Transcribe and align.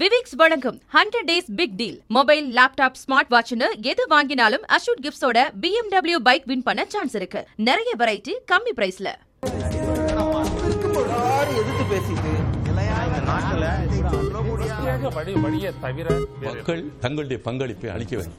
விவிக்ஸ் 0.00 0.36
வழங்கும் 0.40 0.78
hundred 0.94 1.28
days 1.30 1.50
big 1.58 1.74
deal 1.80 1.98
mobile 2.16 2.46
laptop 2.56 2.96
smart 3.02 3.30
வாட்ச்னு 3.34 3.68
எது 3.90 4.04
வாங்கினாலும் 4.12 4.64
அஷூட் 4.76 5.02
கிஃப்ட்ஸோட 5.04 5.38
பிஎம்டபிள்யூ 5.62 6.18
பைக் 6.28 6.46
வின் 6.50 6.64
பண்ண 6.68 6.84
சான்ஸ் 6.94 7.14
இருக்கு. 7.20 7.40
நிறைய 7.68 7.90
வெரைட்டி 8.02 8.34
கம்மி 8.52 8.72
பிரைஸ்ல 8.78 9.08
எதிர்த்து 11.60 11.84
பேசிட்டு 11.92 12.32
மக்கள் 16.48 16.82
தங்களுடைய 17.04 17.38
பங்களிப்பை 17.46 17.90
அளிக்க 17.94 18.14
வேண்டும். 18.16 18.38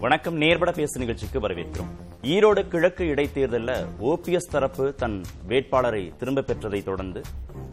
வணக்கம். 0.00 0.34
நேர்பட 0.34 0.72
பேசு 0.72 0.98
நிகழ்ச்சிக்கு 0.98 1.40
வரவேற்கிறோம். 1.40 1.90
ஈரோடு 2.22 2.68
கிழக்கு 2.68 3.04
இடைத்தேர்தலில் 3.04 3.86
ஓபிஎஸ் 4.00 4.50
தரப்பு 4.50 4.94
தன் 4.94 5.22
வேட்பாளரை 5.48 6.12
திரும்ப 6.16 6.40
பெற்றதை 6.40 6.82
தொடர்ந்து 6.84 7.20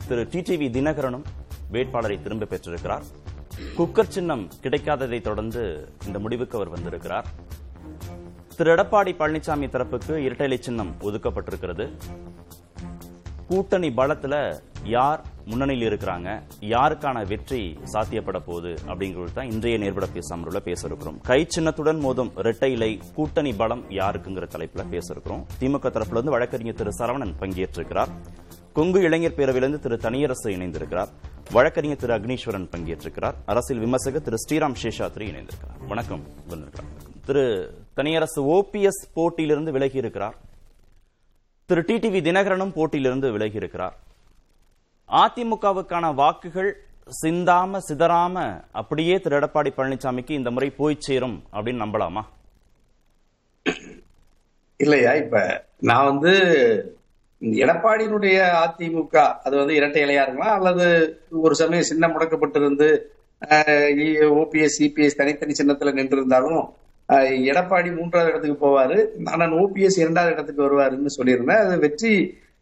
திரு 0.08 0.24
டிடிவி 0.24 0.70
தினகரனும் 0.70 1.24
வேட்பாளரை 1.72 2.22
திரும்ப 2.22 2.46
பெற்றிருக்கிறார். 2.46 3.04
குக்கர் 3.78 4.08
சின்னம் 4.08 4.50
கிடைக்காததை 4.64 5.22
தொடர்ந்து 5.22 5.90
இந்த 6.06 6.20
முடிவுக்கு 6.20 6.58
அவர் 6.58 6.70
வந்திருக்கிறார். 6.70 7.26
திரு 8.56 8.76
எடப்பாடி 8.76 9.14
பழனிசாமி 9.20 9.68
தரப்புக்கு 9.70 10.16
இரட்டை 10.16 10.58
சின்னம் 10.58 10.96
ஒதுக்கப்பட்டிருக்கிறது. 11.02 11.92
கூட்டணி 13.48 13.92
பலத்தில் 13.92 14.56
யார் 14.88 15.22
முன்னணியில் 15.46 15.88
இருக்கிறாங்க? 15.88 16.42
யாருக்கான 16.62 17.28
வெற்றி 17.28 17.78
சாத்தியப்பட 17.94 18.40
போகுது? 18.40 18.74
அப்படிங்கிறது 18.88 19.34
தான் 19.34 19.50
இன்றைய 19.52 19.78
நேர்பட 19.78 20.06
பேசாமல் 20.06 20.62
பேச 20.64 20.88
இருக்கிறோம் 20.88 21.22
கை 21.22 21.48
சின்னத்துடன் 21.56 22.00
மோதும் 22.06 22.32
இரட்டை 22.36 22.72
இலை 22.72 23.00
கூட்டணி 23.16 23.54
பலம் 23.54 23.84
யாருக்குங்கிற 23.90 24.46
தலைப்புல 24.54 24.90
பேச 24.90 25.14
இருக்கிறோம் 25.14 25.46
திமுக 25.60 25.90
தரப்புல 25.92 26.18
இருந்து 26.18 26.32
வழக்கறிஞர் 26.32 26.74
திரு. 26.74 26.94
சரவணன் 27.00 27.34
பங்கேற்றிருக்கிறார். 27.40 28.08
கொங்கு 28.74 29.02
இளைஞர் 29.02 29.38
பேரவையிலிருந்து 29.38 29.80
திரு. 29.80 29.98
தனியரசு 29.98 30.50
இணைந்திருக்கிறார். 30.50 31.12
வழக்கறிஞர் 31.52 31.98
திரு. 31.98 32.18
அக்னீஸ்வரன் 32.18 32.70
பங்கேற்றிருக்கிறார். 32.76 33.36
அரசியல் 33.46 33.84
விமர்சகர் 33.84 34.22
திரு. 34.22 34.38
ஸ்ரீராம் 34.46 34.78
சேஷாத்ரி 34.84 35.28
இணைந்திருக்கிறார். 35.32 35.86
வணக்கம் 35.88 36.24
திரு. 37.26 37.46
தனியரசு 37.94 38.42
ஓபிஎஸ் 38.56 39.04
போட்டியிலிருந்து 39.14 39.72
விலகி 39.72 39.98
இருக்கிறார் 39.98 40.36
திரு 41.66 41.82
டிடிவி 41.82 42.20
தினகரனும் 42.28 42.76
போட்டியிலிருந்து 42.76 43.32
விலகி 43.32 43.56
இருக்கிறார் 43.56 43.96
அதிமுகவுக்கான 45.08 46.06
வாக்குகள் 46.16 46.70
சிந்தாம 47.22 47.80
சிதறாம 47.88 48.36
அப்படியே 48.72 49.16
திரு 49.20 49.38
எடப்பாடி 49.40 49.72
பழனிசாமிக்கு 49.76 50.32
இந்த 50.38 50.52
முறை 50.52 50.70
போய் 50.80 50.96
சேரும் 51.00 51.38
அப்படின்னு 51.54 51.84
நம்பலாமா? 51.84 52.22
இல்லையா? 54.78 55.12
இப்ப 55.22 55.66
நான் 55.90 56.10
வந்து 56.12 56.34
எடப்பாடியினுடைய 57.42 58.38
அதிமுக 58.64 59.16
அது 59.46 59.56
வந்து 59.58 59.76
இரட்டை 59.76 60.02
இலையா 60.04 60.24
இருக்கலாம் 60.26 60.58
அல்லது 60.58 60.88
ஒரு 61.30 61.56
சமயம் 61.56 61.90
சின்னம் 61.92 62.14
முடக்கப்பட்டிருந்து 62.14 62.90
ஓபிஎஸ் 64.42 64.78
சிபிஎஸ் 64.80 65.20
தனித்தனி 65.22 65.56
சின்னத்துல 65.60 65.94
நின்று 65.94 66.18
இருந்தாலும் 66.18 66.62
எடப்பாடி 67.50 67.90
மூன்றாவது 67.98 68.32
இடத்துக்கு 68.32 68.58
போவாரு. 68.64 68.98
ஆனால் 69.34 69.54
ஓபிஎஸ் 69.64 70.00
இரண்டாவது 70.04 70.34
இடத்துக்கு 70.34 70.66
வருவாருன்னு 70.66 71.16
சொல்லியிருந்தேன். 71.18 71.64
அது 71.66 71.80
வெற்றி 71.80 72.14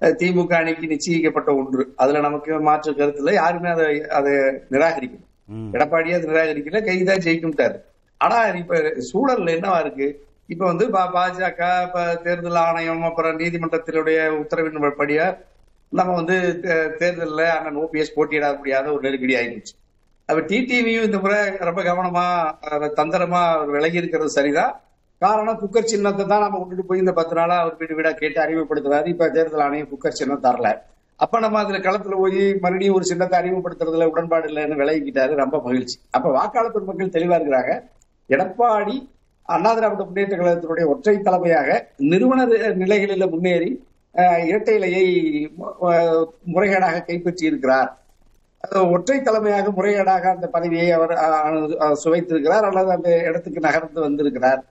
திமுக 0.10 0.54
அணிக்கு 0.54 0.86
நிச்சயிக்கப்பட்ட 0.88 1.50
ஒன்று. 1.58 1.94
அதுல 1.96 2.20
நமக்கு 2.20 2.60
மாற்று 2.60 2.96
கருத்து 2.96 3.18
இல்லை. 3.18 3.34
யாருமே 3.34 3.70
அதை 3.70 4.04
அதை 4.20 4.34
நிராகரிக்கணும். 4.72 5.28
எடப்பாடியே 5.72 6.16
அதை 6.18 6.28
நிராகரிக்கல. 6.30 6.84
கைதான் 6.86 7.24
ஜெயிக்கும்ட்டாரு. 7.26 7.78
ஆனா 8.18 8.44
இப்ப 8.62 8.94
சூழல் 8.98 9.44
என்னவா 9.44 9.80
இருக்கு? 9.80 10.08
இப்ப 10.48 10.66
வந்து 10.66 10.86
பாஜக 10.88 11.84
இப்ப 11.84 12.16
தேர்தல் 12.16 12.62
ஆணையம் 12.68 13.04
அப்புறம் 13.04 13.40
நீதிமன்றத்தினுடைய 13.40 14.20
உத்தரவின் 14.42 14.92
படியா 15.00 15.38
நம்ம 15.90 16.14
வந்து 16.14 16.60
தேர்தல்ல 17.00 17.42
அண்ணன் 17.46 17.82
ஓபிஎஸ் 17.84 18.16
போட்டியிட 18.16 18.54
முடியாத 18.54 18.92
ஒரு 18.92 19.02
நெருக்கடி 19.02 19.36
ஆயிடுச்சு. 19.36 19.74
அப்ப 20.26 20.42
டிடிவியும் 20.42 21.08
இந்த 21.08 21.20
முறை 21.20 21.38
ரொம்ப 21.60 21.82
கவனமா 21.84 22.26
தந்திரமா 23.00 23.66
விலகி 23.66 23.98
இருக்கிறது 23.98 24.30
சரிதான். 24.30 24.82
காரணம் 25.22 25.60
குக்கர் 25.62 25.92
சின்னத்தை 25.92 26.24
தான் 26.32 26.44
நம்ம 26.44 26.58
கொண்டுட்டு 26.62 26.86
போய் 26.88 27.02
இந்த 27.04 27.14
பத்து 27.20 27.34
நாளா 27.38 27.56
அவர் 27.64 27.78
வீடு 27.82 27.98
வீடா 27.98 28.12
கேட்டு 28.22 28.40
அறிமுகப்படுத்துறாரு 28.44 29.08
இப்ப 29.14 29.30
தேர்தல் 29.36 29.64
ஆணையம் 29.66 29.90
குக்கர் 29.92 30.18
சின்னம் 30.20 30.44
தரல. 30.46 30.70
அப்ப 31.24 31.40
நம்ம 31.44 31.60
அதுல 31.64 31.78
களத்துல 31.86 32.16
போய் 32.22 32.42
மறுபடியும் 32.64 32.96
ஒரு 32.98 33.06
சின்னத்தை 33.12 33.36
அறிமுகப்படுத்துறதுல 33.40 34.08
உடன்பாடு 34.14 34.48
இல்லைன்னு 34.52 34.80
விலகிக்கிட்டாரு 34.82 35.34
ரொம்ப 35.44 35.58
மகிழ்ச்சி. 35.68 35.96
அப்ப 36.18 36.28
வாக்காளர் 36.38 36.76
பெருமக்கள் 36.76 37.16
தெளிவா 37.18 37.38
இருக்கிறாங்க. 37.40 37.74
எடப்பாடி 38.30 38.96
அண்ணா 39.56 39.72
திராவிட 39.78 40.04
முன்னேற்ற 40.06 40.36
கழகத்தினுடைய 40.38 40.86
ஒற்றை 40.94 41.16
தலைமையாக 41.28 41.70
நிறுவன 42.12 42.46
நிலைகளில் 42.82 43.32
முன்னேறி 43.34 43.72
இரட்டை 44.50 44.76
இலையை 44.80 45.06
முறைகேடாக 46.54 47.04
கைப்பற்றி 47.08 47.44
இருக்கிறார் 47.52 47.92
ஒற்றை 48.94 49.18
தலைமையாக 49.26 49.72
முறைகேடாக 49.78 50.26
அந்த 50.36 50.48
பதவியை 50.54 50.88
அவர் 50.98 51.14
சுவைத்திருக்கிறார். 52.04 52.66
அல்லது 52.70 52.90
அந்த 52.96 53.10
இடத்துக்கு 53.30 53.68
நகர்ந்து 53.68 54.00
வந்திருக்கிறார். 54.08 54.62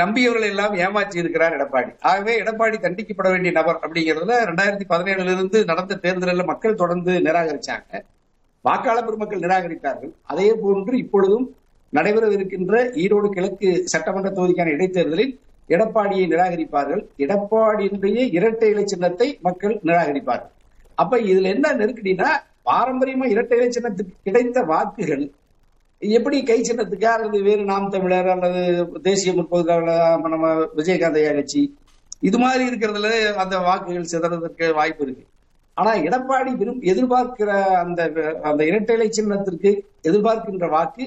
நம்பியவர்கள் 0.00 0.50
எல்லாம் 0.52 0.74
ஏமாற்றி 0.84 1.16
இருக்கிறார் 1.22 1.56
எடப்பாடி. 1.56 1.90
ஆகவே 2.10 2.32
எடப்பாடி 2.42 2.76
தண்டிக்கப்பட 2.84 3.28
வேண்டிய 3.32 3.52
நபர் 3.58 3.78
அப்படிங்கிறதுல 3.84 4.38
ரெண்டாயிரத்தி 4.50 4.86
பதினேழுல 4.92 5.34
இருந்து 5.36 5.58
நடந்த 5.70 5.98
தேர்தலில் 6.04 6.50
மக்கள் 6.50 6.80
தொடர்ந்து 6.82 7.12
நிராகரிச்சாங்க. 7.26 8.00
வாக்காளர் 8.64 9.06
பெருமக்கள் 9.08 9.44
நிராகரித்தார்கள். 9.44 10.12
அதே 10.32 10.48
போன்று 10.62 10.94
இப்பொழுதும் 11.04 11.46
நடைபெறவிருக்கின்ற 11.92 12.76
ஈரோடு 13.02 13.28
கிழக்கு 13.36 13.68
சட்டமன்ற 13.92 14.30
தொகுதிக்கான 14.38 14.72
இடைத்தேர்தலில் 14.76 15.32
எடப்பாடியை 15.74 16.24
நிராகரிப்பார்கள். 16.32 17.02
எடப்பாடியினுடைய 17.24 18.18
இரட்டை 18.38 18.68
இலை 18.74 18.84
சின்னத்தை 18.86 19.28
மக்கள் 19.46 19.74
நிராகரிப்பார்கள். 19.88 20.52
அப்ப 21.02 21.18
இதுல 21.30 21.50
என்ன 21.54 21.72
நெருக்கடினா 21.80 22.28
பாரம்பரியமா 22.70 23.26
இரட்டை 23.34 23.56
இலை 23.58 23.70
சின்னத்துக்கு 23.76 24.14
கிடைத்த 24.26 24.58
வாக்குகள் 24.72 25.24
எப்படி 26.02 26.42
கை 26.42 26.58
சின்னத்துக்கு 26.60 27.06
அல்லது 27.06 27.38
வேறு 27.42 27.62
நாம் 27.64 27.90
தமிழர் 27.90 28.28
அல்லது 28.28 28.62
தேசிய 29.02 29.32
முற்போக்கு 29.32 29.76
நம்ம 30.26 30.46
விஜயகாந்த் 30.78 31.20
ஐயா 31.20 31.32
கட்சி 31.32 31.62
இது 32.20 32.38
மாதிரி 32.38 32.64
இருக்கிறதுல 32.68 33.08
அந்த 33.34 33.58
வாக்குகள் 33.58 34.10
சிதறதுக்கு 34.12 34.66
வாய்ப்பு 34.74 35.02
இருக்கு. 35.04 35.24
ஆனா 35.76 35.90
எடப்பாடி 36.08 36.52
விரும் 36.60 36.80
எதிர்பார்க்கிற 36.92 37.50
அந்த 37.82 38.02
அந்த 38.42 38.60
இரட்டை 38.64 38.94
இலை 38.96 39.08
சின்னத்திற்கு 39.10 39.70
எதிர்பார்க்கின்ற 40.02 40.68
வாக்கு 40.68 41.04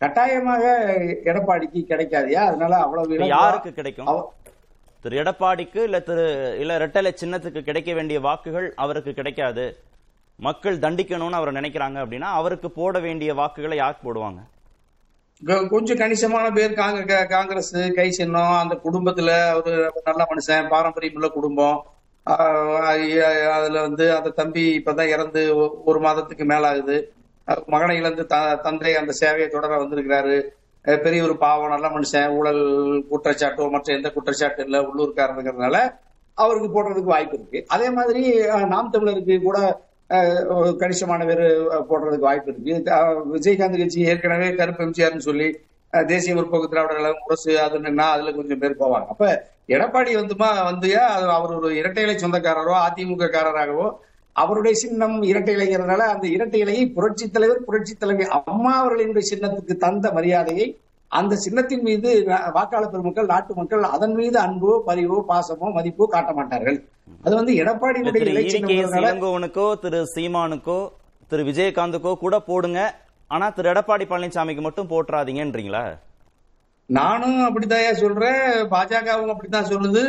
கட்டாயமாக 0.00 0.64
எடப்பாடிக்கு 1.30 1.80
கிடைக்காதியா 1.90 2.40
அதனால 2.48 2.72
அவ்வளவு 2.76 3.28
யாருக்கு 3.28 3.72
கிடைக்கும்? 3.72 4.08
திரு 5.04 5.20
எடப்பாடிக்கு 5.22 5.80
இல்ல 5.82 5.98
திரு 6.00 6.24
இல்ல 6.60 6.78
ரெட்டலை 6.84 7.12
சின்னத்துக்கு 7.22 7.60
கிடைக்க 7.62 7.90
வேண்டிய 7.94 8.20
வாக்குகள் 8.20 8.68
அவருக்கு 8.76 9.12
கிடைக்காது. 9.14 9.66
மக்கள் 10.36 10.78
தண்டிக்கணும்னு 10.78 11.30
அவர் 11.30 11.52
நினைக்கிறாங்க 11.52 12.04
அப்படின்னா 12.04 12.20
அவருக்கு 12.20 12.70
போட 12.70 12.98
வேண்டிய 12.98 13.34
வாக்குகளை 13.34 13.76
யாருக்கு 13.76 14.14
போடுவாங்க? 14.14 14.38
கொஞ்சம் 15.68 15.96
கணிசமான 15.96 16.50
பேர் 16.50 16.72
காங்கிரஸ் 17.28 17.92
கை 17.94 18.10
சின்னம் 18.10 18.52
அந்த 18.52 18.80
குடும்பத்துல 18.84 19.54
ஒரு 19.54 19.92
நல்ல 20.04 20.26
மனுஷன் 20.30 20.68
பாரம்பரியம் 20.68 21.14
உள்ள 21.14 21.28
குடும்பம் 21.28 21.84
அதுல 22.22 23.80
வந்து 23.80 24.16
அந்த 24.16 24.30
தம்பி 24.30 24.82
இப்பதான் 24.84 25.08
இறந்து 25.08 25.56
ஒரு 25.84 26.00
மாதத்துக்கு 26.00 26.44
மேலாகுது. 26.44 27.04
மகனை 27.66 27.96
இழந்து 27.96 28.26
த- 28.26 28.56
தந்தை 28.56 28.96
அந்த 28.96 29.12
சேவையை 29.20 29.48
தொடர 29.48 29.76
வந்திருக்கிறாரு. 29.76 30.48
பெரிய 30.82 31.22
ஒரு 31.22 31.36
பாவம் 31.36 31.68
நல்ல 31.68 31.88
மனுஷன் 31.88 32.30
ஊழல் 32.30 33.04
குற்றச்சாட்டோ 33.10 33.70
மற்ற 33.70 33.94
எந்த 33.94 34.10
குற்றச்சாட்டு 34.10 34.64
இல்லை 34.64 34.80
உள்ளூர்காரங்கிறதுனால 34.80 35.98
அவருக்கு 36.34 36.68
போடுறதுக்கு 36.68 37.04
வாய்ப்பு 37.04 37.38
இருக்கு. 37.38 37.64
அதே 37.68 37.90
மாதிரி 37.90 38.46
நாம் 38.46 38.92
தமிழருக்கு 38.92 39.42
கூட 39.42 39.85
கணிசமான 40.80 41.24
பேர் 41.28 41.44
போடுறதுக்கு 41.90 42.28
வாய்ப்பு 42.28 42.50
இருக்கு. 42.52 42.74
விஜயகாந்த் 43.36 43.80
கட்சி 43.82 44.00
ஏற்கனவே 44.10 44.48
கருப்பு 44.60 44.84
எம்ஜிஆர்னு 44.86 45.26
சொல்லி 45.28 45.48
தேசிய 45.92 46.32
முற்போக்கு 46.36 46.70
திராவிட 46.70 46.92
கழகம் 46.94 47.22
முரசு 47.24 47.52
அது 47.60 47.78
அதுல 48.14 48.32
கொஞ்சம் 48.32 48.60
பேர் 48.62 48.80
போவாங்க. 48.82 49.06
அப்ப 49.12 49.24
எடப்பாடி 49.74 50.10
வந்துமா 50.16 50.48
வந்து 50.70 50.88
அது 51.14 51.26
அவர் 51.36 51.54
ஒரு 51.58 51.68
இரட்டை 51.80 52.02
இலை 52.02 52.16
சொந்தக்காரரோ 52.16 52.74
அதிமுக 52.86 53.28
காரராகவோ 53.36 53.86
அவருடைய 54.36 54.74
சின்னம் 54.82 55.16
இரட்டை 55.22 55.52
இலைங்கிறதுனால 55.56 56.06
அந்த 56.14 56.26
இரட்டை 56.28 56.58
இலையை 56.64 56.84
புரட்சி 56.96 57.26
தலைவர் 57.30 57.64
புரட்சி 57.64 57.94
தலைவர் 57.94 58.34
அம்மா 58.52 58.72
அவர்களினுடைய 58.80 59.26
சின்னத்துக்கு 59.32 59.76
தந்த 59.76 60.12
மரியாதையை 60.12 60.66
அந்த 61.08 61.34
சின்னத்தின் 61.44 61.84
மீது 61.88 62.10
வாக்காளர் 62.56 62.92
பெருமக்கள் 62.92 63.30
நாட்டு 63.32 63.52
மக்கள் 63.54 63.82
அதன் 63.94 64.14
மீது 64.14 64.36
அன்போ 64.44 64.72
பரிவோ 64.86 65.18
பாசமோ 65.28 65.66
மதிப்போ 65.76 66.06
காட்ட 66.14 66.32
மாட்டார்கள். 66.32 66.78
அது 67.24 67.34
வந்து 67.34 67.52
எடப்பாடியினுடைய 67.62 68.22
திரு 69.84 70.00
சீமானுக்கோ 70.14 70.78
திரு 71.30 71.44
விஜயகாந்துக்கோ 71.50 72.12
கூட 72.24 72.38
போடுங்க. 72.50 72.80
ஆனா 73.28 73.46
திரு 73.50 73.70
எடப்பாடி 73.72 74.04
பழனிசாமிக்கு 74.10 74.62
மட்டும் 74.66 74.90
போட்டுறாதீங்கன்றீங்களா 74.90 75.84
நானும் 76.86 77.38
அப்படித்தான் 77.44 78.00
சொல்றேன். 78.02 78.42
பாஜகவும் 78.74 79.32
அப்படித்தான் 79.32 79.70
சொல்லுது. 79.70 80.02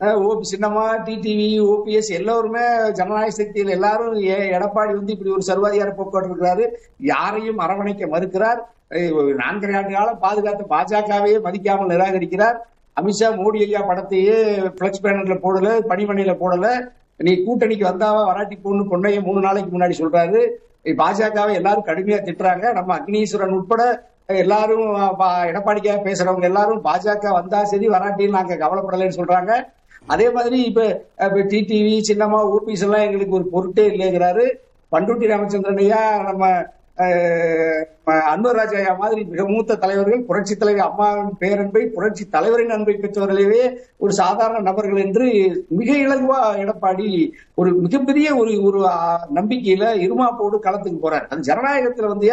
ஓபி 0.00 0.40
சின்னமா 0.56 0.98
டிடிவி 1.04 1.60
ஓபிஎஸ் 1.60 2.08
எல்லோருமே 2.08 2.90
ஜனநாயக 2.92 3.30
சக்தியில் 3.30 3.70
எல்லாரும் 3.70 4.14
ஏ- 4.14 4.50
எடப்பாடி 4.50 4.94
வந்து 4.94 5.12
இப்படி 5.12 5.30
ஒரு 5.30 5.42
சர்வாதிகார 5.46 5.94
போக்குவரத்து 5.94 6.36
இருக்கிறாரு. 6.36 6.68
யாரையும் 6.98 7.58
அரவணைக்க 7.58 8.08
மறுக்கிறார். 8.08 8.68
நான்கரை 8.90 9.76
ஆண்டு 9.76 9.92
காலம் 9.92 10.22
பாதுகாத்த 10.22 10.64
பாஜகவையே 10.70 11.40
மதிக்காமல் 11.42 11.96
நிராகரிக்கிறார். 11.96 12.56
அமித்ஷா 13.00 13.36
மோடி 13.36 13.60
ஐயா 13.62 13.88
படத்தையே 13.88 14.68
பிளக்ஸ் 14.68 15.02
பேனர்ல 15.02 15.38
போடல 15.42 15.80
பணிமனையில 15.88 16.36
போடல. 16.40 16.88
நீ 17.16 17.32
கூட்டணிக்கு 17.32 17.84
வந்தாவா 17.84 18.24
வராட்டி 18.24 18.56
பொண்ணு 18.56 18.84
பொண்ணைய 18.84 19.22
மூணு 19.22 19.40
நாளைக்கு 19.40 19.78
முன்னாடி 19.78 19.92
சொல்றாரு. 19.98 20.48
பாஜகவை 20.84 21.54
எல்லாரும் 21.54 21.86
கடுமையா 21.86 22.20
திட்டுறாங்க. 22.22 22.72
நம்ம 22.72 22.98
அக்னீஸ்வரன் 22.98 23.48
உட்பட 23.48 24.08
எல்லாரும் 24.26 24.96
பா- 24.96 25.52
பேசுறவங்க 26.02 26.42
எல்லாரும் 26.42 26.84
பாஜக 26.84 27.30
வந்தா 27.30 27.64
சரி 27.64 27.88
வராட்டின்னு 27.88 28.28
நாங்க 28.28 28.54
கவலைப்படலைன்னு 28.56 29.12
சொல்றாங்க. 29.16 29.72
அதே 30.06 30.26
மாதிரி 30.30 30.58
இப்ப 30.70 30.82
இப்ப 31.26 31.42
டிடிவி 31.52 31.94
சின்னம்மா 32.08 32.40
ஓபிஎஸ் 32.54 32.84
எல்லாம் 32.86 33.04
எங்களுக்கு 33.08 33.38
ஒரு 33.38 33.46
பொருட்டே 33.54 33.84
இல்லைங்கிறாரு. 33.88 34.46
பண்ருட்டி 34.92 35.30
ராமச்சந்திரன் 35.32 35.82
ஐயா 35.84 36.00
நம்ம 36.22 36.44
அன்வர் 38.32 38.58
ராஜா 38.58 38.76
ஐயா 38.78 38.92
மாதிரி 38.94 39.20
மிக 39.24 39.44
மூத்த 39.48 39.76
தலைவர்கள் 39.76 40.20
புரட்சி 40.24 40.54
தலைவர் 40.56 40.86
அம்மாவின் 40.88 41.32
பேரன்பை 41.38 41.82
புரட்சி 41.94 42.24
தலைவரின் 42.30 42.74
அன்பை 42.76 42.94
பெற்றவர்களவே 42.94 43.62
ஒரு 43.98 44.12
சாதாரண 44.12 44.60
நபர்கள் 44.60 45.02
என்று 45.06 45.26
மிக 45.78 45.90
இலகுவா 46.04 46.38
எடப்பாடி 46.62 47.08
ஒரு 47.54 47.72
மிகப்பெரிய 47.84 48.36
ஒரு 48.36 48.52
ஒரு 48.62 48.80
நம்பிக்கையில 49.34 49.84
இருமாப்போடு 50.04 50.58
களத்துக்கு 50.66 51.00
போறார். 51.04 51.26
அது 51.28 51.48
ஜனநாயகத்துல 51.50 52.12
வந்து 52.14 52.30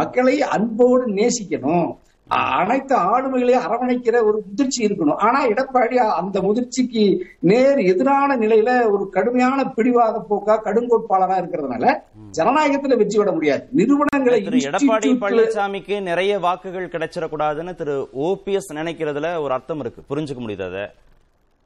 மக்களை 0.00 0.36
அன்போடு 0.56 1.04
நேசிக்கணும். 1.18 1.88
அனைத்து 2.30 2.96
ஆளுமைகளையும் 2.96 3.64
அரவணைக்கிற 3.66 4.22
ஒரு 4.22 4.42
முதிர்ச்சி 4.46 4.86
இருக்கணும். 4.86 5.16
ஆனா 5.16 5.46
எடப்பாடி 5.46 5.94
அந்த 5.94 6.40
முதிர்ச்சிக்கு 6.40 7.18
நேர் 7.38 7.78
எதிரான 7.78 8.36
நிலையில 8.36 8.90
ஒரு 8.90 9.08
கடுமையான 9.10 9.64
பிடிவாத 9.64 10.26
போக்கா 10.30 10.58
கடுங்கோட்பாளரா 10.64 11.36
இருக்கிறதுனால 11.40 11.94
ஜனநாயகத்துல 12.38 12.96
வெற்றி 12.96 13.18
விட 13.18 13.32
முடியாது. 13.32 13.68
நிறுவனங்களை 13.72 14.42
திரு 14.42 14.56
எடப்பாடி 14.56 15.12
பழனிசாமிக்கு 15.24 16.02
நிறைய 16.02 16.38
வாக்குகள் 16.38 16.88
கிடைச்சிடக்கூடாதுன்னு 16.88 17.74
திரு 17.74 18.08
ஓபிஎஸ் 18.18 18.72
நினைக்கிறதுல 18.72 19.40
ஒரு 19.40 19.52
அர்த்தம் 19.52 19.80
இருக்கு. 19.80 20.16
புரிஞ்சுக்க 20.16 20.40
முடியுது 20.40 20.66
அதை? 20.66 20.86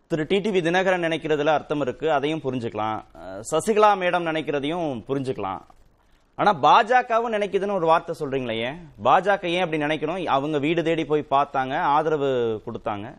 திரு 0.06 0.26
டிடிவி 0.28 0.60
தினகரன் 0.62 1.04
நினைக்கிறதுல 1.04 1.46
அர்த்தம் 1.46 1.80
இருக்கு. 1.80 2.12
அதையும் 2.12 2.40
புரிஞ்சுக்கலாம். 2.44 2.98
சசிகலா 3.50 3.92
மேடம் 4.00 4.28
நினைக்கிறதையும் 4.30 5.02
புரிஞ்சுக்கலாம். 5.08 5.60
ஆனா 6.34 6.54
பாஜகவும் 6.62 7.34
நினைக்குதுன்னு 7.34 7.72
ஒரு 7.72 7.86
வார்த்தை 7.86 8.14
சொல்றீங்களே 8.20 8.56
ஏன்? 8.58 8.90
பாஜக 9.04 9.44
ஏன் 9.44 9.64
அப்படி 9.64 9.82
நினைக்கணும்? 9.82 10.24
அவங்க 10.24 10.58
வீடு 10.58 10.84
தேடி 10.84 11.04
போய் 11.04 11.26
பார்த்தாங்க 11.30 11.78
ஆதரவு 11.78 12.62
கொடுத்தாங்க. 12.66 13.14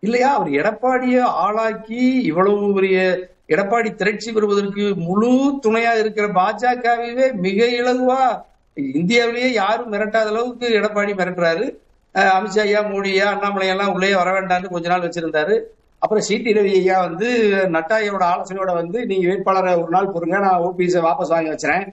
இல்லையா? 0.00 0.34
அவர் 0.34 0.48
எடப்பாடிய 0.48 1.20
ஆளாக்கி 1.20 2.22
இவ்வளவு 2.22 2.74
பெரிய 2.74 3.18
எடப்பாடி 3.48 3.94
திரட்சி 3.94 4.32
பெறுவதற்கு 4.32 4.94
முழு 4.96 5.58
துணையா 5.62 5.98
இருக்கிற 5.98 6.28
பாஜகவே 6.28 7.32
மிக 7.32 7.64
இலகுவா 7.64 8.46
இந்தியாவிலேயே 8.74 9.52
யாரும் 9.52 9.92
மிரட்டாத 9.92 10.26
அளவுக்கு 10.26 10.68
எடப்பாடி 10.68 11.12
மிரட்டுறாரு. 11.12 11.76
அஹ் 12.14 12.32
அமித்ஷா 12.34 12.60
ஐயா 12.60 12.82
மோடி 12.82 13.08
ஐயா 13.08 13.30
அண்ணாமலை 13.30 13.68
எல்லாம் 13.68 13.92
உள்ளே 13.92 14.14
வர 14.14 14.40
வேண்டாம்னு 14.40 14.68
கொஞ்ச 14.68 14.88
நாள் 14.88 15.08
வச்சிருந்தாரு. 15.08 15.60
அப்புறம் 16.02 16.24
சிடி 16.26 16.50
ரவி 16.52 16.72
ஐயா 16.76 16.96
வந்து 17.04 17.28
நட்டாயோட 17.74 18.22
ஆலோசனையோட 18.28 18.72
வந்து 18.76 18.98
நீங்க 19.06 19.24
வேட்பாளரை 19.30 19.72
ஒரு 19.80 19.90
நாள் 19.90 20.12
பொறுங்க 20.12 20.38
நான் 20.44 20.62
ஓபிஎஸை 20.66 21.00
வாபஸ் 21.04 21.32
வாங்கி 21.32 21.52
வச்சுறேன். 21.52 21.84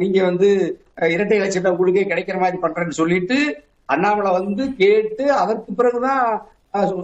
நீங்க 0.00 0.18
வந்து 0.24 0.48
அஹ், 0.98 1.10
இரட்டை 1.12 1.36
இலட்சத்தை 1.38 1.70
உங்களுக்கே 1.72 2.04
கிடைக்கிற 2.06 2.38
மாதிரி 2.40 2.58
பண்றேன்னு 2.62 2.98
சொல்லிட்டு 2.98 3.38
அண்ணாமலை 3.88 4.30
வந்து 4.38 4.64
கேட்டு 4.78 5.24
அதற்கு 5.38 5.70
பிறகுதான் 5.74 6.22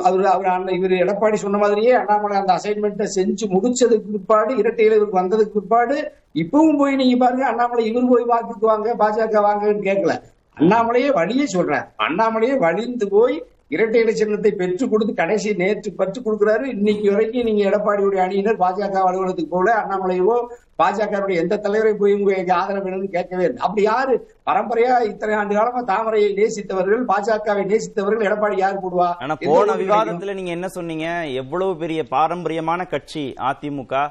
அவர் 0.08 0.26
அவர் 0.32 0.46
இவர் 0.74 0.94
எடப்பாடி 0.98 1.36
சொன்ன 1.38 1.58
மாதிரியே 1.58 1.92
அண்ணாமலை 2.00 2.36
அந்த 2.36 2.52
அசைன்மெண்ட்டை 2.56 3.06
செஞ்சு 3.14 3.44
முடிச்சதுக்கு 3.54 4.12
பிற்பாடு 4.12 4.52
இரட்டையில 4.60 4.96
இவருக்கு 4.96 5.20
வந்ததுக்கு 5.20 5.56
பிற்பாடு 5.56 5.96
இப்பவும் 6.42 6.78
போய் 6.78 7.00
நீங்க 7.00 7.16
பாருங்க 7.22 7.46
அண்ணாமலை 7.46 7.84
இவர் 7.88 8.10
போய் 8.12 8.30
வாக்குக்கு 8.30 8.66
வாங்க 8.66 8.94
பாஜக 9.00 9.42
வாங்கன்னு 9.46 9.88
கேட்கல. 9.88 10.14
அண்ணாமலையே 10.56 11.08
வழியே 11.14 11.46
சொல்றேன் 11.48 11.86
அண்ணாமலையே 12.04 12.54
வழிந்து 12.60 13.06
போய் 13.10 13.36
இரட்டை 13.70 14.00
இலை 14.02 14.12
சின்னத்தை 14.14 14.50
பெற்றுக் 14.58 14.90
கொடுத்து 14.90 15.12
கடைசி 15.20 15.52
நேற்று 15.60 15.90
பெற்றுக் 16.00 16.26
கொடுக்கிறாரு. 16.26 16.64
இன்னைக்கு 16.74 17.06
வரைக்கும் 17.12 17.46
நீங்க 17.48 17.62
எடப்பாடியுடைய 17.70 18.20
அணியினர் 18.24 18.60
பாஜக 18.60 18.98
அலுவலகத்துக்கு 19.08 19.54
போல 19.54 19.70
அண்ணாமலையோ 19.80 20.36
பாஜகவுடைய 20.80 21.42
எந்த 21.42 21.54
தலைவரை 21.64 21.92
போய் 22.00 22.14
உங்களுக்கு 22.18 22.52
ஆதரவு 22.58 22.84
வேணும்னு 22.86 23.08
கேட்கவே 23.16 23.44
இல்லை. 23.46 23.58
அப்படி 23.66 23.82
யாரு? 23.82 24.14
பரம்பரையா 24.48 24.94
இத்தனை 25.10 25.34
ஆண்டு 25.40 25.56
காலமா 25.58 25.82
தாமரையை 25.92 26.28
நேசித்தவர்கள் 26.40 27.02
பாஜகவை 27.12 27.64
நேசித்தவர்கள் 27.72 28.26
எடப்பாடி 28.28 28.58
யார் 28.64 28.82
போடுவா? 28.84 29.08
ஆனா 29.24 29.36
போன? 29.46 29.76
விவாதத்துல 29.82 30.36
நீங்க 30.40 30.52
என்ன 30.58 30.68
சொன்னீங்க? 30.76 31.08
எவ்வளவு 31.42 31.74
பெரிய 31.82 32.02
பாரம்பரியமான 32.16 32.86
கட்சி 32.94 33.24
அதிமுக 33.50 34.04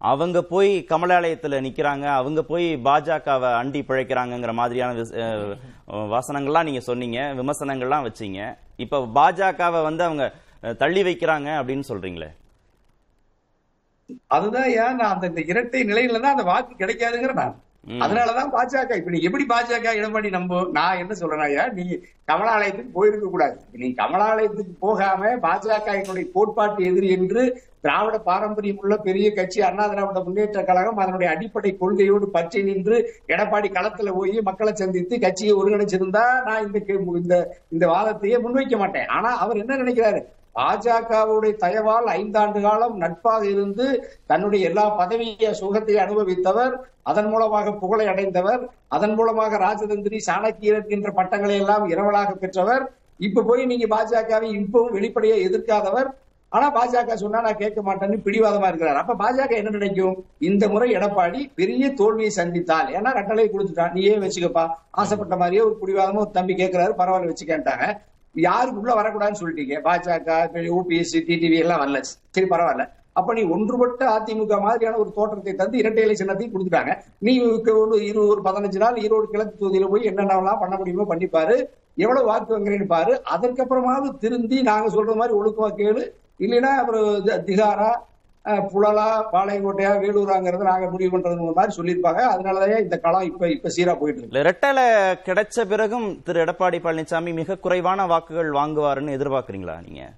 அவங்க 0.00 0.42
போய் 0.42 0.86
கமலாலயத்தில் 0.90 1.62
நிக்கிறாங்க 1.66 2.04
அவங்க 2.18 2.42
போய் 2.42 2.76
பாஜகவை 2.84 3.50
அண்டி 3.60 3.80
பிழைக்கிறாங்கங்கிற 3.88 4.52
மாதிரியான 4.52 4.94
வசனங்கள்லாம் 4.94 6.08
வாசனங்கள்லாம் 6.14 6.64
நீங்க 6.64 6.80
சொன்னீங்க 6.80 7.18
விமர்சனங்கள்லாம் 7.38 8.06
வச்சீங்க. 8.08 8.40
இப்ப 8.76 9.06
பாஜகவை 9.18 9.82
வந்து 9.82 10.04
அவங்க 10.04 10.24
தள்ளி 10.78 11.02
வைக்கிறாங்க 11.02 11.48
அப்படின்னு 11.60 11.88
சொல்றீங்களே? 11.88 12.30
அதுதான் 14.26 14.70
ஏன் 14.82 14.96
நான் 14.96 15.14
அந்த 15.14 15.42
இரட்டை 15.52 15.82
நிலையில 15.84 16.20
தான் 16.20 16.34
அந்த 16.36 16.42
வாக்கு 16.42 16.72
கிடைக்காதுங்கிற 16.78 17.32
நான் 17.32 17.56
அதனாலதான் 17.88 18.52
பாஜக. 18.52 18.96
இப்ப 18.96 19.10
நீ 19.10 19.20
எப்படி 19.20 19.46
பாஜக 19.48 19.86
எடப்பாடி 19.94 20.30
நம்ப? 20.30 20.68
நான் 20.72 20.98
என்ன 20.98 21.14
சொல்றேன்னா 21.20 21.72
நீ 21.72 22.00
கமலாலயத்துக்கு 22.32 22.92
போயிருக்க 22.92 23.28
கூடாது. 23.28 23.60
நீ 23.72 23.94
கமலாலயத்துக்கு 23.96 24.78
போகாம 24.78 25.26
பாஜக 25.26 26.00
என்னுடைய 26.00 26.28
கோட்பாட்டு 26.32 26.84
எதிரி 26.84 27.10
என்று 27.10 27.62
திராவிட 27.80 28.18
பாரம்பரியம் 28.18 28.76
உள்ள 28.76 28.96
பெரிய 28.96 29.32
கட்சி 29.32 29.62
அண்ணா 29.62 29.86
திராவிட 29.86 30.20
முன்னேற்ற 30.20 30.62
கழகம் 30.62 30.96
அதனுடைய 30.96 31.32
அடிப்படை 31.32 31.76
கொள்கையோடு 31.80 32.26
பற்றி 32.26 32.62
நின்று 32.62 32.96
எடப்பாடி 33.28 33.70
களத்துல 33.70 34.12
போய் 34.12 34.40
மக்களை 34.40 34.74
சந்தித்து 34.74 35.18
கட்சியை 35.18 35.54
ஒருங்கிணைச்சிருந்தா 35.54 36.42
நான் 36.42 36.66
இந்த 36.66 36.78
கே- 36.78 37.16
இந்த 37.16 37.56
இந்த 37.68 37.86
வாதத்தையே 37.86 38.38
முன்வைக்க 38.38 38.78
மாட்டேன். 38.78 39.06
ஆனா 39.06 39.38
அவர் 39.38 39.56
என்ன 39.56 39.76
நினைக்கிறாரு? 39.76 40.22
பாஜகவுடைய 40.58 41.52
தயவால் 41.56 42.06
ஐந்தாண்டு 42.20 42.60
காலம் 42.60 42.94
நட்பாக 42.96 43.42
இருந்து 43.54 43.86
தன்னுடைய 44.30 44.68
எல்லா 44.68 44.84
பதவிய 45.00 45.52
சுகத்தை 45.60 45.96
அனுபவித்தவர் 46.04 46.74
அதன் 47.10 47.28
மூலமாக 47.32 47.72
புகழை 47.82 48.06
அடைந்தவர் 48.06 48.62
அதன் 48.96 49.14
மூலமாக 49.18 49.58
ராஜதந்திரி 49.66 50.18
சாணக்கியர் 50.28 50.88
என்ற 50.96 51.10
பட்டங்களை 51.18 51.58
எல்லாம் 51.58 51.84
இரவலாக 51.92 52.32
பெற்றவர். 52.42 52.84
இப்ப 53.26 53.42
போய் 53.42 53.70
நீங்க 53.70 53.86
பாஜகவை 53.96 54.50
இப்பவும் 54.58 54.94
வெளிப்படையா 54.96 55.38
எதிர்க்காதவர். 55.46 56.10
ஆனா 56.52 56.66
பாஜக 56.76 57.14
சொன்னா 57.14 57.40
நான் 57.40 57.58
கேட்க 57.62 57.80
மாட்டேன்னு 57.88 58.16
பிடிவாதமா 58.26 58.68
இருக்கிறார். 58.68 59.00
அப்ப 59.02 59.16
பாஜக 59.22 59.52
என்ன 59.56 59.70
நினைக்கும்? 59.70 60.16
இந்த 60.38 60.64
முறை 60.68 60.88
எடப்பாடி 60.96 61.40
பெரிய 61.54 61.90
தோல்வியை 62.00 62.30
சந்தித்தால் 62.36 62.88
ஏன்னா 62.98 63.10
கட்டளை 63.18 63.48
கொடுத்துட்டான். 63.50 63.92
நீயே 63.92 64.14
வச்சுக்கப்பா. 64.24 64.64
ஆசைப்பட்ட 64.90 65.36
மாதிரியே 65.36 65.62
ஒரு 65.62 65.76
பிடிவாதமா 65.82 66.22
ஒரு 66.24 66.36
தம்பி 66.38 66.54
கேட்கிறாரு 66.54 66.94
பரவாயில்ல 67.00 67.32
வச்சுக்கேன்ட்டாங்க. 67.32 67.86
யாருக்கு 68.34 68.80
உள்ள 68.80 68.94
வரக்கூடாதுன்னு 68.94 69.40
சொல்லிட்டீங்க. 69.40 69.76
பாஜக 69.84 70.72
ஓபிஎஸ் 70.78 71.14
டிடிவி 71.14 71.58
எல்லாம் 71.58 71.80
வரல. 71.80 72.00
சரி 72.00 72.46
பரவாயில்ல. 72.48 72.88
அப்ப 73.12 73.32
நீ 73.32 73.42
ஒன்றுபட்ட 73.42 74.18
அதிமுக 74.18 74.60
மாதிரியான 74.60 74.96
ஒரு 74.96 75.12
தோற்றத்தை 75.14 75.54
தந்து 75.54 75.78
இரட்டை 75.78 76.02
இலை 76.02 76.16
சின்னத்தையும் 76.20 76.52
கொடுத்துட்டாங்க. 76.52 76.98
நீ 77.18 77.40
ஒரு 77.40 77.78
ஒரு 77.78 78.06
இரு 78.06 78.26
ஒரு 78.26 78.42
பதினஞ்சு 78.42 78.76
நாள் 78.76 78.94
ஈரோடு 78.94 79.22
கிழக்கு 79.22 79.54
தொகுதியில 79.60 79.88
போய் 79.88 80.08
என்னென்னலாம் 80.10 80.58
பண்ண 80.58 80.76
முடியுமோ 80.76 81.14
பண்ணிப்பாரு. 81.14 81.64
எவ்வளவு 81.96 82.26
வாக்கு 82.26 82.58
வாங்குறேன்னு 82.58 82.86
பாரு. 82.86 83.22
அதற்கப்புறமாவது 83.36 84.18
திருந்தி 84.18 84.62
நாங்க 84.62 85.02
சொல்ற 85.02 85.14
மாதிரி 85.14 85.38
ஒழுக்கமா 85.38 85.68
கேளு. 85.80 86.10
இல்லைன்னா 86.38 86.70
அப்புறம் 86.82 87.24
திகாரா 87.24 87.90
புழலா 88.44 89.06
பாளையங்கோட்டையா 89.32 89.90
வேலூராங்கிறத 90.02 90.62
நாங்க 90.62 90.90
முடிவு 90.90 91.18
பண்றது 91.18 91.54
மாதிரி 91.54 91.76
சொல்லியிருப்பாங்க. 91.76 92.20
அதனாலதான் 92.32 92.82
இந்த 92.82 92.98
களம் 92.98 93.22
இப்ப 93.22 93.48
இப்ப 93.48 93.68
சீரா 93.76 93.98
போயிட்டு 93.98 94.20
இருக்கு. 94.20 94.44
ரெட்டலை 94.48 94.86
கிடைச்ச 95.24 95.64
பிறகும் 95.64 96.22
திரு 96.24 96.44
எடப்பாடி 96.44 96.78
பழனிசாமி 96.82 97.34
மிக 97.34 97.56
குறைவான 97.56 98.06
வாக்குகள் 98.06 98.50
வாங்குவாருன்னு 98.52 99.16
எதிர்பார்க்கறீங்களா 99.18 99.76
நீங்க? 99.88 100.12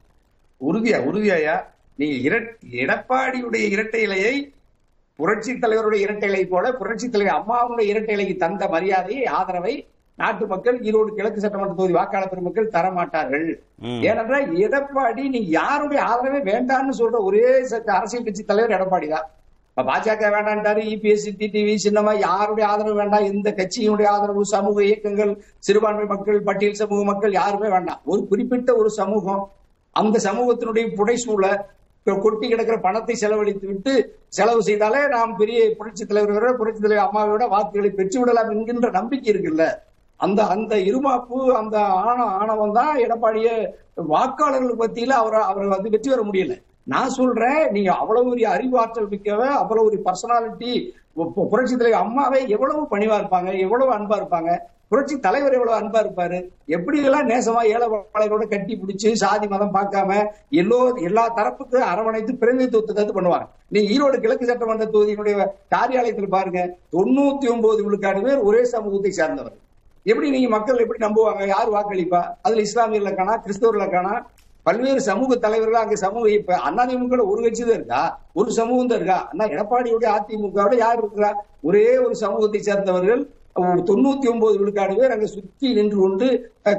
உறுதியா 0.61 0.99
உறுதியாயா 1.11 1.57
நீங்க 1.97 2.41
எடப்பாடியுடைய 2.85 3.65
இரட்டை 3.69 4.07
இலையை 4.07 4.53
புரட்சி 5.19 5.53
தலைவருடைய 5.53 6.01
இரட்டை 6.01 6.29
இலை 6.29 6.45
போல 6.45 6.73
புரட்சி 6.73 7.11
தலைவர் 7.11 7.39
அம்மாவுடைய 7.41 7.81
இரட்டை 7.81 8.15
இலைக்கு 8.15 8.37
தந்த 8.37 8.69
மரியாதையை 8.69 9.25
ஆதரவை 9.25 9.75
நாட்டு 10.23 10.45
மக்கள் 10.47 10.79
ஈரோடு 10.87 11.11
கிழக்கு 11.17 11.43
சட்டமன்ற 11.43 11.75
தொகுதி 11.75 11.95
வாக்காளர் 11.99 12.33
பெருமக்கள் 12.33 12.73
தர 12.75 12.87
மாட்டார்கள் 12.97 13.47
ம். 13.85 14.01
ஏனென்றால் 14.09 14.49
எடப்பாடி 14.65 15.23
நீ 15.35 15.41
யாருடைய 15.53 16.01
ஆதரவே 16.09 16.41
வேண்டாம்னு 16.51 16.95
சொல்ற 16.99 17.21
ஒரே 17.29 17.45
அரசியல் 17.97 18.27
கட்சி 18.27 18.45
தலைவர் 18.45 18.77
எடப்பாடி 18.77 19.09
தான். 19.09 19.27
இப்ப 19.71 19.85
பாஜக 19.89 20.31
வேண்டான்ட்டாரு 20.35 20.81
இபிஎஸ் 20.93 21.29
டிடிவி 21.39 21.75
சின்னமா 21.85 22.13
யாருடைய 22.21 22.65
ஆதரவு 22.69 22.97
வேண்டாம்? 22.99 23.29
எந்த 23.31 23.49
கட்சியினுடைய 23.59 24.09
ஆதரவு 24.15 24.43
சமூக 24.51 24.79
இயக்கங்கள் 24.85 25.31
சிறுபான்மை 25.59 26.07
மக்கள் 26.11 26.41
பட்டியல் 26.43 26.81
சமூக 26.81 27.03
மக்கள் 27.05 27.33
யாருமே 27.39 27.69
வேண்டாம். 27.69 28.01
ஒரு 28.05 28.23
குறிப்பிட்ட 28.27 28.73
ஒரு 28.75 28.91
சமூகம் 28.99 29.43
அந்த 29.97 30.19
சமூகத்தினுடைய 30.27 30.85
புடைசூழ 30.99 31.45
கொட்டி 32.07 32.47
கிடக்கிற 32.47 32.77
பணத்தை 32.81 33.15
செலவழித்து 33.15 33.67
விட்டு 33.67 33.93
செலவு 34.31 34.61
செய்தாலே 34.69 35.01
நாம் 35.09 35.33
பெரிய 35.37 35.59
புரட்சி 35.79 36.05
தலைவரோட 36.05 36.53
புரட்சி 36.57 36.81
தலைவர் 36.81 37.07
அம்மாவோட 37.07 37.47
வாக்குகளை 37.49 37.91
பெற்று 37.93 38.19
விடலாம் 38.21 38.51
என்கின்ற 38.55 38.91
நம்பிக்கை 38.91 39.29
இருக்குல்ல. 39.33 39.65
அந்த 40.23 40.41
அந்த 40.55 40.75
இருமாப்பு 40.89 41.39
அந்த 41.61 41.77
ஆண 42.03 42.19
ஆணவம் 42.41 42.77
தான் 42.79 42.93
எடப்பாடிய 43.05 43.49
வாக்காளர்கள் 44.13 44.81
பத்தியில 44.83 45.17
அவரை 45.23 45.41
அவரை 45.51 45.69
வந்து 45.73 45.93
வெற்றி 45.95 46.11
பெற 46.11 46.23
முடியல. 46.29 46.55
நான் 46.93 47.17
சொல்றேன் 47.17 47.63
நீங்க 47.75 47.91
அவ்வளவு 48.01 48.31
ஒரு 48.35 48.45
அறிவாற்றல் 48.55 49.11
மிக்கவ 49.11 49.43
அவ்வளவு 49.63 49.89
ஒரு 49.89 49.99
பர்சனாலிட்டி 50.07 50.73
புரட்சி 51.51 51.75
தலைவர் 51.75 52.05
அம்மாவே 52.05 52.41
எவ்வளவு 52.55 52.83
பணிவா 52.93 53.17
இருப்பாங்க 53.23 53.51
எவ்வளவு 53.65 53.91
அன்பா 53.97 54.17
இருப்பாங்க 54.21 54.53
புரட்சி 54.91 55.15
தலைவர் 55.27 55.57
எவ்வளவு 55.57 55.77
அன்பா 55.81 56.01
இருப்பாரு 56.05 56.39
எப்படி 56.77 56.97
எல்லாம் 57.09 57.29
நேசமா 57.31 57.61
ஏழை 57.75 57.87
கட்டி 58.47 58.73
பிடிச்சு 58.81 59.11
சாதி 59.23 59.47
மதம் 59.53 59.75
பார்க்காம 59.77 60.11
எல்லோ 60.63 60.79
எல்லா 61.09 61.25
தரப்புக்கு 61.39 61.79
அரவணைத்து 61.93 62.33
பிரதிநிதித்துவத்தை 62.41 63.15
பண்ணுவாங்க. 63.19 63.47
நீ 63.75 63.81
ஈரோடு 63.95 64.17
கிழக்கு 64.25 64.51
சட்டமன்ற 64.51 64.87
தொகுதியினுடைய 64.87 65.37
காரியாலயத்தில் 65.75 66.35
பாருங்க 66.37 66.63
தொண்ணூத்தி 66.97 67.49
ஒன்பது 67.55 67.83
விழுக்காடு 67.87 68.23
பேர் 68.27 68.47
ஒரே 68.49 68.63
சமூகத்தை 68.75 69.13
சேர்ந்தவர் 69.21 69.57
எப்படி 70.07 70.29
நீங்க 70.35 70.49
மக்கள் 70.55 70.83
எப்படி 70.85 71.01
நம்புவாங்க? 71.05 71.43
யார் 71.55 71.69
வாக்களிப்பா? 71.75 72.23
அதுல 72.45 72.63
இஸ்லாமியர்ல 72.69 73.11
காணா 73.19 73.35
கிறிஸ்தவர்ல 73.45 73.85
காணா 73.91 74.15
பல்வேறு 74.67 75.01
சமூக 75.09 75.37
தலைவர்கள் 75.45 75.83
அங்க 75.83 75.97
சமூக 76.03 76.25
இப்ப 76.31 76.57
அதிமுக 76.69 77.15
ஒரு 77.33 77.41
கட்சி 77.45 77.63
தான் 77.63 77.79
இருக்கா? 77.79 78.03
ஒரு 78.41 78.51
சமூகம் 78.59 78.91
தான் 78.91 78.99
இருக்கா? 79.01 79.19
அண்ணா 79.31 79.45
எடப்பாடியுடைய 79.55 80.09
அதிமுகவோட 80.17 80.75
யார் 80.83 81.01
இருக்கிறா? 81.03 81.31
ஒரே 81.69 81.87
ஒரு 82.05 82.15
சமூகத்தை 82.25 82.61
சேர்ந்தவர்கள் 82.69 83.23
தொண்ணூத்தி 83.89 84.27
ஒன்பது 84.33 84.55
விழுக்காடு 84.61 84.95
பேர் 84.99 85.15
அங்க 85.15 85.27
சுத்தி 85.35 85.69
நின்று 85.79 85.97
கொண்டு 86.03 86.29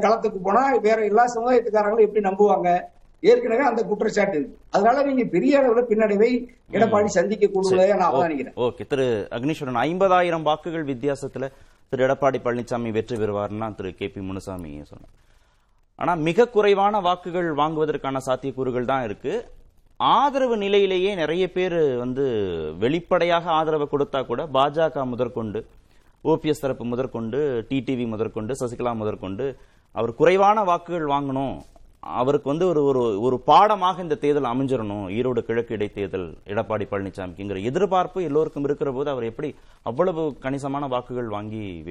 களத்துக்கு 0.06 0.40
போனா 0.46 0.62
வேற 0.88 1.00
எல்லா 1.10 1.26
சமுதாயத்துக்காரங்களும் 1.36 2.08
எப்படி 2.08 2.24
நம்புவாங்க? 2.30 2.70
ஏற்கனவே 3.24 3.64
அந்த 3.68 3.82
குற்றச்சாட்டு 3.90 4.36
இருக்கு. 4.38 4.56
அதனால 4.76 5.04
நீங்க 5.10 5.24
பெரிய 5.36 5.60
அளவுல 5.60 5.82
பின்னடைவை 5.92 6.32
எடப்பாடி 6.78 7.10
சந்திக்க 7.18 7.46
கூடுதலை 7.54 7.86
நான் 7.92 8.10
அவதானிக்கிறேன். 8.10 8.56
ஓகே. 8.66 8.84
திரு 8.92 9.06
அக்னீஸ்வரன் 9.38 9.80
ஐம்பதாயிரம் 9.90 10.48
வாக்குகள் 10.50 10.90
வித்தியாசத்துல 10.92 11.48
திரு 11.94 12.06
எடப்பாடி 12.06 12.40
பழனிசாமி 12.44 12.92
வெற்றி 12.92 13.16
பெறுவார்னா 13.16 13.68
திரு 13.76 13.90
கே 13.94 14.08
பி 14.08 14.22
முனுசாமி 14.22 14.72
சொன்னார் 14.84 15.12
ஆனால் 16.00 16.20
மிக 16.20 16.48
குறைவான 16.48 17.02
வாக்குகள் 17.02 17.50
வாங்குவதற்கான 17.54 18.22
சாத்தியக்கூறுகள் 18.28 18.86
தான் 18.86 19.04
இருக்கு. 19.04 19.34
ஆதரவு 20.00 20.56
நிலையிலேயே 20.58 21.16
நிறைய 21.16 21.44
பேர் 21.52 21.76
வந்து 21.98 22.24
வெளிப்படையாக 22.80 23.52
ஆதரவு 23.52 23.86
கொடுத்தா 23.92 24.20
கூட 24.26 24.42
பாஜக 24.56 25.06
முதற்கொண்டு 25.06 25.60
ஓபிஎஸ் 26.24 26.60
தரப்பு 26.60 26.86
முதற்கொண்டு 26.86 27.40
டிடிவி 27.70 28.06
முதற்கொண்டு 28.08 28.54
சசிகலா 28.54 28.94
முதற்கொண்டு 28.96 29.46
அவர் 29.96 30.16
குறைவான 30.16 30.64
வாக்குகள் 30.64 31.08
வாங்கணும் 31.08 31.56
அவருக்கு 32.06 32.50
வந்து 32.50 32.68
ஒரு 32.68 32.84
ஒரு 32.84 33.22
ஒரு 33.22 33.40
பாடமாக 33.40 34.02
இந்த 34.02 34.16
தேர்தல் 34.16 34.58
அமைஞ்சிடணும். 34.58 35.08
ஈரோடு 35.08 35.40
கிழக்கு 35.40 35.78
இடைத்தேர்தல் 35.78 36.38
எடப்பாடி 36.46 36.88
பழனிசாமிக்குங்கிற 36.92 37.64
எதிர்பார்ப்பு 37.64 38.24
எல்லோருக்கும் 38.24 38.64
இருக்கிற 38.64 38.92
போது 38.92 39.10
அவர் 39.10 39.24
எப்படி 39.24 39.56
அவ்வளவு 39.82 40.38
கணிசமான 40.40 40.88
வாக்குகள் 40.88 41.28
வாங்கி 41.28 41.84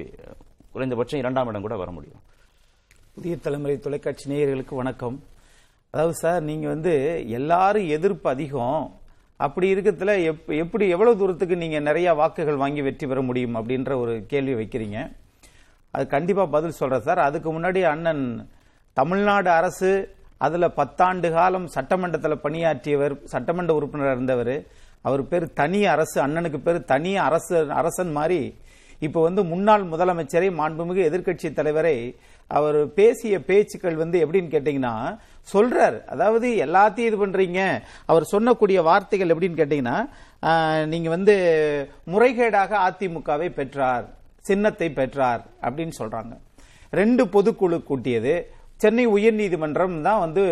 குறைந்தபட்சம் 0.71 1.19
இரண்டாம் 1.19 1.47
இடம் 1.47 1.61
கூட 1.61 1.75
வர 1.75 1.91
முடியும். 1.91 2.19
புதிய 3.13 3.37
தலைமுறை 3.37 3.77
தொலைக்காட்சி 3.77 4.33
நேயர்களுக்கு 4.33 4.75
வணக்கம். 4.75 5.23
அதாவது 5.91 6.15
சார் 6.15 6.41
நீங்க 6.41 6.67
வந்து 6.67 7.23
எல்லாரும் 7.29 7.87
எதிர்ப்பு 7.87 8.29
அதிகம். 8.29 8.93
அப்படி 9.35 9.73
இருக்கிறதுல 9.73 10.33
எப்- 10.33 10.57
எப்படி 10.57 10.89
எவ்வளவு 10.89 11.17
தூரத்துக்கு 11.17 11.55
நீங்க 11.55 11.79
நிறைய 11.79 12.13
வாக்குகள் 12.13 12.55
வாங்கி 12.55 12.81
வெற்றி 12.81 13.07
பெற 13.07 13.21
முடியும் 13.21 13.55
அப்படின்ற 13.55 13.95
ஒரு 13.95 14.25
கேள்வி 14.25 14.53
வைக்கிறீங்க. 14.53 15.15
அது 15.91 16.07
கண்டிப்பா 16.07 16.45
பதில் 16.45 16.71
சொல்றேன் 16.71 17.01
சார். 17.01 17.19
அதுக்கு 17.19 17.59
முன்னாடி 17.59 17.81
அண்ணன் 17.81 18.49
தமிழ்நாடு 18.99 19.49
அரசு 19.59 19.91
அதில் 20.45 20.75
பத்தாண்டு 20.79 21.27
காலம் 21.35 21.67
சட்டமன்றத்தில் 21.75 22.43
பணியாற்றியவர் 22.43 23.13
சட்டமன்ற 23.33 23.71
உறுப்பினர் 23.77 24.15
இருந்தவர். 24.15 24.55
அவர் 25.07 25.21
பேர் 25.31 25.45
தனி 25.59 25.79
அரசு 25.93 26.17
அண்ணனுக்கு 26.25 26.59
பேர் 26.65 26.79
தனி 26.91 27.11
அரசு 27.27 27.55
அரசன் 27.79 28.11
மாதிரி 28.17 28.41
இப்போ 29.05 29.19
வந்து 29.27 29.41
முன்னாள் 29.51 29.83
முதலமைச்சரை 29.93 30.49
மாண்புமிகு 30.59 31.01
எதிர்க்கட்சி 31.09 31.47
தலைவரை 31.53 31.97
அவர் 32.57 32.77
பேசிய 32.99 33.35
பேச்சுக்கள் 33.49 33.99
வந்து 34.01 34.17
எப்படின்னு 34.23 34.53
கேட்டீங்கன்னா 34.53 34.93
சொல்றார். 35.53 35.97
அதாவது 36.13 36.47
எல்லாத்தையும் 36.65 37.09
இது 37.09 37.17
பண்றீங்க. 37.23 37.61
அவர் 38.11 38.31
சொன்னக்கூடிய 38.33 38.79
வார்த்தைகள் 38.89 39.33
எப்படின்னு 39.33 39.59
கேட்டீங்கன்னா 39.61 39.97
நீங்க 40.93 41.09
வந்து 41.17 41.35
முறைகேடாக 42.13 42.71
அதிமுகவை 42.87 43.49
பெற்றார் 43.59 44.05
சின்னத்தை 44.49 44.89
பெற்றார் 44.99 45.43
அப்படின்னு 45.67 45.95
சொல்றாங்க. 46.01 46.33
ரெண்டு 46.99 47.23
பொதுக்குழு 47.35 47.77
கூட்டியது. 47.89 48.35
சென்னை 48.83 49.03
உயர்நீதிமன்றம் 49.17 49.95
தான் 50.07 50.23
வந்து 50.25 50.43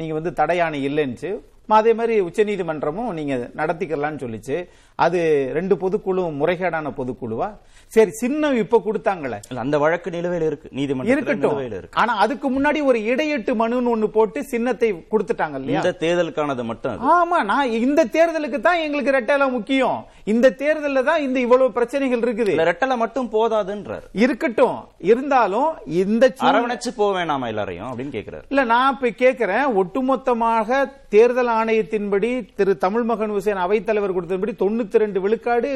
நீங்க 0.00 0.14
வந்து 0.18 0.30
தடையாணை 0.40 0.78
இல்லைன்னுச்சு. 0.88 1.30
அதே 1.78 1.92
மாதிரி 1.98 2.14
உச்சநீதிமன்றமும் 2.28 3.12
நீங்க 3.18 3.34
நடத்திக்கலாம்னு 3.60 4.22
சொல்லிச்சு. 4.24 4.56
அது 4.96 5.50
ரெண்டு 5.54 5.74
பொதுக்குழு 5.74 6.22
முறைகேடான 6.40 6.92
பொதுக்குழுவா? 6.98 7.48
சரி 7.92 8.10
சின்னம் 8.10 8.56
இப்ப 8.56 8.80
கொடுத்தாங்களே. 8.86 9.38
அந்த 9.56 9.78
வழக்கு 9.78 10.10
நிலுவையில் 10.10 10.46
இருக்கு. 10.46 10.68
நீதிமன்றத்தில் 10.78 11.16
இருக்கட்டும். 11.16 11.88
ஆனா 12.02 12.12
அதுக்கு 12.16 12.60
முன்னாடி 12.60 12.84
ஒரு 12.84 13.04
இடையெட்டு 13.04 13.54
மனுன்னு 13.54 13.92
ஒண்ணு 13.94 14.08
போட்டு 14.16 14.44
சின்னத்தை 14.44 14.90
கொடுத்துட்டாங்க 15.12 15.58
இல்லையா? 15.60 15.80
இந்த 15.80 15.96
தேர்தலுக்கானது 16.04 16.64
மட்டும் 16.64 17.04
ஆமா 17.16 17.44
நான் 17.44 17.70
இந்த 17.70 18.04
தேர்தலுக்கு 18.16 18.60
தான் 18.60 18.82
எங்களுக்கு 18.84 19.16
ரெட்டலை 19.18 19.50
முக்கியம். 19.50 19.98
இந்த 20.24 20.54
தேர்தல்ல 20.62 21.02
தான் 21.10 21.22
இந்த 21.22 21.40
இவ்வளவு 21.40 21.72
பிரச்சனைகள் 21.78 22.24
இருக்குது. 22.26 22.52
இல்ல 22.56 22.68
ரெட்டலை 22.70 22.96
மட்டும் 22.96 23.30
போதாதுன்றார். 23.36 24.06
இருக்கட்டும். 24.12 24.78
இருந்தாலும் 24.98 25.70
இந்த 25.86 26.34
அரவணைச்சு 26.50 26.90
போக 27.00 27.10
வேணாமா 27.18 27.46
எல்லாரையும் 27.52 27.90
அப்படின்னு 27.90 28.16
கேக்குறாரு. 28.18 28.44
இல்ல 28.48 28.64
நான் 28.64 28.92
இப்ப 28.94 29.10
கேட்கிறேன் 29.24 29.66
ஒட்டுமொத்தமாக 29.82 30.80
தேர்தல் 31.14 31.52
ஆணையத்தின்படி 31.58 32.30
திரு 32.58 32.72
தமிழ்மகன் 32.84 33.34
ஹுசேன் 33.36 33.64
அவைத்தலைவர் 33.64 34.16
கொடுத்தபடி 34.16 34.52
தொண்ணூத்தி 34.62 34.91
ரெண்டு 35.04 35.18
விழுக்காடு 35.24 35.70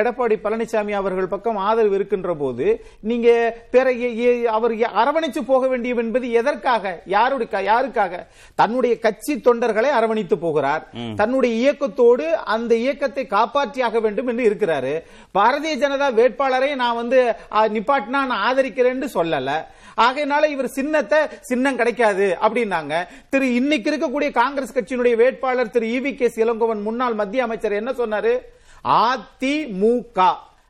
எடப்பாடி 0.00 0.36
பழனிசாமி 0.44 0.94
அவர்கள் 1.00 1.32
பக்கம் 1.34 1.58
ஆதரவு 1.68 1.96
இருக்கின்ற 1.98 2.34
போது 2.42 2.66
நீங்க 3.10 3.28
அவர் 4.56 4.74
அரவணைச்சு 5.02 5.42
போக 5.52 5.62
வேண்டியது 5.72 6.02
என்பது 6.04 6.26
எதற்காக? 6.40 6.84
யாருடைய 7.14 7.62
யாருக்காக? 7.70 8.14
தன்னுடைய 8.60 8.94
கட்சி 9.06 9.34
தொண்டர்களை 9.48 9.90
அரவணைத்து 9.98 10.38
போகிறார். 10.44 10.84
தன்னுடைய 11.20 11.52
இயக்கத்தோடு 11.62 12.26
அந்த 12.54 12.72
இயக்கத்தை 12.84 13.24
காப்பாற்றியாக 13.36 14.00
வேண்டும் 14.06 14.30
என்று 14.32 14.46
இருக்கிறாரு. 14.50 14.94
பாரதிய 15.38 15.74
ஜனதா 15.84 16.08
வேட்பாளரை 16.20 16.70
நான் 16.82 16.98
வந்து 17.02 17.20
நிப்பாட்டினா 17.76 18.22
நான் 18.32 18.44
ஆதரிக்கிறேன்னு 18.48 19.08
சொல்லல. 19.18 19.52
ஆகையினால 20.06 20.48
இவர் 20.54 20.74
சின்னத்தை 20.76 21.18
சின்னம் 21.48 21.78
கிடைக்காது 21.80 22.26
அப்படின்னாங்க. 22.44 22.94
திரு 23.32 23.46
இன்னைக்கு 23.60 23.88
இருக்கக்கூடிய 23.90 24.30
காங்கிரஸ் 24.38 24.76
கட்சியினுடைய 24.76 25.16
வேட்பாளர் 25.22 25.74
திரு 25.74 25.88
இவி 25.96 26.12
கே 26.20 26.28
இளங்கோவன் 26.44 26.86
முன்னாள் 26.86 27.18
மத்திய 27.20 27.46
அமைச்சர் 27.46 27.80
என்ன 27.80 27.92
சொன்னாரு? 27.98 28.32
அதிமுக 28.84 30.18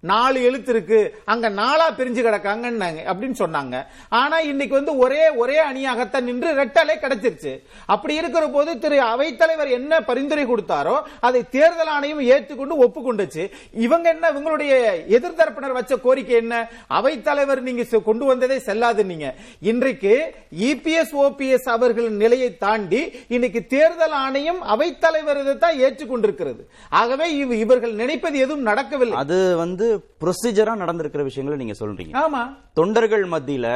நாலு 0.01 0.43
எழுத்து 0.43 0.73
இருக்கு. 0.73 1.15
அங்க 1.25 1.51
நாலா 1.51 1.87
பிரிஞ்சு 1.97 2.23
கிடக்காங்கன்னாங்க. 2.27 3.01
அப்படின்னு 3.13 3.39
சொன்னாங்க. 3.43 3.87
ஆனா 4.09 4.39
இன்னைக்கு 4.39 4.75
வந்து 4.75 4.97
ஒரே 4.97 5.29
ஒரே 5.29 5.59
அணியாகத்தான் 5.63 6.21
நின்று 6.21 6.53
ரெட்டலை 6.53 6.95
கிடைச்சிருச்சு. 7.01 7.63
அப்படி 7.87 8.15
இருக்கிற 8.15 8.47
போது 8.47 8.79
திரு 8.79 9.03
அவைத்தலைவர் 9.03 9.71
என்ன 9.71 10.01
பரிந்துரை 10.01 10.45
கொடுத்தாரோ 10.45 11.03
அதை 11.21 11.49
தேர்தல் 11.49 11.87
ஆணையம் 11.87 12.21
ஏற்றுக்கொண்டு 12.21 12.77
ஒப்புக்கொண்டுச்சு. 12.85 13.51
இவங்க 13.73 14.09
என்ன 14.09 14.31
இவங்களுடைய 14.31 14.73
எதிர்த்தரப்பினர் 15.17 15.73
வச்ச 15.73 15.97
கோரிக்கை 15.97 16.37
என்ன? 16.37 16.71
அவைத்தலைவர் 16.91 17.61
நீங்க 17.61 17.99
கொண்டு 18.05 18.25
வந்ததே 18.25 18.59
செல்லாது 18.59 19.05
நீங்க 19.05 19.35
இன்றைக்கு 19.61 20.35
இபிஎஸ் 20.61 21.15
ஓபிஎஸ் 21.15 21.69
அவர்களின் 21.69 22.17
நிலையை 22.17 22.57
தாண்டி 22.57 23.01
இன்னைக்கு 23.29 23.67
தேர்தல் 23.67 24.11
ஆணையம் 24.11 24.63
அவைத்தலைவர் 24.63 25.59
தான் 25.59 25.79
ஏற்றுக்கொண்டிருக்கிறது. 25.79 26.63
ஆகவே 26.89 27.37
இவர்கள் 27.37 27.93
நினைப்பது 27.93 28.39
எதுவும் 28.39 28.63
நடக்கவில்லை. 28.63 29.17
அது 29.17 29.57
வந்து 29.57 29.90
ப்ரொசீஜரா 30.21 30.75
நடந்திருக்கிற 30.83 31.23
விஷயங்களை 31.23 31.57
நீங்க 31.65 31.77
சொல்றீங்க. 31.85 32.15
ஆமா. 32.25 32.43
தொண்டர்கள் 32.73 33.25
மத்தியில 33.29 33.69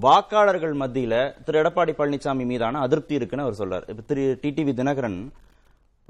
வாக்காளர்கள் 0.00 0.74
மத்தியில 0.76 1.14
திரு 1.44 1.62
எடப்பாடி 1.62 1.92
பழனிசாமி 1.98 2.44
மீதான 2.44 2.80
அதிருப்தி 2.80 3.14
இருக்குன்னு 3.14 3.46
அவர் 3.46 3.60
சொல்றாரு. 3.62 3.88
இப்ப 3.88 4.02
திரு 4.06 4.38
டிடிவி 4.42 4.74
தினகரன் 4.74 5.18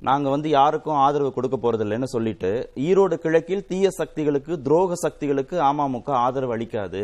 நாங்க 0.00 0.28
வந்து 0.28 0.48
யாருக்கும் 0.48 0.94
ஆதரவு 0.94 1.32
கொடுக்க 1.32 1.56
போறதில்லைன்னு 1.56 2.08
சொல்லிட்டு 2.14 2.50
ஈரோடு 2.74 3.14
கிழக்கில் 3.14 3.66
தீய 3.66 3.90
சக்திகளுக்கு 3.90 4.60
துரோக 4.64 4.92
சக்திகளுக்கு 4.92 5.56
அமமுக 5.60 6.10
ஆதரவு 6.26 6.52
அளிக்காது. 6.52 7.02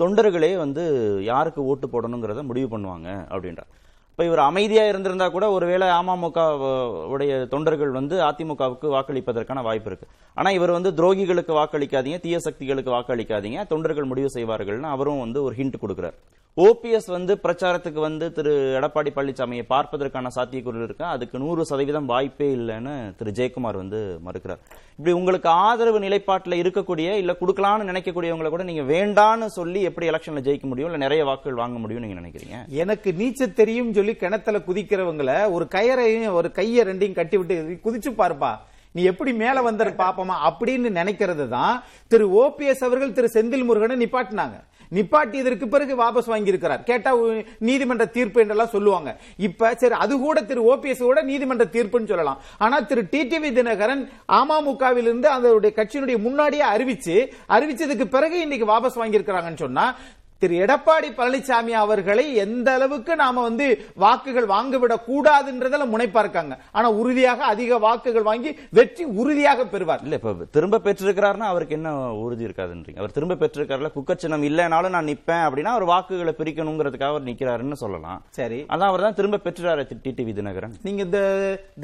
தொண்டர்களே 0.00 0.56
வந்து 0.56 0.84
யாருக்கு 1.24 1.64
ஓட்டு 1.64 1.88
போடணுங்கிறத 1.88 2.42
முடிவு 2.42 2.68
பண்ணுவாங்க 2.78 3.08
அப்படின்றார். 3.30 3.70
இப்போ 4.22 4.32
இவர் 4.34 4.48
அமைதியா 4.50 4.82
இருந்திருந்தா 4.88 5.26
கூட 5.34 5.44
ஒருவேளை 5.54 5.86
அமமுக 6.00 6.42
உடைய 7.12 7.38
தொண்டர்கள் 7.52 7.92
வந்து 7.96 8.16
அதிமுகவுக்கு 8.26 8.86
வாக்களிப்பதற்கான 8.94 9.62
வாய்ப்பு 9.68 9.88
இருக்கு. 9.90 10.06
ஆனா 10.36 10.50
இவர் 10.58 10.72
வந்து 10.76 10.90
துரோகிகளுக்கு 10.98 11.52
வாக்களிக்காதீங்க 11.58 12.18
தீய 12.26 12.38
சக்திகளுக்கு 12.46 12.90
வாக்களிக்காதீங்க 12.94 13.64
தொண்டர்கள் 13.72 14.08
முடிவு 14.10 14.28
செய்வார்கள்னு 14.36 14.92
அவரும் 14.94 15.22
வந்து 15.24 15.42
ஒரு 15.46 15.56
ஹிண்ட் 15.58 15.80
கொடுக்குறார். 15.82 16.16
ஓபிஎஸ் 16.56 17.06
வந்து 17.06 17.38
பிரச்சாரத்துக்கு 17.42 18.00
வந்து 18.00 18.32
திரு 18.32 18.50
எடப்பாடி 18.78 19.10
பழனிசாமியை 19.14 19.62
பார்ப்பதற்கான 19.68 20.30
சாத்தியக்கூறு 20.34 20.82
இருக்கு? 20.84 21.04
அதுக்கு 21.04 21.38
நூறு 21.38 21.64
சதவீதம் 21.64 22.06
வாய்ப்பே 22.06 22.48
இல்லைன்னு 22.54 23.14
திரு 23.18 23.30
ஜெயக்குமார் 23.38 23.76
வந்து 23.76 24.18
மறுக்கிறார். 24.26 24.60
இப்படி 24.96 25.12
உங்களுக்கு 25.18 25.48
ஆதரவு 25.48 26.00
நிலைப்பாட்டில் 26.00 26.58
இருக்கக்கூடிய 26.62 27.14
இல்ல 27.22 27.36
கொடுக்கலாம்னு 27.40 27.88
நினைக்கக்கூடியவங்களை 27.90 28.48
கூட 28.48 28.62
நீங்க 28.62 28.82
வேண்டான்னு 28.82 29.46
சொல்லி 29.46 29.82
எப்படி 29.82 30.08
எலெக்ஷன்ல 30.08 30.42
ஜெயிக்க 30.48 30.62
முடியும்? 30.62 30.90
இல்ல 30.92 30.96
நிறைய 30.96 31.24
வாக்குகள் 31.24 31.62
வாங்க 31.62 31.78
முடியும் 31.78 32.04
நீங்க 32.04 32.20
நினைக்கிறீங்க? 32.20 32.68
எனக்கு 32.68 33.12
நீச்சல் 33.12 33.58
தெரியும் 33.62 33.94
சொல்லி 33.94 34.14
கிணத்துல 34.14 34.58
குதிக்கிறவங்களை 34.58 35.50
ஒரு 35.50 35.68
கயரையும் 35.70 36.32
ஒரு 36.32 36.50
கையை 36.52 36.84
ரெண்டையும் 36.86 37.18
கட்டி 37.20 37.36
விட்டு 37.36 37.80
குதிச்சு 37.86 38.12
பாருப்பா. 38.20 38.52
நீ 38.92 39.02
எப்படி 39.02 39.32
மேல 39.32 39.70
வந்தற 39.70 39.90
பாப்போமா? 40.02 40.34
அப்படின்னு 40.48 40.88
நினைக்கிறது 41.00 41.48
தான் 41.48 41.82
திரு 42.08 42.26
ஓபிஎஸ் 42.42 42.84
அவர்கள் 42.88 43.12
திரு 43.12 43.30
செந்தில் 43.34 43.64
முருகனை 43.64 43.96
நிப்பாட்டினாங்க. 44.04 44.56
நிப்பாட்டியதற்கு 44.96 45.66
பிறகு 45.74 45.92
வாபஸ் 46.02 46.30
வாங்கி 46.32 46.52
இருக்கிறார் 46.52 46.82
கேட்டா 46.90 47.10
நீதிமன்ற 47.68 48.06
தீர்ப்பு 48.16 48.40
என்றெல்லாம் 48.42 48.72
சொல்லுவாங்க. 48.76 49.10
இப்ப 49.48 49.74
சரி 49.82 49.96
அது 50.04 50.14
கூட 50.26 50.38
திரு 50.50 50.62
ஓபிஎஸ் 50.72 51.06
கூட 51.08 51.22
நீதிமன்ற 51.30 51.66
தீர்ப்புன்னு 51.76 52.12
சொல்லலாம். 52.14 52.40
ஆனா 52.64 52.78
திரு 52.90 53.04
டிடிவி 53.14 53.52
தினகரன் 53.58 54.02
அமமுகவிலிருந்து 54.40 55.28
அதனுடைய 55.36 55.72
கட்சியினுடைய 55.78 56.18
முன்னாடியே 56.26 56.64
அறிவிச்சு 56.74 57.16
அறிவிச்சதுக்கு 57.56 58.06
பிறகு 58.16 58.38
இன்னைக்கு 58.46 58.68
வாபஸ் 58.72 59.00
வாங்கி 59.02 59.18
இருக்கிறாங்கன்னு 59.18 59.64
சொன்னா 59.66 59.86
திரு 60.42 60.54
எடப்பாடி 60.64 61.08
பழனிசாமி 61.16 61.72
அவர்களை 61.82 62.24
எந்த 62.44 62.68
அளவுக்கு 62.76 63.16
நாம 63.16 63.42
வந்து 63.42 63.66
வாக்குகள் 64.04 64.46
வாங்கிவிடக் 64.46 65.04
கூடாதுன்றதுல 65.10 65.84
முனைப்பா 65.92 66.20
இருக்காங்க. 66.24 66.54
ஆனா 66.72 66.88
உறுதியாக 67.00 67.44
அதிக 67.44 67.78
வாக்குகள் 67.84 68.26
வாங்கி 68.30 68.50
வெற்றி 68.78 69.04
உறுதியாக 69.20 69.66
பெறுவார். 69.74 70.00
இல்ல 70.02 70.14
இப்ப 70.14 70.32
திரும்ப 70.56 70.80
பெற்றிருக்கிறாருன்னா 70.86 71.48
அவருக்கு 71.50 71.74
என்ன 71.74 71.92
உறுதி 72.24 72.44
இருக்காதுன்றீங்க? 72.44 72.98
அவர் 73.02 73.14
திரும்ப 73.16 73.34
பெற்றிருக்காருல 73.42 73.90
குக்கர் 73.96 74.20
சின்னம் 74.22 74.46
இல்லைனாலும் 74.48 74.94
நான் 74.96 75.08
நிப்பேன் 75.12 75.44
அப்படின்னா 75.46 75.70
அவர் 75.74 75.86
வாக்குகளை 75.92 76.34
பிரிக்கணுங்கிறதுக்காக 76.38 77.12
அவர் 77.12 77.28
நிக்கிறாருன்னு 77.28 77.78
சொல்லலாம். 77.84 78.18
சரி. 78.38 78.58
அதான் 78.62 78.90
அவர் 78.90 79.06
தான் 79.06 79.16
திரும்ப 79.20 79.40
பெற்றுறாரு 79.44 79.84
டிடிவி 80.06 80.34
தினகரன். 80.40 80.74
நீங்க 80.88 81.02
இந்த 81.08 81.20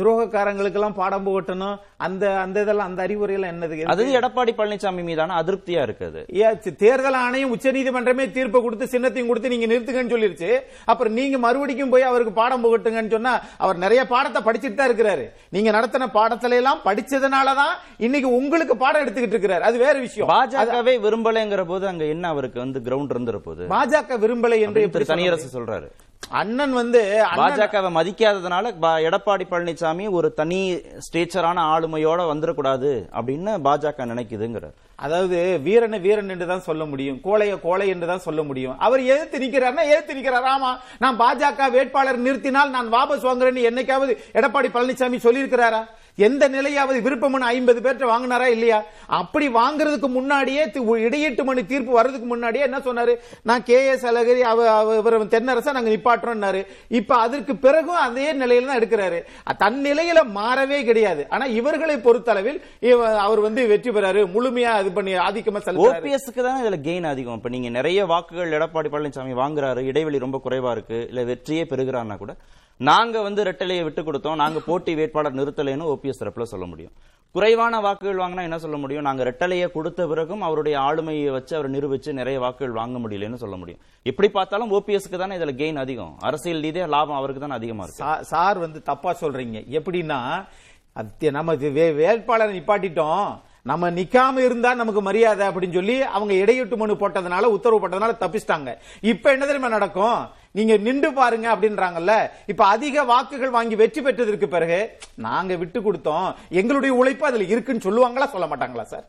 துரோகக்காரங்களுக்கு 0.02 0.78
எல்லாம் 0.80 0.98
பாடம் 1.00 1.26
புகட்டணும். 1.28 1.76
அந்த 2.08 2.24
அந்த 2.44 2.58
இதெல்லாம் 2.66 2.90
அந்த 2.92 3.02
அறிவுரை 3.08 3.34
எல்லாம் 3.38 3.54
என்னது? 3.54 3.82
அது 3.94 4.10
எடப்பாடி 4.20 4.54
பழனிசாமி 4.58 5.06
மீதான 5.10 5.38
அதிருப்தியா 5.42 5.82
இருக்குது. 5.88 6.76
தேர்தல் 6.84 7.20
ஆணையம் 7.24 7.54
உச்சநீதிமன்றமே 7.54 8.24
தீர்ப்பு 8.30 8.46
கொடுத்து 8.50 8.86
சின்னத்தையும் 8.92 9.26
கொடுத்து 9.26 9.48
நீங்க 9.48 9.66
நிறுத்துங்கன்னு 9.66 10.14
சொல்லிருச்சு. 10.14 10.50
அப்புறம் 10.84 11.12
நீங்க 11.12 11.38
மறுபடியும் 11.38 11.90
போய் 11.90 12.02
அவருக்கு 12.02 12.32
பாடம் 12.32 12.64
புகட்டுங்கன்னு 12.64 13.14
சொன்னா 13.16 13.40
அவர் 13.56 13.76
நிறைய 13.76 14.06
பாடத்தை 14.06 14.42
படிச்சுட்டு 14.42 14.74
தான் 14.74 14.90
இருக்கிறாரு. 14.90 15.24
நீங்க 15.48 15.70
நடத்தின 15.70 16.10
பாடத்துல 16.18 16.58
எல்லாம் 16.62 16.80
படிச்சதுனாலதான் 16.84 17.74
இன்னைக்கு 17.96 18.30
உங்களுக்கு 18.40 18.76
பாடம் 18.76 19.02
எடுத்துக்கிட்டு 19.04 19.36
இருக்கிறாரு. 19.36 19.60
அது 19.60 19.78
வேற 19.78 19.98
விஷயம். 19.98 20.28
பாஜகவே 20.28 20.96
விரும்பலைங்கிற 21.06 21.64
போது 21.66 21.86
அங்க 21.86 22.04
என்ன 22.04 22.28
அவருக்கு 22.28 22.58
வந்து 22.58 22.80
கிரவுண்ட் 22.80 23.14
இருந்துற 23.16 23.38
போது 23.38 23.64
பாஜக 23.76 24.18
விரும்பலை 24.24 24.60
என்று 24.60 25.04
தனியரசு? 25.04 25.60
சொல்றாரு. 25.60 25.88
அண்ணன் 26.22 26.74
வந்து 26.78 27.00
பாஜகவை 27.38 27.90
மதிக்காததுனால 27.96 28.72
எடப்பாடி 29.08 29.44
பழனிசாமி 29.52 30.04
ஒரு 30.18 30.28
தனி 30.40 30.58
ஸ்டேச்சரான 31.06 31.62
ஆளுமையோட 31.74 32.20
வந்துடக்கூடாது 32.30 32.90
அப்படின்னு 33.18 33.52
பாஜக 33.66 34.06
நினைக்குதுங்கிறார். 34.12 34.74
அதாவது 35.04 35.36
வீரனை 35.66 35.98
வீரன் 36.06 36.32
என்று 36.34 36.46
தான் 36.50 36.64
சொல்ல 36.68 36.84
முடியும் 36.90 37.18
கோழைய 37.26 37.54
கோழை 37.66 37.86
என்று 37.94 38.06
தான் 38.10 38.24
சொல்ல 38.26 38.42
முடியும். 38.48 38.76
அவர் 38.86 39.02
எதிர்த்து 39.12 39.38
நிக்கிறார்னா 39.44 39.84
எதிர்த்து 39.92 40.16
நிக்கிறார். 40.18 40.48
ஆமா 40.54 40.72
நான் 41.04 41.20
பாஜக 41.22 41.70
வேட்பாளர் 41.76 42.24
நிறுத்தினால் 42.26 42.74
நான் 42.76 42.92
வாபஸ் 42.96 43.26
வாங்குறேன்னு 43.28 43.68
என்னைக்காவது 43.70 44.14
எடப்பாடி 44.40 44.70
பழனிசாமி 44.76 45.20
சொல்லியிருக்கிறாரா? 45.26 45.82
எந்த 46.18 46.48
நிலையாவது 46.48 47.00
விருப்பமனு 47.00 47.48
ஐம்பது 47.48 47.80
பேர்ட்ட 47.80 48.06
வாங்கினாரா 48.08 48.46
இல்லையா? 48.46 48.78
அப்படி 49.06 49.48
வாங்குறதுக்கு 49.48 50.06
முன்னாடியே 50.08 50.64
தி- 50.66 50.98
இடையீட்டு 50.98 51.44
மனு 51.44 51.66
தீர்ப்பு 51.66 51.92
வர்றதுக்கு 51.92 52.26
முன்னாடியே 52.26 52.64
என்ன 52.64 52.78
சொன்னாரு? 52.78 53.12
நான் 53.42 53.62
கே 53.62 53.86
எஸ் 53.86 54.06
அழகிரி 54.06 54.40
அவ 54.40 54.70
அவ- 54.72 54.96
இவர் 54.96 55.26
தென்னரசா 55.26 55.72
நாங்க 55.72 55.90
நிப்பாட்டுறோம்னாரு 55.90 56.60
இப்ப 56.88 57.16
அதற்கு 57.16 57.56
பிறகும் 57.56 57.96
அதே 57.96 58.32
நிலையில 58.32 58.66
தான் 58.66 58.78
எடுக்கிறாரு. 58.78 59.20
தன் 59.58 59.84
நிலையில 59.84 60.22
மாறவே 60.34 60.84
கிடையாது. 60.84 61.26
ஆனா 61.28 61.44
இவர்களை 61.44 61.96
பொறுத்தளவில் 61.98 62.60
இவ- 62.80 63.18
அவர் 63.18 63.40
வந்து 63.40 63.66
வெற்றி 63.66 63.90
பெறாரு 63.90 64.28
முழுமையா 64.34 64.80
இது 64.80 64.92
பண்ணி 64.92 65.14
ஆதிக்கமா 65.18 65.60
செலுத்துறாரு. 65.60 66.02
ஓபிஎஸ்க்கு 66.02 66.42
தான் 66.42 66.64
இதுல 66.64 66.80
கெயின் 66.82 67.04
அதிகம். 67.04 67.34
இப்ப 67.34 67.48
நீங்க 67.48 67.68
நிறைய 67.68 68.06
வாக்குகள் 68.06 68.50
எடப்பாடி 68.50 68.90
பழனிசாமி 68.90 69.34
வாங்குறாரு 69.34 69.84
இடைவெளி 69.84 70.18
ரொம்ப 70.18 70.40
குறைவா 70.44 70.70
இருக்கு 70.70 71.06
இல்ல 71.08 71.24
வெற்றியே 71.24 71.64
பெறுகிறாருன்னா 71.64 72.16
கூட 72.16 72.32
நாங்க 72.78 73.22
வந்து 73.22 73.44
ரெட்டலையை 73.44 73.82
விட்டு 73.82 74.02
கொடுத்தோம். 74.02 74.34
நாங்க 74.34 74.58
போட்டி 74.58 74.94
வேட்பாளர் 74.94 75.34
நிறுத்தலைன்னு 75.34 75.96
ஓபிஎஸ் 75.96 76.20
தரப்புல 76.20 76.42
சொல்ல 76.42 76.66
முடியும். 76.66 76.92
குறைவான 77.32 77.80
வாக்குகள் 77.80 78.16
வாங்கினா 78.16 78.42
என்ன 78.42 78.58
சொல்ல 78.58 78.76
முடியும்? 78.76 79.02
நாங்க 79.02 79.24
ரெட்டலையை 79.24 79.70
கொடுத்த 79.70 80.06
பிறகும் 80.06 80.40
அவருடைய 80.40 80.78
ஆளுமையை 80.78 81.30
வச்சு 81.30 81.56
அவர் 81.56 81.70
நிரூபிச்சு 81.70 82.12
நிறைய 82.12 82.40
வாக்குகள் 82.40 82.70
வாங்க 82.70 82.98
முடியலன்னு 82.98 83.34
சொல்ல 83.34 83.56
முடியும். 83.56 83.80
எப்படி 84.02 84.28
பார்த்தாலும் 84.28 84.72
ஓபிஎஸ்க்கு 84.72 85.18
தானே 85.18 85.36
இதுல 85.36 85.40
கெயின் 85.40 85.76
அதிகம். 85.76 86.16
அரசியல் 86.18 86.60
ரீதியா 86.60 86.88
லாபம் 86.88 87.16
அவருக்கு 87.16 87.40
தானே 87.40 87.54
அதிகமா 87.54 87.84
இருக்கு. 87.84 88.24
சார் 88.24 88.58
வந்து 88.58 88.82
தப்பா 88.82 89.16
சொல்றீங்க. 89.20 89.62
எப்படின்னா 89.70 90.46
அது 90.92 91.30
நம்ம 91.30 91.54
இது 91.54 91.70
வே- 91.70 91.94
வேட்பாளரை 91.94 92.60
நிப்பாட்டிட்டோம். 92.60 93.40
நம்ம 93.68 93.90
நிக்காம 93.98 94.42
இருந்தா 94.48 94.70
நமக்கு 94.80 95.00
மரியாதை 95.06 95.44
அப்படின்னு 95.48 95.78
சொல்லி 95.78 95.96
அவங்க 96.16 96.32
இடையீட்டு 96.42 96.76
மனு 96.80 96.94
போட்டதுனால 97.00 97.48
உத்தரவு 97.54 97.80
போட்டதுனால 97.82 98.14
தப்பிச்சிட்டாங்க. 98.20 98.70
இப்ப 99.12 99.32
என்ன 99.34 99.46
தெரியுமா 99.48 99.70
நடக்கும்? 99.76 100.20
நீங்க 100.58 100.74
நின்று 100.86 101.10
பாருங்க 101.18 101.46
அப்படின்றாங்கல்ல. 101.54 102.12
இப்ப 102.52 102.62
அதிக 102.74 103.04
வாக்குகள் 103.10 103.56
வாங்கி 103.56 103.76
வெற்றி 103.82 104.00
பெற்றதற்கு 104.06 104.48
பிறகு 104.54 104.78
நாங்க 105.26 105.54
விட்டு 105.62 105.80
கொடுத்தோம். 105.86 106.28
எங்களுடைய 106.60 106.92
உழைப்பு 107.00 107.26
அதுல 107.30 107.48
இருக்குன்னு 107.54 107.86
சொல்லுவாங்களா 107.88 108.28
சொல்ல 108.36 108.48
மாட்டாங்களா 108.52 108.86
சார்? 108.92 109.04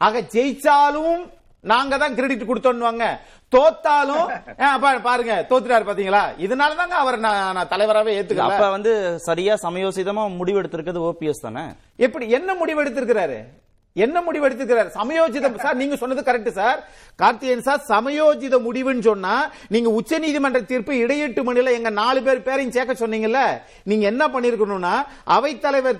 ஆக 0.00 0.24
ஜெயிச்சாலும் 0.34 1.22
நாங்க 1.70 1.94
தான் 2.02 2.14
கிரெடிட் 2.18 2.48
கொடுத்தோம்னுவாங்க 2.50 3.06
தோத்தாலும் 3.52 4.28
பாருங்க 5.08 5.34
தோத்துட்டாரு 5.50 5.84
பாத்தீங்களா? 5.88 6.22
இதனால 6.44 6.76
தாங்க 6.80 6.96
அவர் 7.02 7.18
நான் 7.24 7.70
தலைவராவே 7.72 8.14
ஏத்துக்கல. 8.18 8.48
அப்ப 8.50 8.68
வந்து 8.76 8.92
சரியா 9.28 9.56
சமயோசிதமா 9.66 10.22
முடிவு 10.38 10.60
எடுத்திருக்கிறது 10.62 11.08
ஓபிஎஸ் 11.10 11.44
தானே? 11.48 11.66
எப்படி 12.06 12.24
என்ன 12.38 12.54
முடிவு 12.62 12.80
எடுத்திருக்கிறாரு 12.84 13.40
என்ன 14.04 14.18
முடிவு 14.26 14.46
எடுத்திருக்கிறார் 14.48 14.90
சமயோஜித 14.98 15.48
சார் 15.62 15.80
நீங்க 15.80 15.96
சொன்னது 16.02 16.22
கரெக்ட் 16.28 16.58
சார். 16.58 16.78
கார்த்திகேயன் 17.20 17.64
சார் 17.66 17.80
சமயோஜித 17.88 18.56
முடிவுன்னு 18.66 19.04
சொன்னா 19.08 19.34
நீங்க 19.74 19.88
உச்ச 19.98 20.18
நீதிமன்ற 20.24 20.60
தீர்ப்பு 20.70 20.92
இடையீட்டு 21.04 21.42
மணில 21.48 21.72
எங்க 21.78 21.90
நாலு 21.98 22.20
பேர் 22.26 22.40
பேரையும் 22.46 22.72
சேர்க்க 22.76 22.94
சொன்னீங்கல்ல? 23.02 23.40
நீங்க 23.90 24.04
என்ன 24.12 24.22
பண்ணிருக்கணும்னா 24.34 24.94
அவைத்தலைவர் 25.36 25.98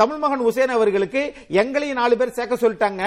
தமிழ் 0.00 0.20
மகன் 0.22 0.44
உசேன் 0.50 0.74
அவர்களுக்கு 0.76 1.22
எங்களையும் 1.62 2.00
நாலு 2.00 2.16
பேர் 2.16 2.36
சேர்க்க 2.38 2.62
சொல்லிட்டாங்க. 2.64 3.02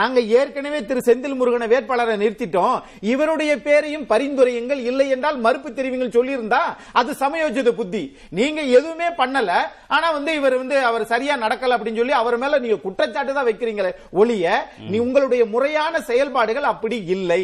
நாங்க 0.00 0.20
ஏற்கனவே 0.38 0.80
திரு 0.84 1.02
செந்தில் 1.08 1.38
முருகனை 1.40 1.68
வேட்பாளரை 1.74 2.16
நிறுத்திட்டோம். 2.24 2.76
இவருடைய 3.00 3.52
பேரையும் 3.68 4.08
பரிந்துரையுங்கள். 4.14 4.82
இல்லை 4.90 5.08
என்றால் 5.16 5.38
மறுப்பு 5.48 5.70
தெரிவிங்கள் 5.70 6.16
சொல்லியிருந்தா 6.18 6.62
அது 6.92 7.12
சமயோஜித 7.24 7.72
புத்தி. 7.82 8.04
நீங்க 8.40 8.60
எதுவுமே 8.78 9.10
பண்ணல. 9.20 9.52
ஆனா 9.96 10.10
வந்து 10.10 10.32
இவர் 10.40 10.58
வந்து 10.62 10.78
அவர் 10.90 11.06
சரியா 11.14 11.36
நடக்கல 11.46 11.76
அப்படின்னு 11.78 12.02
சொல்லி 12.02 12.18
அவர் 12.22 12.40
மேல 12.44 12.58
நீங்க 12.66 12.80
குற்றச்சாட்டு 12.88 13.32
தான் 13.36 13.48
வைக்கிறீங்களே 13.50 13.92
ஒளிய 14.20 14.56
நீ 14.92 14.96
உங்களுடைய 15.06 15.44
முறையான 15.54 16.00
செயல்பாடுகள் 16.10 16.72
அப்படி 16.72 16.98
இல்லை. 17.16 17.42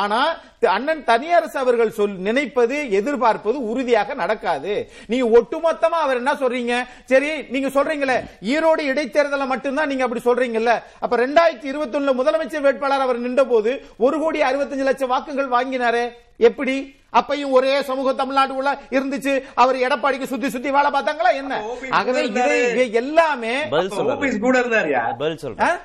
ஆனா 0.00 0.20
அண்ணன் 0.74 1.02
தனியரசு 1.10 1.56
அவர்கள் 1.62 1.96
சொல் 1.98 2.14
நினைப்பது 2.28 2.76
எதிர்பார்ப்பது 2.98 3.58
உறுதியாக 3.70 4.14
நடக்காது. 4.22 4.74
நீ 5.12 5.18
ஒட்டுமொத்தமா 5.38 5.98
அவர் 6.06 6.20
என்ன 6.22 6.32
சொல்றீங்க? 6.42 6.74
சரி 7.10 7.30
நீங்க 7.54 7.68
சொல்றீங்களே 7.76 8.16
ஈரோடு 8.54 8.82
இடைத்தேர்தல 8.92 9.46
மட்டும்தான் 9.52 9.90
நீங்க 9.92 10.06
அப்படி 10.06 10.24
சொல்றீங்கல்ல. 10.28 10.74
அப்ப 11.04 11.16
ரெண்டாயிரத்தி 11.24 11.70
இருபத்தி 11.72 11.98
ஒண்ணுல 11.98 12.14
முதலமைச்சர் 12.20 12.66
வேட்பாளர் 12.68 13.06
அவர் 13.06 13.24
நின்ற 13.26 13.44
போது 13.54 13.72
ஒரு 14.06 14.18
கோடி 14.24 14.40
அறுபத்தஞ்சு 14.50 14.88
லட்சம் 14.90 15.12
வாக்குகள் 15.14 15.54
வாங்கினாரே. 15.56 16.06
எப்படி? 16.36 16.94
அப்பையும் 17.12 17.50
ஒரே 17.50 17.82
சமூக 17.82 18.12
தமிழ்நாடு 18.12 18.56
உள்ள 18.56 18.80
இருந்துச்சு. 18.90 19.42
அவர் 19.54 19.76
எடப்பாடிக்கு 19.76 20.22
சுத்தி 20.22 20.48
சுத்தி 20.48 20.70
வேலை 20.70 20.90
பார்த்தாங்களா 20.90 21.32
என்ன? 21.32 21.62
ஆகவே 21.90 22.24
இதை 22.24 22.42
இருந்தாரு. 22.42 22.92
எல்லாமே 22.92 23.68
கூட 24.38 24.62
பதில்? 25.18 25.36
சொல்றேன் 25.36 25.76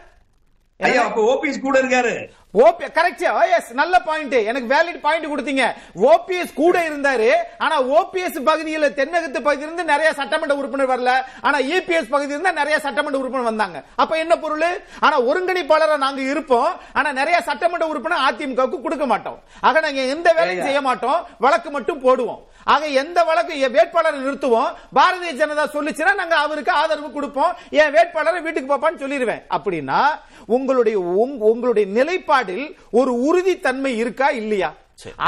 ஐயா 0.78 1.04
அப்ப 1.04 1.22
ஓபிஎஸ் 1.34 1.60
கூட 1.60 1.82
இருக்காரு. 1.82 2.30
ஓபி 2.54 2.86
கரெக்ட் 2.96 3.22
எஸ் 3.58 3.70
நல்ல 3.74 4.00
பாயிண்ட் 4.08 4.34
எனக்கு 4.34 4.70
வேலிட் 4.76 4.98
பாயிண்ட் 5.02 5.28
கொடுத்தீங்க. 5.32 5.66
ஓபிஎஸ் 5.96 6.54
கூட 6.54 6.80
இருந்தாரு. 6.88 7.30
ஆனா 7.58 7.82
ஓபிஎஸ் 7.82 8.40
பகுதியில 8.48 8.90
தென்னகத்து 8.98 9.40
பகுதியிலிருந்து 9.46 9.84
நிறைய 9.84 10.14
சட்டமன்ற 10.14 10.56
உறுப்பினர் 10.56 10.92
வரல. 10.94 11.12
ஆனா 11.42 11.58
இபிஎஸ் 11.60 12.12
பகுதியிலிருந்து 12.14 12.54
நிறைய 12.54 12.80
சட்டமன்ற 12.80 13.20
உறுப்பினர் 13.20 13.50
வந்தாங்க. 13.52 13.84
அப்ப 13.96 14.18
என்ன 14.18 14.38
பொருள்? 14.38 14.68
ஆனா 15.00 15.22
ஒருங்கிணைப்பாளரா 15.22 15.98
நாங்க 15.98 16.22
இருப்போம். 16.22 16.72
ஆனா 16.94 17.12
நிறைய 17.12 17.42
சட்டமன்ற 17.42 17.88
உறுப்பினர் 17.88 18.26
அதிமுகவுக்கு 18.30 18.82
கொடுக்க 18.82 19.06
மாட்டோம். 19.06 19.40
ஆக 19.62 19.80
நாங்க 19.80 20.02
எந்த 20.02 20.34
வேலையும் 20.34 20.66
செய்ய 20.66 20.82
மாட்டோம். 20.82 21.28
வழக்கு 21.40 21.72
மட்டும் 21.72 22.04
போடுவோம். 22.06 22.42
ஆக 22.64 22.88
எந்த 22.88 23.24
வழக்கு 23.24 23.60
என் 23.60 23.72
வேட்பாளரை 23.72 24.20
நிறுத்துவோம்? 24.26 24.72
பாரதிய 24.96 25.32
ஜனதா 25.42 25.66
சொல்லிச்சுன்னா 25.74 26.16
நாங்க 26.16 26.36
அவருக்கு 26.36 26.72
ஆதரவு 26.72 27.12
கொடுப்போம். 27.12 27.54
என் 27.70 27.92
வேட்பாளரை 27.92 28.42
வீட்டுக்கு 28.42 28.74
போப்பான்னு 28.76 29.02
சொல்லிடுவேன் 29.04 29.42
அப்படின்னா 29.58 30.02
உங்களுடைய 30.46 31.00
உங்களுடைய 31.00 32.04
நிலைப்பாடில் 32.04 32.78
ஒரு 32.92 33.14
உறுதித்தன்மை 33.22 33.98
இருக்கா 33.98 34.30
இல்லையா? 34.30 34.74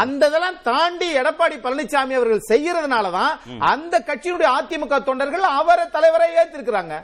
அந்த 0.02 0.24
இதெல்லாம் 0.30 0.60
தாண்டி 0.64 1.08
எடப்பாடி 1.22 1.56
பழனிசாமி 1.64 2.18
அவர்கள் 2.20 2.50
செய்யறதுனாலதான் 2.52 3.34
அந்த 3.72 4.04
கட்சியினுடைய 4.08 4.50
அதிமுக 4.58 5.04
தொண்டர்கள் 5.04 5.46
அவரை 5.60 5.86
தலைவரை 5.96 6.30
ஏத்திருக்கிறாங்க 6.42 6.96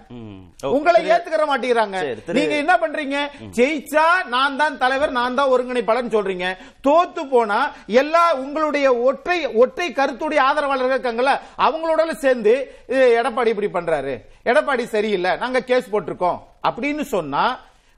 உங்களை 0.77 1.01
ஏத்துக்கிற 1.13 1.43
மாட்டேங்கிறாங்க. 1.49 1.97
நீங்க 2.38 2.55
என்ன 2.62 2.73
பண்றீங்க? 2.77 3.17
ஜெயிச்சா 3.58 4.05
நான் 4.34 4.58
தான் 4.62 4.77
தலைவர் 4.77 5.12
நான் 5.17 5.38
தான் 5.38 5.51
ஒருங்கிணைப்பாளர் 5.53 6.15
சொல்றீங்க. 6.15 6.47
தோத்து 6.88 7.21
போனா 7.29 7.60
எல்லா 8.01 8.23
உங்களுடைய 8.43 8.88
ஒற்றை 9.10 9.38
ஒற்றை 9.63 9.88
கருத்துடைய 9.91 10.39
ஆதரவாளர்கள் 10.47 10.95
இருக்காங்கல்ல 10.95 11.36
அவங்களோட 11.67 12.12
சேர்ந்து 12.23 12.53
"இது 12.89 13.05
எடப்பாடி 13.21 13.53
இப்படி 13.53 13.69
பண்றாரு. 13.77 14.15
எடப்பாடி 14.51 14.86
சரியில்லை. 14.95 15.32
நாங்க 15.38 15.60
கேஸ் 15.69 15.91
போட்டிருக்கோம். 15.91 16.39
அப்படின்னு 16.69 17.05
சொன்னா 17.15 17.43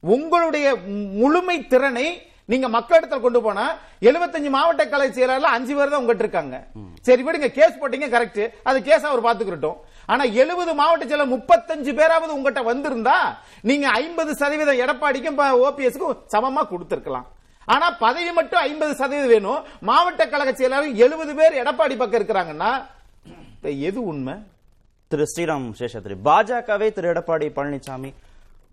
உங்களுடைய 0.04 0.68
முழுமை 1.22 1.58
திறனை 1.74 2.08
நீங்க 2.50 2.68
மக்களிடத்தில் 2.76 3.24
கொண்டு 3.26 3.40
போனா 3.46 3.66
75 4.10 4.50
மாவட்ட 4.56 4.84
கலை 4.94 5.08
செயலாளர் 5.18 5.56
அஞ்சு 5.56 5.74
பேர் 5.78 5.92
தான் 5.94 6.02
உங்ககிட்ட 6.02 6.26
இருக்காங்க. 6.26 6.56
சரி 7.08 7.22
விடுங்க 7.26 7.50
கேஸ் 7.58 7.80
போட்டீங்க 7.82 8.08
கரெக்ட் 8.16 8.44
அது 8.70 8.78
கேஸ் 8.88 9.10
அவர் 9.10 9.26
பாத்துக்கிட்டோம் 9.28 9.78
ஆனா 10.14 10.24
எழுபது 10.44 10.72
மாவட்ட 10.80 11.04
செயலர் 11.10 11.34
முப்பத்தஞ்சு 11.36 11.92
பேராவது 12.00 12.36
உங்ககிட்ட 12.38 12.62
வந்திருந்தா 12.72 13.18
நீங்க 13.70 13.88
ஐம்பது 14.04 14.32
சதவீதம் 14.42 14.82
எடப்பாடிக்கும் 14.86 15.40
ஓபிஎஸ்க்கும் 15.68 16.18
சமமா 16.34 16.64
கொடுத்திருக்கலாம். 16.72 17.28
ஆனா 17.68 17.88
பதவி 18.06 18.32
மட்டும் 18.38 18.64
ஐம்பது 18.70 18.94
சதவீதம் 19.02 19.34
வேணும். 19.34 19.62
மாவட்ட 19.90 20.22
கழக 20.34 20.52
செயலாளர் 20.54 21.02
எழுபது 21.06 21.34
பேர் 21.40 21.60
எடப்பாடி 21.64 21.96
பக்கம் 22.02 22.20
இருக்கிறாங்கன்னா 22.20 22.72
எது 23.90 24.00
உண்மை? 24.12 24.36
திரு 25.12 25.26
ஸ்ரீராம் 25.32 25.70
சேஷாத்ரி 25.80 26.16
பாஜகவே 26.28 26.88
திரு 26.98 27.08
எடப்பாடி 27.14 27.48
பழனிசாமி 27.58 28.12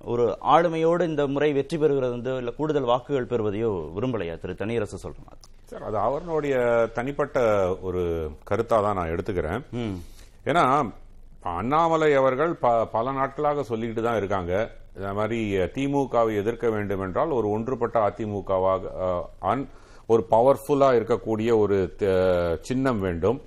ஒரு 0.05 0.39
ஆளுமையோடு 0.43 1.03
இந்த 1.03 1.27
முறை 1.27 1.53
வெற்றி 1.53 1.77
பெறுகிறது 1.77 2.11
வந்து 2.11 2.37
இல்ல 2.37 2.51
கூடுதல் 2.51 2.83
வாக்குகள் 2.83 3.27
பெறுவதையோ 3.27 3.91
விரும்பலையா? 3.97 4.39
திரு 4.39 4.55
தனியரசு 4.55 5.09
சொல்றாங்க 5.09 5.33
சார் 5.65 5.83
அது 5.83 5.99
அவர்களுடைய 5.99 6.57
தனிப்பட்ட 6.95 7.41
ஒரு 7.81 8.31
கருத்தா 8.51 8.83
தான் 8.83 8.95
நான் 8.95 9.09
எடுத்துக்கிறேன். 9.09 9.65
ஏன்னா 10.45 10.91
அண்ணாமலை 11.43 12.15
அவர்கள் 12.15 12.55
ப- 12.55 12.85
பல 12.85 13.13
நாட்களாக 13.13 13.65
சொல்லிக்கிட்டு 13.69 14.03
தான் 14.03 14.17
இருக்காங்க. 14.17 14.71
இந்த 14.97 15.13
மாதிரி 15.13 15.57
திமுகவை 15.57 16.37
எதிர்க்க 16.37 16.71
வேண்டும் 16.71 17.01
என்றால் 17.01 17.29
ஒரு 17.29 17.51
ஒன்றுபட்ட 17.51 18.09
அதிமுகவாக 18.09 18.81
அன்- 19.43 19.69
ஒரு 20.07 20.27
பவர்ஃபுல்லா 20.31 20.97
இருக்கக்கூடிய 20.97 21.57
ஒரு 21.57 21.95
சின்னம் 22.61 23.01
வேண்டும். 23.01 23.41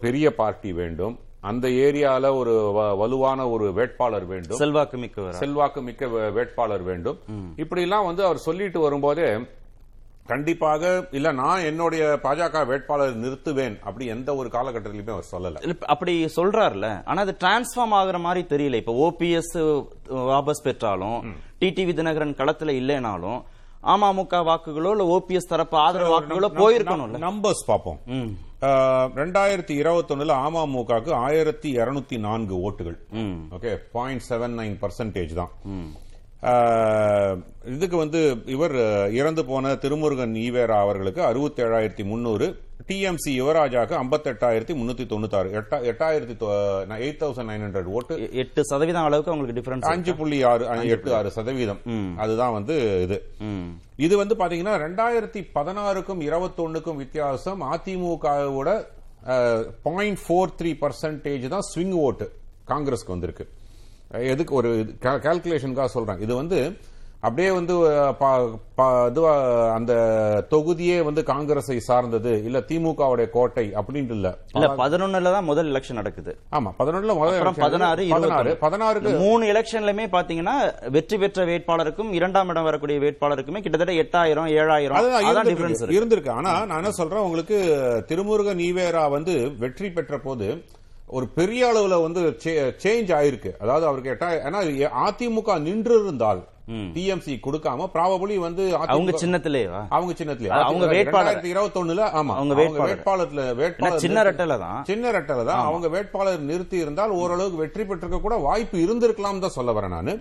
பெரிய 0.00 0.34
பார்ட்டி 0.34 0.72
வேண்டும். 0.72 1.18
அந்த 1.40 1.66
ஏரியால 1.68 2.34
ஒரு 2.36 2.54
வலுவான 2.98 3.48
ஒரு 3.48 3.66
வேட்பாளர் 3.72 4.26
வேண்டும். 4.26 4.58
செல்வாக்கு 4.58 4.96
மிக்கவர்? 4.98 5.38
செல்வாக்கு 5.42 5.82
மிக்க 5.82 6.30
வேட்பாளர் 6.30 6.82
வேண்டும். 6.82 7.18
இப்படி 7.56 7.82
எல்லாம் 7.82 8.06
வந்து 8.06 8.24
அவர் 8.24 8.44
சொல்லிட்டு 8.48 8.80
வரும்போதே 8.80 9.28
கண்டிப்பாக 10.26 11.08
இல்ல 11.10 11.28
நான் 11.32 11.62
என்னுடைய 11.64 12.02
பாஜக 12.22 12.64
வேட்பாளர் 12.66 13.14
நிறுத்துவேன் 13.20 13.76
அப்படி 13.80 14.06
எந்த 14.06 14.34
ஒரு 14.34 14.48
காலகட்டத்திலுமே 14.48 15.14
அவர் 15.14 15.30
சொல்லல. 15.30 15.76
அப்படி 15.94 16.14
சொல்றாருல. 16.36 16.88
ஆனா 17.04 17.22
அது 17.22 17.36
டிரான்ஸ்ஃபார்ம் 17.44 17.96
ஆகுற 18.00 18.18
மாதிரி 18.20 18.42
தெரியல. 18.54 18.80
இப்ப 18.82 18.96
ஓபிஎஸ் 19.06 19.54
வாபஸ் 20.32 20.64
பெற்றாலும் 20.64 21.18
டிடிவி 21.60 21.94
தினகரன் 22.00 22.38
களத்துல 22.40 22.74
இல்லைனாலும் 22.80 23.40
அமமுக 23.82 24.40
வாக்குகளோ 24.48 24.90
இல்ல 24.94 25.04
ஓபிஎஸ் 25.16 25.50
தரப்பு 25.52 25.78
ஆதரவு 25.78 26.12
வாக்குகளோ 26.14 26.48
போயிருக்கணும்ல? 26.60 27.18
நம்பர்ஸ் 27.26 27.64
பார்ப்போம். 27.66 27.98
ரெண்டாயிரத்தி 29.20 29.74
இருபத்தி 29.82 30.14
ஒண்ணுல 30.14 30.36
அமமுகவுக்கு 30.46 31.12
ஆயிரத்தி 31.12 31.76
இருநூத்தி 31.76 32.18
நான்கு 32.18 32.70
ஓட்டுகள். 32.70 32.98
Okay 33.56 33.76
point 33.92 34.22
seven 34.28 34.56
nine 34.60 34.76
percentage 34.82 35.34
தான். 35.34 35.52
இதுக்கு 37.74 37.96
வந்து 38.02 38.20
இவர் 38.54 38.74
இறந்து 39.20 39.42
போன 39.48 39.72
திருமுருகன் 39.82 40.34
ஈவேரா 40.42 40.76
அவர்களுக்கு 40.84 41.22
அறுபத்தி 41.28 41.60
ஏழாயிரத்தி 41.64 42.04
முன்னூறு 42.10 42.46
டிஎம்சி 42.88 43.30
யுவராஜாக்கு 43.38 43.94
ஐம்பத்தெட்டாயிரத்தி 44.02 44.74
முன்னூத்தி 44.80 45.04
தொண்ணூத்தாறு. 45.12 45.48
எட்டாயிரத்தி 45.90 46.36
எயிட் 46.98 47.18
தௌசண்ட் 47.22 47.50
நைன் 47.50 47.64
ஹண்ட்ரட் 47.66 47.90
ஓட்டு. 47.96 48.14
எட்டு 48.42 48.62
சதவீதம் 48.70 49.08
அளவுக்கு 49.08 49.32
அவங்களுக்கு 49.32 49.58
டிஃபரன்ஸ் 49.58 49.90
அஞ்சு 49.94 50.14
புள்ளி 50.20 50.38
ஆறு 50.50 50.86
எட்டு 50.94 51.12
ஆறு 51.18 51.34
சதவீதம். 51.38 51.82
அதுதான் 52.24 52.56
வந்து 52.58 52.76
இது. 53.06 53.18
இது 54.06 54.14
வந்து 54.22 54.36
பாத்தீங்கன்னா 54.42 54.76
ரெண்டாயிரத்தி 54.86 55.42
பதினாறுக்கும் 55.58 56.24
இருபத்தொன்னுக்கும் 56.28 57.02
வித்தியாசம். 57.04 57.62
அதிமுகவோட 57.74 58.70
பாயிண்ட் 59.88 60.22
ஃபோர் 60.24 60.56
த்ரீ 60.60 60.72
பர்சன்டேஜ் 60.84 61.52
தான் 61.54 61.68
ஸ்விங் 61.72 61.96
ஓட்டு 62.06 62.28
காங்கிரஸ்க்கு 62.72 63.16
வந்திருக்கு. 63.16 63.46
எதுக்கு 64.34 64.54
ஒரு 64.60 64.70
கால்குலேஷனுக்காக 65.26 65.90
சொல்றேன். 65.96 66.22
இது 66.26 66.34
வந்து 66.42 66.60
அப்படியே 67.26 67.50
வந்து 67.56 67.74
இதுவா 69.10 69.32
அந்த 69.76 69.92
தொகுதியே 70.52 70.98
வந்து 71.06 71.22
காங்கிரஸை 71.30 71.76
சார்ந்தது 71.86 72.32
இல்ல 72.48 72.58
திமுகவுடைய 72.68 73.26
கோட்டை 73.36 73.64
அப்படின்ட்டு 73.80 74.14
இல்ல. 74.18 74.28
இல்ல 74.54 74.68
பதினொன்னுல 74.82 75.32
தான் 75.36 75.48
முதல் 75.48 75.70
எலெக்ஷன் 75.72 75.98
நடக்குது. 76.00 76.32
ஆமா 76.56 76.70
பதினொன்னுல 76.80 77.16
முதல் 77.20 77.58
பதினாறு 77.64 78.04
பதினாறு. 78.14 78.52
பதினாறுக்கு 78.64 79.16
மூணு 79.24 79.50
எலெக்ஷன்லயுமே 79.52 80.06
பாத்தீங்கன்னா 80.16 80.56
வெற்றி 80.96 81.18
பெற்ற 81.24 81.46
வேட்பாளருக்கும் 81.50 82.12
இரண்டாம் 82.18 82.52
இடம் 82.54 82.68
வரக்கூடிய 82.70 82.98
வேட்பாளருக்குமே 83.06 83.62
கிட்டத்தட்ட 83.66 84.00
எட்டாயிரம் 84.04 84.50
ஏழாயிரம். 84.60 85.10
இருந்திருக்கு. 85.98 86.36
ஆனா 86.38 86.52
நான் 86.64 86.80
என்ன 86.82 86.96
சொல்றேன் 87.00 87.26
உங்களுக்கு 87.28 87.58
திருமுருகன் 88.10 88.66
ஈவேரா 88.70 89.04
வந்து 89.18 89.36
வெற்றி 89.64 89.90
பெற்ற 89.98 90.18
போது 90.28 90.48
ஒரு 91.16 91.26
பெரிய 91.38 91.62
அளவுல 91.70 91.96
வந்து 92.04 92.20
சேஞ்ச் 92.84 93.10
ஆயிருக்கு. 93.18 93.50
அதாவது 93.62 93.84
அவருக்கு 93.90 94.12
எட்டா 94.14 94.28
ஏன்னா 94.48 94.60
அதிமுக 95.06 95.58
நின்று 95.66 95.96
இருந்தால் 96.02 96.40
டிஎம்சி 96.94 97.34
கொடுக்காம 97.44 97.86
ப்ராபபிளி 97.94 98.34
வந்து 98.46 98.62
அவங்க 98.94 99.12
சின்னத்திலேவா 99.22 99.80
அவங்க 99.96 100.12
சின்னத்திலே. 100.18 100.50
அவங்க 100.66 100.86
வேட்பாளர். 100.94 101.38
இருபத்தி 101.52 101.80
ஒண்ணுல 101.82 102.02
ஆமா 102.18 102.34
அவங்க 102.38 102.54
அவங்க 102.56 102.56
வேட்பாளர். 102.60 102.90
வேட்பாளர்ல 102.90 103.44
வேட்பாளர் 103.60 104.02
சின்ன 104.04 104.24
ரெட்டல 104.28 104.58
தான். 104.64 104.82
சின்ன 104.90 105.12
ரெட்டல 105.16 105.46
தான். 105.50 105.62
அவங்க 105.68 105.88
வேட்பாளர் 105.94 106.44
நிறுத்தி 106.50 106.76
இருந்தால் 106.84 107.14
ஓரளவுக்கு 107.20 107.62
வெற்றி 107.62 107.86
பெற்றிருக்க 107.90 108.20
கூட 108.26 108.36
வாய்ப்பு 108.48 108.82
இருந்திருக்கலாம் 108.86 109.42
தான் 109.44 109.56
சொல்ல 109.58 109.72
வரேன் 109.78 109.94
நானு. 109.96 110.14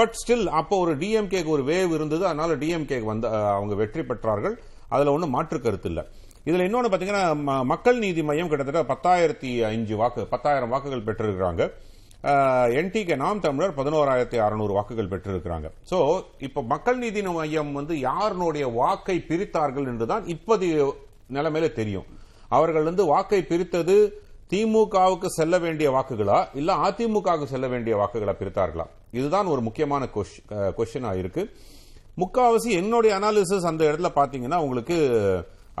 பட் 0.00 0.16
ஸ்டில் 0.22 0.46
அப்போ 0.62 0.78
ஒரு 0.86 0.94
டிஎம்கேக்கு 1.02 1.54
ஒரு 1.58 1.64
வேவ் 1.70 1.94
இருந்தது. 1.98 2.26
அதனால 2.30 2.56
டிஎம்கேக்கு 2.64 3.08
வந்து 3.12 3.28
அவங்க 3.58 3.76
வெற்றி 3.82 4.04
பெற்றார்கள். 4.10 4.56
அதுல 4.96 5.14
ஒண்ணும் 5.16 5.34
மாற்று 5.36 5.60
கருத்து 5.68 5.90
இல்ல. 5.92 6.02
இதுல 6.46 6.64
இன்னொன்று 6.64 6.88
பார்த்தீங்கன்னா 6.88 7.24
ம- 7.42 7.64
மக்கள் 7.64 7.98
நீதி 7.98 8.22
மையம் 8.22 8.48
கிட்டத்தட்ட 8.48 8.82
பத்தாயிரத்தி 8.92 9.64
அஞ்சு 9.64 9.96
வாக்கு 9.96 10.26
பத்தாயிரம் 10.26 10.68
வாக்குகள் 10.68 11.04
பெற்றிருக்கிறாங்க. 11.04 11.62
என்டிகே 12.78 13.16
நாம் 13.16 13.40
தமிழர் 13.40 13.74
பதினோராயிரத்தி 13.74 14.38
அறுநூறு 14.38 14.72
வாக்குகள் 14.72 15.08
பெற்றிருக்கிறாங்க. 15.08 15.68
ஸோ 15.90 15.98
இப்போ 16.38 16.62
மக்கள் 16.62 16.98
நீதி 16.98 17.22
மையம் 17.22 17.72
வந்து 17.72 17.98
யாருனுடைய 18.00 18.66
வாக்கை 18.72 19.24
பிரித்தார்கள் 19.28 19.86
என்றுதான் 19.86 20.26
இப்போதைய 20.26 20.94
நிலைமையில 21.32 21.72
தெரியும். 21.72 22.06
அவர்கள் 22.48 22.82
வந்து 22.82 23.04
வாக்கை 23.04 23.42
பிரித்தது 23.42 23.96
திமுகவுக்கு 24.50 25.26
செல்ல 25.30 25.58
வேண்டிய 25.58 25.90
வாக்குகளா 25.90 26.48
இல்ல 26.54 26.74
அதிமுகவுக்கு 26.86 27.44
செல்ல 27.44 27.66
வேண்டிய 27.66 27.96
வாக்குகளா 27.96 28.34
பிரித்தார்களா? 28.40 28.86
இதுதான் 29.10 29.46
ஒரு 29.46 29.60
முக்கியமான 29.60 30.08
கொஸ்டினா 30.76 31.16
இருக்கு. 31.16 31.42
முக்காவாசி 32.18 32.70
என்னுடைய 32.72 33.18
அனாலிசிஸ் 33.18 33.66
அந்த 33.66 33.92
இடத்துல 33.92 34.08
பாத்தீங்கன்னா 34.14 34.56
உங்களுக்கு 34.58 34.96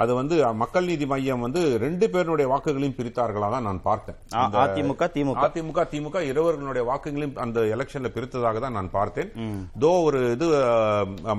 அது 0.00 0.12
வந்து 0.18 0.34
மக்கள் 0.60 0.86
நீதி 0.90 1.06
மையம் 1.10 1.42
வந்து 1.44 1.62
ரெண்டு 1.82 2.06
பேருடைய 2.12 2.46
வாக்குகளையும் 2.52 2.96
பிரித்தார்களா 2.98 3.48
தான் 3.54 3.66
நான் 3.68 3.80
பார்த்தேன். 3.88 4.16
அதிமுக, 4.62 5.06
திமுக. 5.16 5.42
அதிமுக 5.46 5.80
திமுக 5.92 6.20
இருவர்களுடைய 6.30 6.82
வாக்குகளையும் 6.90 7.34
அந்த 7.44 7.60
எலெக்ஷன்ல 7.74 8.10
பிரித்ததாக 8.14 8.60
தான் 8.64 8.76
நான் 8.78 8.90
பார்த்தேன். 8.98 9.30
தோ 9.82 9.90
ஒரு 10.06 10.20
இது 10.36 10.46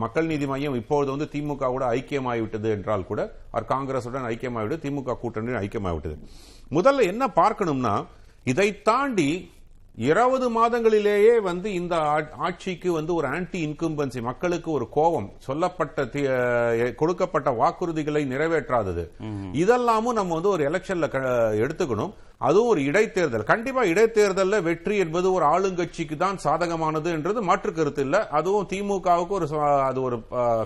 மக்கள் 0.03 0.29
நீதி 0.31 0.47
மையம் 0.51 0.77
இப்பொழுது 0.81 1.11
வந்து 1.15 1.27
திமுகவோட 1.35 1.85
ஐக்கியமாகிவிட்டது 1.97 2.69
என்றால் 2.75 3.07
கூட 3.11 3.21
அவர் 3.53 3.69
காங்கிரசுடன் 3.73 4.29
ஐக்கியமாகிவிட்டு 4.33 4.83
திமுக 4.85 5.17
கூட்டணி 5.23 5.59
ஐக்கியமாகிவிட்டது. 5.63 6.17
முதல்ல 6.77 7.09
என்ன 7.13 7.23
பார்க்கணும்னா 7.41 7.95
இதை 8.53 8.69
தாண்டி 8.89 9.29
இருபது 9.97 10.47
மாதங்களிலேயே 10.58 11.34
வந்து 11.47 11.67
இந்த 11.79 11.95
ஆட்சிக்கு 12.45 12.89
வந்து 12.95 13.12
ஒரு 13.19 13.27
ஆன்டி 13.36 13.60
இன்கும்பன்சி 13.65 14.19
மக்களுக்கு 14.27 14.69
ஒரு 14.77 14.86
கோபம் 14.95 15.27
சொல்லப்பட்ட 15.47 16.06
கொடுக்கப்பட்ட 17.01 17.49
வாக்குறுதிகளை 17.60 18.23
நிறைவேற்றாதது. 18.32 19.03
இதெல்லாமும் 19.62 20.17
நம்ம 20.19 20.34
வந்து 20.38 20.53
ஒரு 20.56 20.63
எலெக்ஷன்ல 20.69 21.10
எடுத்துக்கணும். 21.65 22.13
அதுவும் 22.47 22.71
ஒரு 22.71 22.82
இடைத்தேர்தல். 22.89 23.49
கண்டிப்பா 23.51 23.84
இடைத்தேர்தல்ல 23.91 24.62
வெற்றி 24.69 24.95
என்பது 25.03 25.27
ஒரு 25.34 25.45
ஆளுங்கட்சிக்கு 25.53 26.17
தான் 26.23 26.41
சாதகமானது 26.45 27.12
என்றது 27.17 27.41
மாற்று 27.49 27.73
கருத்து 27.73 28.03
இல்ல. 28.08 28.17
அதுவும் 28.39 28.67
திமுகவுக்கு 28.73 29.38
ஒரு 29.39 29.47
அது 29.89 30.01
ஒரு 30.08 30.19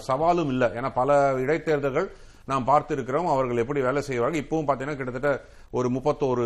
சவாலும் 0.07 0.53
இல்ல. 0.55 0.71
ஏன்னா 0.77 0.91
பல 1.01 1.19
இடைத்தேர்தல்கள் 1.45 2.09
நாம் 2.47 2.67
பார்த்திருக்கிறோம் 2.67 3.27
அவர்கள் 3.27 3.57
எப்படி 3.57 3.81
வேலை 3.81 4.01
செய்வாங்க 4.01 4.37
இப்பவும் 4.37 4.67
பாத்தீங்கன்னா 4.67 4.95
கிட்டத்தட்ட 4.95 5.31
ஒரு 5.71 5.89
முப்பத்தோரு 5.89 6.45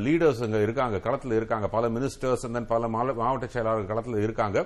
லீடர்ஸ் 0.00 0.42
அங்க 0.42 0.58
இருக்காங்க 0.58 0.96
களத்துல 0.98 1.32
இருக்காங்க. 1.32 1.68
பல 1.68 1.88
மினிஸ்டர்ஸ் 1.88 2.44
பல 2.68 2.88
மால- 2.88 3.14
மாவட்ட 3.16 3.46
செயலாளர்கள் 3.46 3.92
களத்துல 3.92 4.22
இருக்காங்க. 4.22 4.58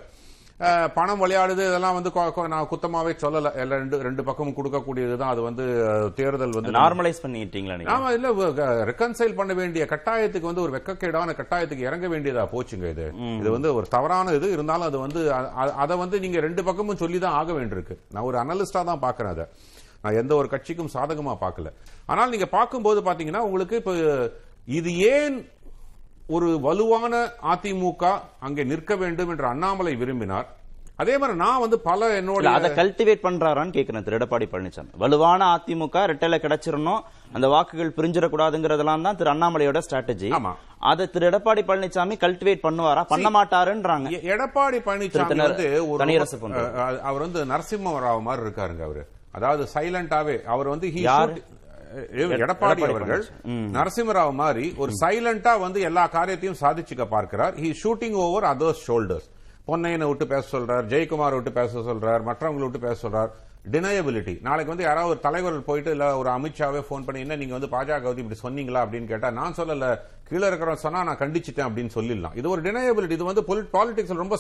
பணம் 0.95 1.21
விளையாடுது 1.21 1.63
இதெல்லாம் 1.63 1.95
வந்து 1.95 2.11
நான் 2.49 2.69
குத்தமாவே 2.71 3.13
சொல்லல. 3.23 3.51
எல்லாம் 3.55 3.79
ரெண்டு 3.79 4.03
ரெண்டு 4.03 4.25
பக்கமும் 4.25 4.57
கொடுக்கக்கூடியதுதான் 4.57 5.33
அது 5.33 5.41
வந்து 5.41 5.65
தேர்தல் 6.15 6.53
வந்து 6.53 6.75
நார்மலைஸ் 6.77 7.23
பண்ணிட்டீங்களா 7.23 7.95
ஆமா 7.95 8.11
இல்ல 8.11 8.29
ரெக்கன்சைல் 8.85 9.35
பண்ண 9.35 9.53
வேண்டிய 9.53 9.85
கட்டாயத்துக்கு 9.85 10.51
வந்து 10.51 10.61
ஒரு 10.61 10.73
வெக்கக்கேடான 10.73 11.35
கட்டாயத்துக்கு 11.35 11.89
இறங்க 11.89 12.09
வேண்டியதா 12.09 12.45
போச்சுங்க 12.53 12.89
இது. 12.91 13.07
இது 13.41 13.51
வந்து 13.51 13.75
ஒரு 13.75 13.89
தவறான 13.89 14.33
இது. 14.33 14.51
இருந்தாலும் 14.53 14.87
அது 14.87 14.99
வந்து 14.99 15.23
அதை 15.77 15.97
வந்து 15.97 16.21
நீங்க 16.21 16.41
ரெண்டு 16.41 16.65
பக்கமும் 16.65 16.97
சொல்லி 16.97 17.19
தான் 17.19 17.33
ஆக 17.33 17.53
வேண்டியிருக்கு. 17.53 17.97
நான் 18.11 18.25
ஒரு 18.25 18.39
அனலிஸ்டா 18.39 18.83
தான் 18.85 19.03
பாக்குறேன் 19.03 19.35
அதை. 19.35 19.47
நான் 20.05 20.19
எந்த 20.21 20.33
ஒரு 20.41 20.49
கட்சிக்கும் 20.55 20.95
சாதகமா 20.95 21.35
பார்க்கல. 21.43 21.69
ஆனால் 22.13 22.33
நீங்க 22.35 22.49
பார்க்கும்போது 22.57 23.03
பாத்தீங்கன்னா 23.09 23.45
உங்களுக்கு 23.49 23.77
இப்ப 23.83 23.93
இது 24.79 24.91
ஏன் 25.13 25.37
ஒரு 26.35 26.49
வலுவான 26.67 27.15
அதிமுக 27.53 28.05
அங்கே 28.47 28.65
நிற்க 28.73 28.93
வேண்டும் 29.05 29.31
என்று 29.35 29.47
அண்ணாமலை 29.53 29.95
விரும்பினார்? 30.03 30.49
அதே 31.03 31.15
மாதிரி 31.21 31.35
நான் 31.43 31.63
வந்து 31.63 31.77
பல 31.87 32.09
என்னோட 32.19 32.51
அதை 32.57 32.69
கல்டிவேட் 32.79 33.23
பண்றாரான்னு 33.25 33.75
கேக்குறேன் 33.77 34.05
திரு 34.07 34.17
எடப்பாடி 34.19 34.47
பழனிசாமி. 34.53 34.91
வலுவான 35.03 35.47
அதிமுக 35.55 36.05
ரெட்டையில 36.11 36.37
கிடைச்சிடணும் 36.45 37.01
அந்த 37.37 37.47
வாக்குகள் 37.55 37.95
பிரிஞ்சிடக்கூடாதுங்கிறதெல்லாம் 37.97 39.07
தான் 39.07 39.19
திரு 39.21 39.33
அண்ணாமலையோட 39.35 39.81
ஸ்ட்ராட்டஜி 39.87 40.29
ஆமா. 40.39 40.53
அதை 40.91 41.07
திரு 41.15 41.29
எடப்பாடி 41.31 41.63
பழனிசாமி 41.71 42.17
கல்டிவேட் 42.25 42.65
பண்ணுவாரா? 42.67 43.03
பண்ண 43.15 43.31
மாட்டாருன்றாங்க. 43.39 44.11
எடப்பாடி 44.35 44.81
பழனிசாமி 44.89 45.41
வந்து 45.49 45.67
ஒரு 45.91 46.01
அவர் 47.09 47.25
வந்து 47.27 47.43
நரசிம்ம 47.55 47.99
ராவ் 48.07 48.27
மாதிரி 48.29 48.47
இருக்காருங்க 48.47 48.85
அவரு. 48.91 49.05
அதாவது 49.37 49.65
சைலண்டாவே 49.75 50.37
அவர் 50.55 50.73
வந்து 50.75 50.89
எடப்பாடி 52.45 52.83
அவர்கள். 52.89 53.23
நரசிம்மராவ் 53.77 54.33
மாதிரி 54.43 54.67
ஒரு 54.83 54.93
சைலண்டா 55.03 55.53
வந்து 55.67 55.79
எல்லா 55.89 56.05
காரியத்தையும் 56.17 56.61
சாதிச்சுக்க 56.63 57.05
பார்க்கிறார். 57.15 57.55
He 57.63 57.71
shooting 57.83 58.19
over 58.25 58.47
others 58.53 58.83
shoulders 58.89 59.29
பொன்னையனை 59.69 60.07
விட்டு 60.11 60.27
பேச 60.33 60.45
சொல்றார் 60.55 60.87
ஜெயக்குமார் 60.93 61.37
விட்டு 61.39 61.53
பேச 61.59 61.83
சொல்றார் 61.89 62.23
மற்றவங்களை 62.29 62.65
விட்டு 62.67 62.87
பேச 62.87 62.97
சொல்றார். 63.05 63.33
டினையபிலிட்டி 63.75 64.33
நாளைக்கு 64.47 64.73
வந்து 64.73 64.87
யாராவது 64.87 65.13
ஒரு 65.13 65.21
தலைவர் 65.27 65.59
போயிட்டு 65.67 65.91
இல்ல 65.97 66.07
ஒரு 66.21 66.29
அமித்ஷாவே 66.37 66.81
ஃபோன் 66.87 67.05
பண்ணி 67.07 67.21
என்ன 67.25 67.37
நீங்க 67.43 67.55
வந்து 67.57 67.71
பாஜக 67.75 68.15
இப்படி 68.23 68.39
சொன்னீங்களா? 68.47 68.81
அப்படின்னு 68.85 69.11
கேட்டா 69.13 69.29
நான் 69.41 69.59
சொல்லல. 69.59 69.89
கீழே 70.33 70.47
இருக்கிறவன் 70.49 70.85
சொன்னா 70.85 71.01
நான் 71.09 71.21
கண்டிச்சிட்டேன் 71.23 71.67
அப்படின்னு 71.69 71.95
சொல்லிடலாம். 71.97 72.37
இது 72.41 72.47
ஒரு 72.51 72.61
டினையபிலிட்டி 72.67 73.17
இது 73.19 73.31
வந்து 73.31 73.43
பாலிடிக்ஸ் 73.77 74.21
ரொம்ப 74.25 74.37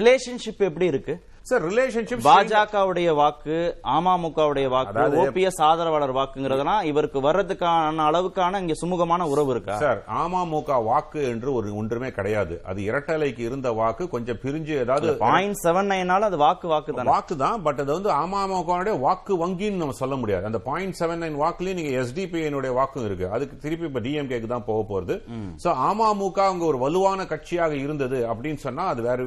ரிலேஷன்ஷிப் 0.00 0.62
எப்படி 0.68 0.86
இருக்கு? 0.92 1.14
சார் 1.48 1.64
ரிலேஷன்ஷிப் 1.70 2.22
பாஜகவுடைய 2.26 3.08
வாக்கு 3.18 3.56
அமமுகவுடைய 3.96 4.68
வாக்கு 4.74 5.02
ஓபிஎஸ் 5.24 5.60
ஆதரவாளர் 5.66 6.14
வாக்குங்கிறதெல்லாம் 6.18 6.86
இவருக்கு 6.90 7.18
வர்றதுக்கான 7.26 8.04
அளவுக்கான 8.08 8.60
இங்க 8.62 8.74
சுமூகமான 8.80 9.28
உறவு 9.32 9.50
இருக்கா? 9.54 9.76
சார் 9.84 10.00
அமமுக 10.22 10.78
வாக்கு 10.88 11.20
என்று 11.32 11.48
ஒரு 11.58 11.68
ஒன்றுமே 11.80 12.10
கிடையாது. 12.18 12.54
அது 12.70 12.80
இரட்டலைக்கு 12.88 13.44
இருந்த 13.48 13.70
வாக்கு 13.80 14.06
கொஞ்சம் 14.14 14.40
பிரிஞ்சு 14.44 14.74
ஏதாவது 14.84 15.14
பாயிண்ட் 15.26 15.60
செவன் 15.64 15.90
நைனால 15.94 16.28
அது 16.30 16.40
வாக்கு 16.46 16.68
வாக்கு 16.74 16.96
தானே? 16.96 17.10
வாக்கு 17.10 17.36
தான் 17.44 17.62
பட் 17.68 17.80
அது 17.84 17.92
வந்து 17.98 18.12
அமமுகவுடைய 18.22 18.96
வாக்கு 19.06 19.34
வங்கின்னு 19.44 19.82
நம்ம 19.84 19.98
சொல்ல 20.02 20.16
முடியாது. 20.22 20.46
அந்த 20.50 20.62
பாயிண்ட் 20.70 20.98
செவன் 21.02 21.22
நைன் 21.24 21.38
வாக்குலயும் 21.44 21.80
நீங்க 21.80 21.94
எஸ்டிபிஐனுடைய 22.02 22.72
வாக்கும் 22.80 23.06
இருக்கு. 23.10 23.28
அதுக்கு 23.38 23.56
திருப்பி 23.66 23.86
இப்ப 23.92 24.04
டிஎம்கேக்கு 24.08 24.50
தான் 24.56 24.68
போக 24.72 24.82
போறது. 24.92 25.16
சோ 25.62 25.68
அமமுக 25.88 26.38
அங்க 26.50 26.64
ஒரு 26.70 26.78
வலுவான 26.84 27.26
கட்சியாக 27.32 27.74
இருந்தது 27.84 28.18
அப்படின்னு 28.32 28.60
சொன்னா 28.66 28.84
அது 28.92 29.02
வேற 29.08 29.20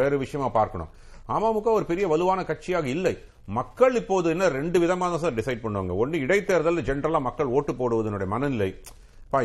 வேறு 0.00 0.16
விஷயமா 0.24 0.48
பார்க்கணும். 0.58 0.90
அமமுக 1.36 1.68
ஒரு 1.78 1.86
பெரிய 1.90 2.06
வலுவான 2.12 2.40
கட்சியாக 2.50 2.86
இல்லை. 2.96 3.14
மக்கள் 3.58 3.94
இப்போது 4.00 4.26
என்ன 4.34 4.48
ரெண்டு 4.56 4.78
விதமா 4.82 5.06
தான் 5.12 5.22
சார் 5.24 5.38
டிசைட் 5.38 5.62
பண்ணுவாங்க. 5.62 5.94
ஒன்னு 6.02 6.22
இடைத்தேர்தல் 6.26 6.86
ஜென்ரலா 6.88 7.20
மக்கள் 7.28 7.52
ஓட்டு 7.58 7.72
போடுவதனுடைய 7.80 8.28
மனநிலை. 8.34 8.70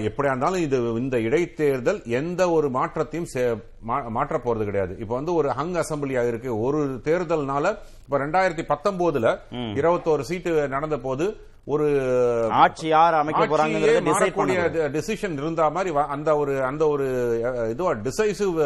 எப்படியா 0.04 0.32
இருந்தாலும் 0.32 0.62
இது 0.62 0.78
இந்த 0.98 1.18
இடைத்தேர்தல் 1.20 2.00
எந்த 2.14 2.52
ஒரு 2.52 2.68
மாற்றத்தையும் 2.70 3.28
மாற்ற 4.12 4.38
போறது 4.40 4.64
கிடையாது 4.64 4.94
இப்ப 5.00 5.14
வந்து 5.16 5.34
ஒரு 5.34 5.50
ஹங் 5.58 5.76
அசம்பிளியா 5.82 6.28
இருக்கு 6.28 6.60
ஒரு 6.60 6.80
தேர்தல்னால 7.06 7.66
இப்ப 8.06 8.18
ரெண்டாயிரத்தி 8.18 8.66
பத்தொன்பதுல 8.68 9.28
இருபத்தோரு 9.76 10.22
சீட்டு 10.22 10.54
நடந்த 10.68 10.98
போது 11.00 11.26
ஒரு 11.68 11.86
ஆட்சி 12.56 12.88
யார் 12.88 13.16
அமைக்க 13.20 13.40
பண்ண 14.34 14.66
டிசிஷன் 14.96 15.38
இருந்தா 15.38 15.70
மாதிரி 15.70 15.94
அந்த 16.10 16.38
ஒரு 16.38 16.64
அந்த 16.64 16.84
ஒரு 16.88 17.06
இதுவா 17.70 17.94
டிசைசிவ் 18.04 18.58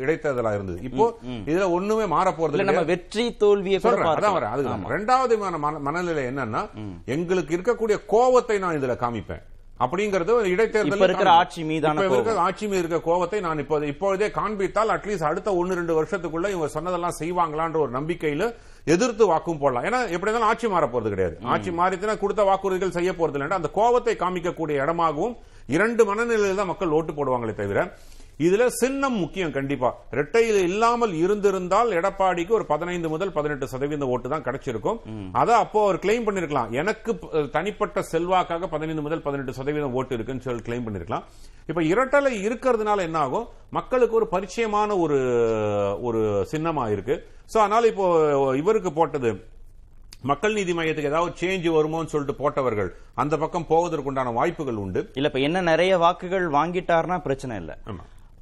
இடைத்தேர்தலா 0.00 0.54
இருந்தது 0.54 0.78
இப்போ 0.82 1.06
இதுல 1.46 1.70
ஒண்ணுமே 1.72 2.06
மாற 2.06 2.30
போறது 2.32 2.58
நம்ம. 2.70 2.86
வெற்றி 2.86 3.24
தோல்வியை 3.36 3.80
அதான். 4.14 4.36
வரேன். 4.38 4.54
அதுக்கு 4.54 4.72
ஆமா. 4.74 4.90
ரெண்டாவது 4.94 5.36
மன- 5.38 5.58
மன- 5.58 5.78
மனநிலை 5.80 6.24
என்னன்னா 6.26 6.62
எங்களுக்கு 7.08 7.56
இருக்கக்கூடிய 7.56 7.98
கோவத்தை 8.08 8.58
நான் 8.58 8.78
இதுல 8.78 8.96
காமிப்பேன் 9.00 9.44
அப்படிங்கறது 9.84 10.30
ஒரு 10.38 10.48
இடைத்தேர்தல் 10.54 11.04
இருக்கிற 11.06 11.30
ஆட்சி 11.40 11.62
மீதான 11.68 12.04
இருக்கிற. 12.06 12.38
ஆட்சி 12.46 12.64
மீது 12.70 12.80
இருக்க 12.82 12.98
கோவத்தை 13.10 13.38
நான் 13.46 13.62
இப்போது 13.64 13.90
இப்பொழுதே 13.92 14.28
காண்பித்தால் 14.38 14.92
அட்லீஸ்ட் 14.94 15.28
அடுத்த 15.30 15.54
ஒன்னு 15.60 15.78
ரெண்டு 15.80 15.96
வருஷத்துக்குள்ள 15.98 16.48
இவங்க 16.54 16.68
சொன்னதெல்லாம் 16.76 17.18
செய்வாங்களான்ற 17.20 17.78
ஒரு 17.84 17.92
நம்பிக்கையில 17.98 18.46
எதிர்த்து 18.94 19.24
வாக்கும் 19.32 19.60
போடலாம். 19.62 19.86
ஏன்னா 19.88 20.00
எப்படி 20.14 20.28
இருந்தாலும் 20.28 20.50
ஆட்சி 20.50 20.66
மாற 20.74 20.84
போறது 20.92 21.12
கிடையாது. 21.14 21.36
ஆட்சி 21.54 21.70
மாறிச்சுன்னா 21.80 22.16
கொடுத்த 22.24 22.42
வாக்குறுதிகள் 22.50 22.96
செய்ய 22.98 23.12
போறது 23.20 23.38
இல்லை 23.38 23.58
அந்த 23.60 23.70
கோவத்தை 23.78 24.14
காமிக்கக்கூடிய 24.22 24.84
இடமாகவும் 24.84 25.36
இரண்டு 25.76 26.02
மனநிலையில் 26.10 26.60
தான் 26.60 26.72
மக்கள் 26.72 26.94
ஓட்டு 26.98 27.12
போடுவாங்களே 27.16 27.54
தவிர 27.58 27.80
இதுல 28.46 28.64
சின்னம் 28.80 29.16
முக்கியம் 29.22 29.54
கண்டிப்பா. 29.56 29.88
இரட்டையில் 30.14 30.58
இல்லாமல் 30.68 31.14
இருந்திருந்தால் 31.22 31.88
எடப்பாடிக்கு 31.98 32.52
ஒரு 32.58 32.66
பதினைந்து 32.72 33.08
முதல் 33.14 33.32
பதினெட்டு 33.36 33.66
சதவீத 33.72 34.06
ஓட்டு 34.14 34.28
தான் 34.32 34.44
கிடைச்சிருக்கும். 34.46 34.98
அத 35.40 35.50
அப்போ 35.62 35.78
அவர் 35.86 36.00
கிளைம் 36.04 36.26
பண்ணிருக்கலாம். 36.26 36.70
எனக்கு 36.80 37.12
தனிப்பட்ட 37.56 38.02
செல்வாக்காக 38.12 38.68
பதினைந்து 38.74 39.04
முதல் 39.06 39.24
பதினெட்டு 39.26 39.56
சதவீதம் 39.58 39.96
ஓட்டு 40.00 40.14
இருக்குன்னு 40.16 40.46
சொல்லி 40.46 40.64
கிளைம் 40.68 40.86
பண்ணிருக்கலாம். 40.88 41.24
இப்ப 41.70 41.82
இரட்டலை 41.92 42.32
இருக்கிறதுனால 42.46 43.06
என்ன 43.08 43.18
ஆகும்? 43.26 43.46
மக்களுக்கு 43.78 44.14
ஒரு 44.20 44.28
பரிச்சயமான 44.34 44.90
ஒரு 45.04 45.18
ஒரு 46.08 46.20
சின்னமா 46.52 46.84
இருக்கு 46.94 47.16
சோ 47.52 47.56
அதனால 47.64 47.86
இப்போ 47.92 48.06
இவருக்கு 48.60 48.92
போட்டது 48.98 49.32
மக்கள் 50.30 50.56
நீதி 50.58 50.72
மையத்துக்கு 50.76 51.10
ஏதாவது 51.10 51.32
சேஞ்ச் 51.40 51.66
வருமோன்னு 51.74 52.12
சொல்லிட்டு 52.12 52.36
போட்டவர்கள் 52.42 52.88
அந்த 53.22 53.34
பக்கம் 53.42 53.66
போவதற்குண்டான 53.72 54.32
வாய்ப்புகள் 54.38 54.80
உண்டு. 54.84 55.00
இல்ல 55.18 55.30
இப்ப 55.30 55.42
என்ன 55.48 55.64
நிறைய 55.72 55.92
வாக்குகள் 56.04 56.46
வாங்கிட்டாருன்னா 56.56 57.18
பிரச்சனை 57.26 57.56
இல்ல. 57.62 57.74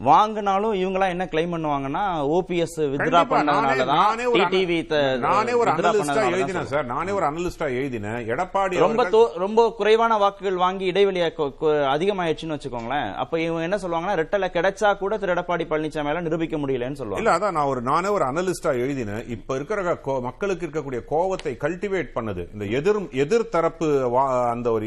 வாங்கினாலும் 0.05 0.75
இவங்கலாம் 0.75 1.09
என்ன 1.09 1.29
கிளைம் 1.31 1.53
பண்ணுவாங்கன்னா 1.53 2.03
ஓபிஎஸ் 2.31 2.75
வித்ரா 2.87 3.21
பண்ணதுனாலதான் 3.31 4.19
டிடிவி 4.35 4.79
நானே 5.19 5.53
ஒரு 5.53 5.71
அனலிஸ்டா 5.71 6.31
எழுதினேன் 6.31 6.65
சார். 6.65 6.85
நானே 6.85 7.13
ஒரு 7.13 7.27
அனலிஸ்டா 7.27 7.67
எழுதினேன். 7.73 8.29
எடப்பாடி 8.29 8.79
ரொம்ப 8.79 9.03
ரொம்ப 9.37 9.73
குறைவான 9.73 10.17
வாக்குகள் 10.17 10.57
வாங்கி 10.57 10.85
இடைவெளி 10.85 11.21
அதிகமாயிடுச்சுன்னு 11.21 12.57
வச்சுக்கோங்களேன். 12.57 13.15
அப்ப 13.15 13.41
இவங்க 13.41 13.63
என்ன 13.63 13.77
சொல்லுவாங்கன்னா 13.77 14.17
ரெட்டலை 14.17 14.49
கிடைச்சா 14.51 14.97
கூட 14.97 15.19
திரு 15.19 15.35
எடப்பாடி 15.35 15.67
பழனிசாமியால 15.67 16.21
நிரூபிக்க 16.21 16.57
முடியலன்னு 16.57 16.71
இல்ல 16.71 16.95
சொல்லுவாங்க 16.95 17.37
அதான் 17.37 17.51
நான் 17.51 17.65
ஒரு 17.65 17.81
நானே 17.83 18.09
ஒரு 18.09 18.25
அனலிஸ்டா 18.25 18.73
எழுதினேன். 18.77 19.29
இப்ப 19.29 19.55
இருக்கிற 19.55 19.99
மக்களுக்கு 20.23 20.67
இருக்கக்கூடிய 20.67 21.01
கோவத்தை 21.11 21.57
கல்டிவேட் 21.57 22.13
பண்ணது. 22.15 22.49
இந்த 22.53 22.65
எதிர் 22.73 23.13
எதிர் 23.17 23.49
தரப்பு 23.49 23.87
வா- 24.11 24.51
அந்த 24.51 24.71
ஒரு 24.71 24.87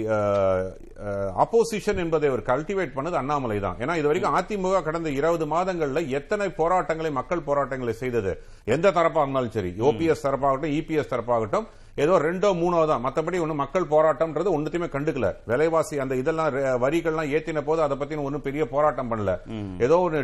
அப்போசிஷன் 1.38 1.98
என்பதை 1.98 2.30
ஒரு 2.30 2.44
கல்டிவேட் 2.46 2.96
பண்ணது 2.96 3.12
அண்ணாமலை 3.14 3.60
தான் 3.60 3.76
ஏன்னா 3.80 3.96
இது 3.96 4.08
வரைக்கும் 4.08 4.36
அதிமுக 4.36 4.82
கடந்த 4.82 4.99
இருபது 5.08 5.46
மாதங்கள்ல 5.46 6.08
எத்தனை 6.10 6.50
போராட்டங்களை 6.52 7.12
மக்கள் 7.12 7.40
போராட்டங்களை 7.40 7.94
செய்தது? 7.94 8.32
எந்த 8.66 8.92
தரப்பா 8.92 9.22
இருந்தாலும் 9.22 9.52
சரி 9.52 9.72
ஓபிஎஸ் 9.80 10.26
தரப்பாகட்டும் 10.26 10.74
இபிஎஸ் 10.80 11.12
தரப்பாகட்டும் 11.14 11.68
ஏதோ 12.04 12.14
ரெண்டோ 12.28 12.50
மூணோ 12.62 12.80
தான். 12.92 13.04
மத்தபடி 13.06 13.38
ஒண்ணு 13.44 13.56
மக்கள் 13.64 13.92
போராட்டம்ன்றது 13.94 14.56
ஒண்ணுத்தையுமே 14.56 14.90
கண்டுக்கல. 14.96 15.28
விலைவாசி 15.52 15.96
அந்த 16.04 16.16
இதெல்லாம் 16.22 16.50
வரிகள்லாம் 16.84 17.32
ஏத்தின 17.38 17.64
போது 17.70 17.82
அதை 17.86 17.98
பத்தி 18.02 18.22
ஒன்னும் 18.28 18.46
பெரிய 18.48 18.64
போராட்டம் 18.74 19.12
பண்ணல. 19.12 19.34
ஏதோ 19.86 19.98
ஒரு 20.08 20.18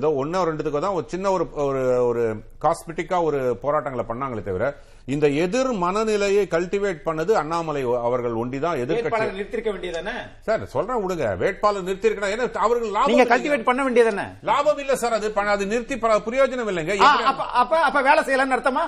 ஏதோ 0.00 0.10
ஒன்னோ 0.22 0.42
ரெண்டுத்துக்கோ 0.50 0.82
தான் 0.86 0.98
ஒரு 0.98 1.06
சின்ன 1.14 1.30
ஒரு 1.36 1.46
ஒரு 1.68 1.82
ஒரு 2.10 2.24
காஸ்மெட்டிக்கா 2.66 3.18
ஒரு 3.28 3.40
போராட்டங்களை 3.64 4.06
பண்ணாங்களே 4.10 4.44
தவிர 4.48 4.68
இந்த 5.14 5.26
எதிர் 5.44 5.72
மனநிலையை 5.84 6.44
கல்டிவேட் 6.52 7.00
பண்ணது 7.08 7.32
அண்ணாமலை 7.40 7.82
அவர்கள் 8.08 8.38
ஒண்டிதான் 8.42 8.78
எதிர்கட்சி 8.84 9.08
வேட்பாளர் 9.08 9.36
நிறுத்திருக்க 9.38 9.70
வேண்டியதானே 9.74 10.14
சார் 10.46 10.62
சொல்றேன் 10.74 11.02
விடுங்க. 11.02 11.26
வேட்பாளர் 11.42 11.86
நிறுத்திருக்கா 11.88 12.30
ஏன்னா 12.34 12.46
அவர்கள் 12.66 12.94
லாபம். 12.96 13.32
கல்டிவேட் 13.32 13.68
பண்ண 13.68 13.82
வேண்டியதானே 13.88 14.26
லாபம் 14.50 14.80
இல்ல 14.84 14.96
சார் 15.02 15.18
அது 15.56 15.72
நிறுத்தி 15.74 15.98
பிரயோஜனம் 16.28 16.70
இல்லைங்க. 16.72 16.96
அப்ப 17.32 17.44
அப்ப 17.62 17.82
அப்ப 17.88 18.02
வேலை 18.08 18.22
செய்யலன்னு 18.28 18.56
அர்த்தமா? 18.58 18.84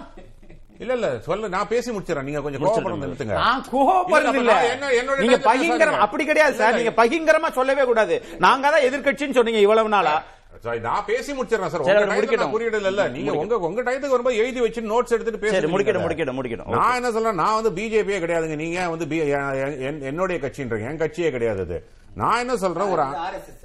இல்ல 0.78 0.92
இல்ல 0.92 1.18
சொல்ல 1.20 1.48
நான் 1.48 1.68
பேசி 1.68 1.90
முடிச்சிடறேன். 1.90 2.22
நீங்க 2.22 2.40
கொஞ்சம் 2.40 2.60
கோவப்படம் 2.62 3.04
நிறுத்துங்க. 3.04 3.32
நான் 3.32 3.64
கோபப்படுறது 3.72 4.34
இல்ல 4.34 4.76
என்னோட 5.02 5.18
நீங்க 5.18 5.36
பகிங்கரம். 5.36 5.98
அப்படி 5.98 6.24
கிடையாது 6.24 6.54
சார். 6.54 6.74
நீங்க 6.74 7.06
பகிங்கரமா 7.06 7.52
சொல்லவே 7.52 7.84
கூடாது. 7.84 8.24
நாங்க 8.38 8.70
தான் 8.70 8.80
எதிர்க்கட்சின்னு 8.80 9.34
சொன்னீங்க 9.34 9.58
இவ்வளவு 9.58 9.88
நாளா. 9.88 10.22
சார், 10.62 10.80
நான் 10.80 11.04
பேசி 11.06 11.32
முடிச்சிடறேன் 11.32 11.66
சார். 11.66 11.80
உங்க. 11.80 11.92
நான் 12.02 12.54
குறியிடல 12.54 12.86
இல்ல 12.86 13.08
நீங்க 13.08 13.32
உங்க 13.32 13.58
உங்க 13.58 13.82
டயத்துக்கு 13.82 14.08
வரும்போது 14.08 14.36
எழுதி 14.36 14.60
வச்சு 14.60 14.80
நோட்ஸ் 14.80 15.08
எடுத்துட்டு 15.08 15.68
முடிக்கட்டும் 15.68 16.00
முடிக்கட்டும் 16.00 16.42
முடிக்கட்டும். 16.42 16.66
Okay. 16.66 16.78
நான் 16.78 16.94
என்ன 16.94 17.10
சொல்றேன் 17.10 17.34
நான் 17.34 17.62
வந்து 17.62 17.82
பிஜேபியே 17.82 18.20
கிடையாதுங்க. 18.20 18.54
நீங்க 18.54 18.88
வந்து 18.88 19.04
பி- 19.04 19.18
என்- 19.18 19.78
என்- 19.80 20.02
என்னுடைய 20.02 20.50
கட்சின்றீங்க. 20.50 20.90
என் 20.90 20.98
கட்சியே 20.98 21.30
கிடையாது 21.30 21.60
அது. 21.60 21.86
நான் 22.20 22.38
என்ன 22.42 22.54
சொல்றேன் 22.60 22.90
ஒரு 22.92 23.04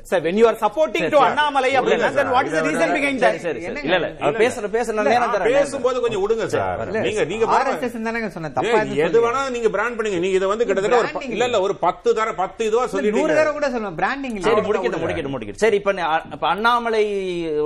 sir. 0.10 0.24
When 0.26 0.38
you 0.40 0.46
are 0.50 0.56
supporting 0.64 1.04
to 1.14 1.18
Annamalai 1.26 1.70
அப்படின்னா 1.80 2.08
இல்ல, 2.08 2.10
then 2.18 2.30
what 2.36 2.46
is 2.48 2.54
the 2.56 2.62
இல்ல, 2.62 2.70
reason 2.70 2.88
இல்ல, 2.88 2.96
behind 2.98 3.20
சரி 3.24 3.38
that? 3.38 3.44
சரி 3.46 3.60
சரி. 3.66 3.82
இல்ல 3.86 3.96
இல்ல 3.98 4.08
அவர் 4.24 4.40
பேசுற 4.42 4.70
பேசுற 4.74 5.04
நேரம் 5.08 5.36
பேசும்போது 5.54 6.02
கொஞ்சம் 6.06 6.22
விடுங்க 6.24 6.46
சார். 6.56 6.82
நீங்க 7.06 7.24
நீங்க 7.32 7.46
தானங்க 7.52 8.50
தப்பா 8.58 8.74
எதுவும் 8.82 9.00
எது. 9.06 9.22
வேணா 9.26 9.44
நீங்க 9.56 9.70
பிராண்ட் 9.76 9.96
பண்ணீங்க. 10.00 10.20
நீங்க 10.26 10.38
இதை 10.40 10.50
வந்து 10.54 10.66
கிட்டத்தட்ட 10.70 10.98
ஒரு 11.04 11.30
இல்ல 11.36 11.48
இல்ல 11.50 11.62
ஒரு 11.68 11.76
பத்து 11.86 12.16
தர 12.20 12.34
பத்து 12.42 12.66
இதுவா 12.70 12.84
நூறு 12.86 12.94
சொல்லிட்டீங்க. 12.96 13.38
தடவை 13.40 13.54
கூட 13.60 13.70
சொல்லுவேன் 13.76 13.98
பிராண்டிங் 14.02 14.36
சரி 14.48 14.64
முடிக்கட்டும் 14.68 15.04
முடிக்கட்டும் 15.06 15.36
முடிக்கட்டும். 15.36 15.64
சரி 15.66 15.80
இப்ப 15.82 16.50
அண்ணாமலை 16.54 17.04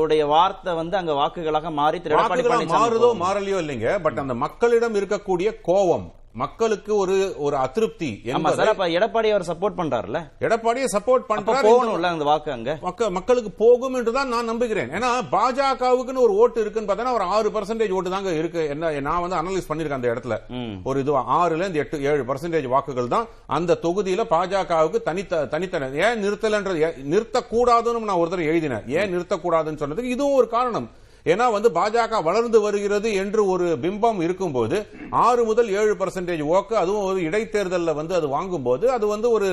உடைய 0.03 0.25
வார்த்தை 0.35 0.73
வந்து 0.81 0.97
அங்க 1.01 1.15
வாக்குகளாக 1.21 1.71
மாறி 1.79 1.99
திரு 2.03 2.15
எடப்பாடி 2.15 2.29
வாக்குகளா 2.43 2.59
பழனிசாமி 2.59 2.83
மாறுதோ. 2.83 3.09
மாறலையோ 3.25 3.59
இல்லைங்க. 3.65 3.89
பட் 4.05 4.21
அந்த 4.25 4.35
மக்களிடம் 4.45 4.99
இருக்கக்கூடிய 5.01 5.49
கோவம் 5.71 6.07
மக்களுக்கு 6.35 6.95
ஒரு 6.95 7.35
ஒரு 7.37 7.55
அதிருப்தி 7.55 8.21
எடப்பாடி 8.23 9.29
அவர் 9.29 9.41
சப்போர்ட் 9.41 9.77
பண்றாருல்ல? 9.77 10.31
எடப்பாடியை 10.39 10.85
சப்போர்ட் 10.91 11.23
அப்ப 11.27 11.35
பண்றாரு 11.35 12.01
அந்த 12.01 12.23
வாக்கு 12.23 12.51
அங்க? 12.51 12.77
மக்க- 12.81 13.09
மக்களுக்கு 13.09 13.51
போகும் 13.51 13.93
என்றுதான் 13.93 14.27
நான் 14.27 14.45
நம்புகிறேன். 14.45 14.89
ஏன்னா 14.89 15.21
பாஜகவுக்குன்னு 15.31 16.17
ஒரு 16.17 16.33
ஓட்டு 16.33 16.61
இருக்குன்னு 16.61 16.93
பார்த்தா 16.93 17.13
ஒரு 17.13 17.23
ஆறு 17.23 17.49
பர்சன்டேஜ் 17.49 17.89
ஓட்டு 17.89 18.09
தாங்க 18.09 18.31
இருக்கு. 18.31 18.67
என்ன 18.67 18.99
நான் 18.99 19.27
வந்து 19.27 19.35
அனலைஸ் 19.35 19.71
பண்ணிருக்கேன் 19.71 19.93
அந்த 19.93 20.07
இடத்துல. 20.07 20.39
ஒரு 20.83 20.99
இது 20.99 21.17
ஆறுல 21.17 21.55
இருந்து 21.55 21.79
எட்டு 21.79 22.03
ஏழு 22.03 22.23
பர்சன்டேஜ் 22.23 22.67
வாக்குகள் 22.67 23.07
தான் 23.07 23.25
அந்த 23.47 23.77
தொகுதியில 23.81 24.23
பாஜகவுக்கு 24.29 25.01
தனித்த 25.01 25.47
தனித்தன. 25.51 25.93
ஏன் 25.93 26.23
நிறுத்தலன்றது? 26.23 26.93
நிறுத்தக்கூடாதுன்னு 27.09 27.99
நான் 27.99 28.17
ஒருத்தர் 28.17 28.43
எழுதினேன். 28.43 28.87
ஏன் 28.87 29.17
நிறுத்தக்கூடாதுன்னு 29.17 29.81
சொன்னதுக்கு 29.83 30.03
இதுவும் 30.03 30.33
ஒரு 30.33 30.47
காரணம். 30.47 30.89
ஏன்னா 31.25 31.51
வந்து 31.51 31.69
பாஜக 31.69 32.23
வளர்ந்து 32.23 32.61
வருகிறது 32.61 33.13
என்று 33.13 33.47
ஒரு 33.47 33.77
பிம்பம் 33.81 34.21
இருக்கும்போது 34.21 34.77
ஆறு 35.09 35.43
முதல் 35.45 35.69
ஏழு 35.69 35.93
பர்சன்டேஜ் 35.95 36.43
ஓக்கு 36.49 36.73
அதுவும் 36.73 37.05
ஒரு 37.05 37.19
இடைத்தேர்தல்ல 37.21 37.93
வந்து 37.95 38.15
அது 38.15 38.27
வாங்கும்போது 38.27 38.91
அது 38.91 39.07
வந்து 39.07 39.31
ஒரு 39.31 39.47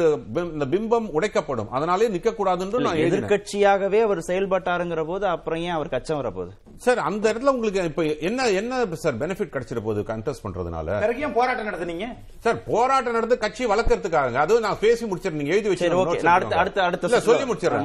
பிம்பம் 0.73 1.09
உடைக்கப்படும். 1.19 1.71
அதனாலே 1.71 2.09
நிக்க 2.09 2.31
கூடாதுன்னு 2.33 2.79
நான் 2.79 3.03
எதிர்கட்சியாகவே 3.07 4.01
அவர் 4.01 4.19
செயல்பட்டாருங்கிற 4.27 5.07
போது 5.07 5.27
அப்புறம் 5.27 5.61
ஏன் 5.61 5.71
அவர் 5.71 5.89
கச்சம் 5.89 6.21
வரப்போகுது? 6.21 6.53
சார் 6.83 6.99
அந்த 6.99 7.33
இடத்துல 7.33 7.49
உங்களுக்கு 7.49 7.85
இப்ப 7.85 8.03
என்ன 8.03 8.49
என்ன 8.49 8.85
சார் 8.93 9.19
பெனிஃபிட் 9.19 9.53
கிடைச்சிட 9.53 9.81
போகுது 9.85 10.01
கண்டெஸ்ட் 10.01 10.47
பண்றதுனால? 10.47 11.19
ஏன் 11.19 11.33
போராட்டம் 11.33 11.67
நடத்துனீங்க? 11.67 12.05
சார் 12.41 12.63
போராட்டம் 12.65 13.13
நடந்து 13.13 13.39
கட்சி 13.39 13.67
வளர்க்கறதுக்காக 13.67 14.33
அதுவும் 14.33 14.63
நான் 14.63 14.79
பேசி 14.81 15.05
முடிச்சிருந்தேன் 15.05 15.31
நீங்க 15.31 15.53
எழுதி 15.53 15.69
வச்சு 15.69 15.87
சரி, 15.89 16.01
okay. 16.01 16.23
நான் 16.23 16.35
அடுத்த- 16.35 16.83
அடுத்த- 16.83 17.09
சொல்லி 17.21 17.43
முடிச்சிடுறேன். 17.53 17.85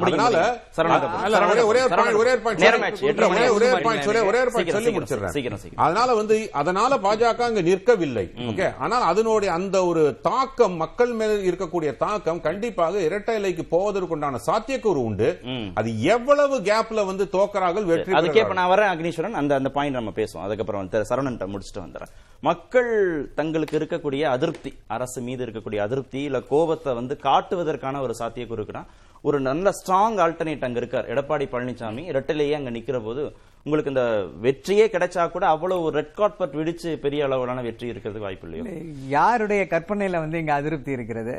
அதனால 1.23 1.65
ஒரே 1.65 1.81
ஒரே 1.81 2.37
point, 2.37 2.59
ஒரே 2.59 2.69
ஒரு. 2.69 2.79
எட்டரை 3.07 3.29
ஒரே 3.29 3.47
ஒரே 3.49 3.69
point 3.81 4.01
சொல்லி 4.01 4.19
ஒரே 4.19 4.39
ஒரு 4.39 4.51
சீக்கிரம், 4.51 4.81
சொல்லி 4.81 4.97
முடிச்சிடுறேன். 4.99 5.29
அதனால 5.75 6.15
வந்து 6.15 6.49
அதனால 6.51 6.95
பாஜக 6.95 7.41
அங்க 7.41 7.61
நிற்கவில்லை. 7.61 8.31
ஓகே? 8.37 8.73
ஆனால் 8.79 9.01
அதனுடைய 9.01 9.53
அந்த 9.53 9.85
ஒரு 9.85 10.19
தாக்கம் 10.21 10.73
மக்கள் 10.73 11.11
மேல் 11.11 11.51
இருக்கக்கூடிய 11.51 11.97
தாக்கம் 11.97 12.41
கண்டிப்பாக 12.41 12.99
இரட்டை 12.99 13.35
இலைக்கு 13.35 13.65
போவதற்குண்டான 13.71 14.39
சாத்தியக்கூறு 14.45 14.95
உண்டு. 14.95 15.39
அது 15.73 16.01
எவ்வளவு 16.03 16.57
கேப்ல 16.59 17.05
வந்து 17.05 17.27
தோக்கறார்கள் 17.31 17.83
வெற்றி 17.83 18.11
அதுக்கே. 18.11 18.53
நான் 18.53 18.69
வரேன். 18.69 18.85
அக்னீஸ்வரன் 18.93 19.39
அந்த 19.41 19.55
அந்த 19.55 19.69
பாயிண்ட் 19.69 19.95
நம்ம 19.95 20.13
பேசுவோம். 20.15 20.45
அதுக்கப்புறம் 20.47 20.81
வந்து 20.81 21.01
சரவணன் 21.09 21.41
முடிச்சுட்டு 21.53 21.83
வந்துடுறேன். 21.85 22.13
மக்கள் 22.41 22.91
தங்களுக்கு 23.35 23.77
இருக்கக்கூடிய 23.79 24.21
அதிருப்தி 24.21 24.73
அரசு 24.87 25.21
மீது 25.21 25.45
இருக்கக்கூடிய 25.45 25.75
அதிருப்தி 25.75 26.21
இல்ல 26.21 26.39
கோபத்தை 26.53 26.93
வந்து 26.93 27.17
காட்டுவதற்கான 27.23 28.01
ஒரு 28.01 28.15
சாத்திய 28.15 28.45
இருக்குன்னா 28.45 28.83
ஒரு 29.21 29.37
நல்ல 29.39 29.69
ஸ்ட்ராங் 29.69 30.17
ஆல்டர்னேட் 30.23 30.65
அங்க 30.65 30.79
இருக்கார். 30.79 31.07
எடப்பாடி 31.13 31.45
பழனிசாமி 31.53 32.03
இரட்டிலேயே 32.11 32.51
அங்க 32.51 32.69
நிக்கிற 32.69 33.03
போது 33.03 33.21
உங்களுக்கு 33.63 33.91
இந்த 33.91 34.03
வெற்றியே 34.41 34.85
கிடைச்சா 34.93 35.31
கூட 35.31 35.45
அவ்வளவு 35.47 35.91
ரெட் 35.91 36.13
கார்பெட் 36.13 36.57
விடிச்சு 36.59 36.89
பெரிய 37.05 37.23
அளவிலான 37.25 37.61
வெற்றி 37.61 37.91
இருக்கிறதுக்கு 37.91 38.27
வாய்ப்பு 38.27 38.47
இல்லையோ? 38.47 38.83
யாருடைய 39.07 39.63
கற்பனையில 39.69 40.19
வந்து 40.23 40.39
இங்க 40.39 40.53
அதிருப்தி 40.53 40.91
இருக்கிறது? 40.91 41.35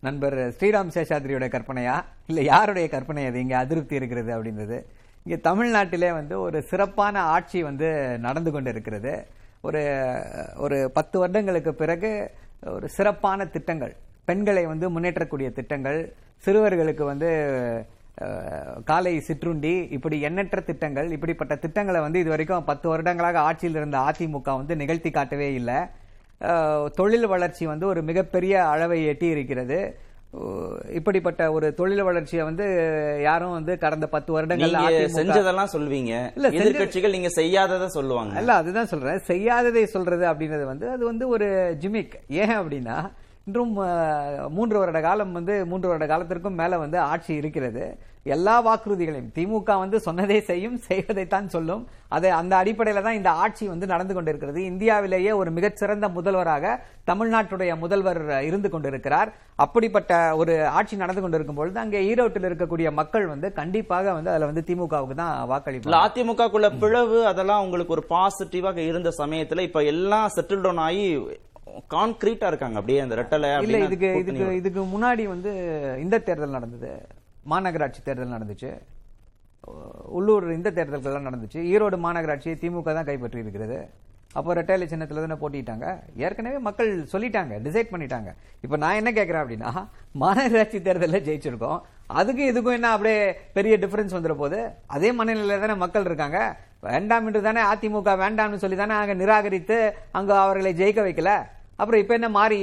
நண்பர் 0.00 0.38
ஸ்ரீராம் 0.48 0.94
சேஷாத்ரியோட 0.94 1.46
கற்பனையா? 1.56 2.04
இல்ல 2.26 2.40
யாருடைய 2.40 2.88
கற்பனை 2.88 3.26
அது? 3.26 3.40
இங்க 3.40 3.56
அதிருப்தி 3.56 3.94
இருக்கிறது 3.94 4.30
அப்படின்றது. 4.36 4.78
இங்கே 5.30 5.42
தமிழ்நாட்டிலே 5.42 6.08
வந்து 6.12 6.34
ஒரு 6.44 6.58
சிறப்பான 6.70 7.16
ஆட்சி 7.34 7.58
வந்து 7.66 7.88
நடந்து 8.24 8.50
கொண்டு 8.50 8.70
இருக்கிறது 8.70 9.12
ஒரு 9.66 9.80
ஒரு 10.56 10.76
பத்து 10.96 11.16
வருடங்களுக்கு 11.18 11.72
பிறகு 11.74 12.10
ஒரு 12.72 12.86
சிறப்பான 12.88 13.46
திட்டங்கள் 13.56 13.92
பெண்களை 14.24 14.64
வந்து 14.66 14.86
முன்னேற்றக்கூடிய 14.94 15.48
திட்டங்கள் 15.58 15.98
சிறுவர்களுக்கு 16.46 17.04
வந்து 17.10 17.30
காலை 18.90 19.14
சிற்றுண்டி 19.28 19.74
இப்படி 19.98 20.18
எண்ணற்ற 20.28 20.60
திட்டங்கள் 20.70 21.10
இப்படிப்பட்ட 21.16 21.56
திட்டங்களை 21.66 22.00
வந்து 22.06 22.22
இது 22.24 22.34
வரைக்கும் 22.34 22.68
பத்து 22.72 22.88
வருடங்களாக 22.88 23.40
ஆட்சியில் 23.48 23.80
இருந்த 23.80 23.98
அதிமுக 24.08 24.56
வந்து 24.60 24.76
நிகழ்த்தி 24.82 25.12
காட்டவே 25.18 25.50
இல்லை. 25.60 25.78
தொழில் 26.98 27.32
வளர்ச்சி 27.34 27.64
வந்து 27.72 27.86
ஒரு 27.92 28.02
மிகப்பெரிய 28.10 28.54
அளவை 28.72 29.00
எட்டி 29.12 29.28
இருக்கிறது 29.36 29.80
இப்படிப்பட்ட 30.92 31.52
ஒரு 31.52 31.74
தொழில் 31.74 32.02
வளர்ச்சியை 32.02 32.44
வந்து 32.44 32.64
யாரும் 33.22 33.50
வந்து 33.50 33.78
கடந்த 33.78 34.06
பத்து 34.06 34.32
வருடங்கள் 34.32 34.70
செஞ்சதெல்லாம் 34.70 35.66
சொல்லுவீங்க. 35.72 36.30
இல்ல, 36.34 36.50
எதிர்க்கட்சிகள் 36.50 37.10
நீங்க 37.10 37.28
செய்யாததை 37.28 37.86
சொல்லுவாங்க. 37.86 38.36
அல்ல 38.36 38.54
அதுதான் 38.54 38.86
சொல்றேன். 38.86 39.20
செய்யாததை 39.26 39.84
சொல்றது 39.84 40.26
அப்படின்றது 40.26 40.64
வந்து 40.64 40.90
அது 40.90 41.04
வந்து 41.04 41.28
ஒரு 41.28 41.76
ஜிமிக். 41.80 42.12
ஏன் 42.28 42.58
அப்படின்னா 42.58 43.10
இன்றும் 43.50 43.72
மூன்று 44.56 44.76
வருட 44.80 44.98
காலம் 45.08 45.32
வந்து 45.36 45.54
மூன்று 45.70 45.88
வருட 45.90 46.06
காலத்திற்கும் 46.10 46.58
மேல 46.60 46.78
வந்து 46.82 46.98
ஆட்சி 47.12 47.32
இருக்கிறது. 47.40 47.84
எல்லா 48.34 48.54
வாக்குறுதிகளையும் 48.66 49.30
திமுக 49.36 49.74
வந்து 49.82 49.98
சொன்னதை 50.06 50.36
செய்யும் 50.48 50.76
செய்வதைத்தான் 50.88 51.46
சொல்லும். 51.54 51.82
அது 52.16 52.28
அந்த 52.38 52.52
அடிப்படையில 52.62 53.02
தான் 53.06 53.18
இந்த 53.18 53.30
ஆட்சி 53.44 53.64
வந்து 53.72 53.86
நடந்து 53.92 54.14
கொண்டிருக்கிறது. 54.16 54.60
இந்தியாவிலேயே 54.70 55.32
ஒரு 55.40 55.50
மிகச்சிறந்த 55.58 56.08
முதல்வராக 56.16 56.74
தமிழ்நாட்டுடைய 57.10 57.74
முதல்வர் 57.84 58.22
இருந்து 58.48 58.70
கொண்டிருக்கிறார். 58.74 59.30
அப்படிப்பட்ட 59.64 60.12
ஒரு 60.40 60.54
ஆட்சி 60.78 61.00
நடந்து 61.04 61.22
கொண்டிருக்கும் 61.24 61.60
பொழுது 61.60 61.84
அங்கே 61.84 62.04
ஈரோட்டில் 62.10 62.48
இருக்கக்கூடிய 62.50 62.90
மக்கள் 63.00 63.26
வந்து 63.34 63.50
கண்டிப்பாக 63.60 64.12
வந்து 64.18 64.32
அதுல 64.34 64.50
வந்து 64.52 64.66
திமுகவுக்கு 64.70 65.16
தான் 65.24 65.34
வாக்களிப்பு 65.52 65.94
வாக்களிப்பாங்க 65.96 66.06
அதிமுகக்குள்ள 66.08 66.70
பிளவு 66.84 67.20
அதெல்லாம் 67.32 67.64
உங்களுக்கு 67.66 67.96
ஒரு 67.98 68.06
பாசிட்டிவாக 68.14 68.88
இருந்த 68.90 69.12
சமயத்துல 69.22 69.66
இப்ப 69.70 69.82
எல்லாம் 69.94 70.34
செட்டில் 70.36 70.66
டவுன் 70.66 70.84
ஆகி 70.88 71.06
கான்கிரீட்டா 71.94 72.48
இருக்காங்க. 72.50 72.76
அப்படியே 72.80 73.00
அந்த 73.04 73.16
ரெட்டலை 73.22 73.50
இல்ல 73.66 73.80
இதுக்கு 73.88 74.10
இதுக்கு. 74.22 74.46
இதுக்கு 74.60 74.82
முன்னாடி 74.94 75.26
வந்து 75.34 75.52
இந்த 76.04 76.22
தேர்தல் 76.28 76.56
நடந்தது. 76.58 76.92
மாநகராட்சி 77.52 78.00
தேர்தல் 78.08 78.36
நடந்துச்சு. 78.36 78.70
உள்ளூர் 80.18 80.46
இந்த 80.58 80.68
தேர்தல்கள்லாம் 80.76 81.28
நடந்துச்சு. 81.28 81.60
ஈரோடு 81.72 81.96
மாநகராட்சியை 82.04 82.54
திமுக 82.62 82.92
தான் 82.98 83.08
கைப்பற்றி 83.08 83.44
இருக்கிறது 83.44 83.78
அப்போ 84.38 84.50
ரெட்டையில 84.56 84.86
சின்னத்துல 84.90 85.22
தானே 85.22 85.36
போட்டிட்டாங்க. 85.42 85.86
ஏற்கனவே 86.24 86.58
மக்கள் 86.66 86.90
சொல்லிட்டாங்க 87.12 87.54
டிசைட் 87.64 87.90
பண்ணிட்டாங்க. 87.92 88.30
இப்போ 88.64 88.76
நான் 88.82 88.98
என்ன 89.00 89.10
கேட்கறேன் 89.16 89.42
அப்படின்னா 89.44 89.70
மாநகராட்சி 90.22 90.78
தேர்தலில் 90.88 91.24
ஜெயிச்சிருக்கோம். 91.28 91.80
அதுக்கும் 92.20 92.50
இதுக்கும் 92.50 92.76
என்ன 92.78 92.90
அப்படியே 92.96 93.18
பெரிய 93.56 93.76
டிஃபரன்ஸ் 93.84 94.14
வந்துட 94.16 94.34
போது 94.42 94.58
அதே 94.96 95.10
மனநிலையில 95.20 95.58
தானே 95.64 95.76
மக்கள் 95.84 96.08
இருக்காங்க. 96.10 96.40
வேண்டாம் 96.88 97.26
என்று 97.28 97.40
தானே 97.48 97.62
அதிமுக 97.72 98.12
வேண்டாம்னு 98.24 98.62
சொல்லி 98.64 98.76
தானே 98.82 98.94
அங்க 99.00 99.14
நிராகரித்து 99.22 99.78
அங்க 100.18 100.32
அவர்களை 100.44 100.72
ஜெயிக்க 100.82 101.00
வைக்கல. 101.08 101.32
அப்புறம் 101.80 102.00
இப்ப 102.02 102.14
என்ன 102.14 102.28
மாறி 102.28 102.58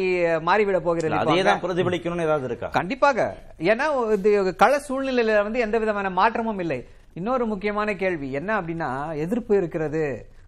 மாறிவிட 0.47 0.80
போகிறது 0.80 1.15
அதே? 1.19 1.36
தான் 1.47 1.62
பிரதிபலிக்கணும்னு 1.63 2.25
ஏதாவது 2.27 2.45
இருக்கா? 2.49 2.67
கண்டிப்பாக. 2.77 3.19
ஏன்னா 3.71 3.86
இது 4.15 4.56
கள 4.56 4.73
சூழ்நிலையில 4.88 5.43
வந்து 5.43 5.60
எந்த 5.60 5.77
விதமான 5.84 6.10
மாற்றமும் 6.19 6.60
இல்லை. 6.60 6.80
இன்னொரு 7.13 7.45
முக்கியமான 7.45 7.95
கேள்வி 7.95 8.27
என்ன 8.32 8.49
அப்படின்னா 8.62 8.89
எதிர்ப்பு 9.17 9.53
இருக்கிறது 9.58 10.03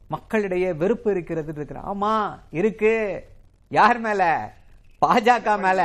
மக்களிடையே 0.08 0.69
வெறுப்பு 0.73 1.10
இருக்கிறது 1.12 1.51
இருக்கிற 1.55 1.79
ஆமா 1.91 2.13
இருக்கு. 2.60 2.93
யார் 3.71 3.99
மேல? 3.99 4.23
பாஜக 5.01 5.49
மேல. 5.65 5.82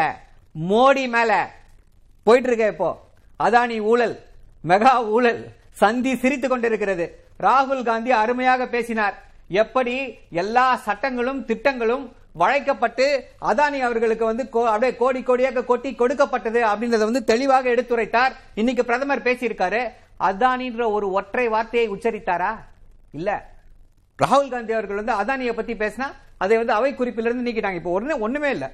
மோடி 0.54 1.04
மேல. 1.08 1.32
போயிட்டு 2.26 2.48
இருக்க 2.50 2.66
இப்போ. 2.74 2.90
அதானி 3.40 3.78
ஊழல் 3.92 4.16
மெகா 4.64 4.92
ஊழல் 5.16 5.40
சந்தி 5.82 6.12
சிரித்துக் 6.16 6.52
கொண்டிருக்கிறது. 6.52 7.06
ராகுல் 7.40 7.82
காந்தி 7.82 8.10
அருமையாக 8.22 8.66
பேசினார். 8.66 9.16
எப்படி 9.62 9.94
எல்லா 10.42 10.66
சட்டங்களும் 10.86 11.40
திட்டங்களும் 11.44 12.04
வளைக்கப்பட்டு 12.36 13.28
அதானி 13.40 13.78
அவர்களுக்கு 13.78 14.24
வந்து 14.24 14.48
கோ- 14.52 14.64
அப்படியே 14.64 14.96
கோடி 14.96 15.22
கோடியாக 15.22 15.64
கொட்டி 15.64 15.94
கொடுக்கப்பட்டது 15.94 16.64
அப்படின்றத 16.64 16.98
வந்து 16.98 17.24
தெளிவாக 17.24 17.70
எடுத்துரைத்தார். 17.70 18.32
இன்னைக்கு 18.54 18.84
பிரதமர் 18.84 19.22
பேசியிருக்காரு. 19.22 19.88
அதானின்ற 20.20 20.90
ஒரு 20.90 21.10
ஒற்றை 21.10 21.48
வார்த்தையை 21.48 21.90
உச்சரித்தாரா? 21.90 22.58
இல்ல. 23.12 23.50
ராகுல் 24.24 24.48
காந்தி 24.48 24.72
அவர்கள் 24.72 25.02
வந்து 25.02 25.12
அதானியை 25.12 25.52
பத்தி 25.52 25.74
பேசினா 25.74 26.12
அதை 26.38 26.56
வந்து 26.56 26.72
அவை 26.72 26.94
குறிப்பிலிருந்து 26.94 27.50
நீக்கிட்டாங்க. 27.50 27.74
இப்போ 27.74 28.00
ஒண்ணு 28.00 28.18
ஒண்ணுமே 28.18 28.50
இல்லை. 28.50 28.68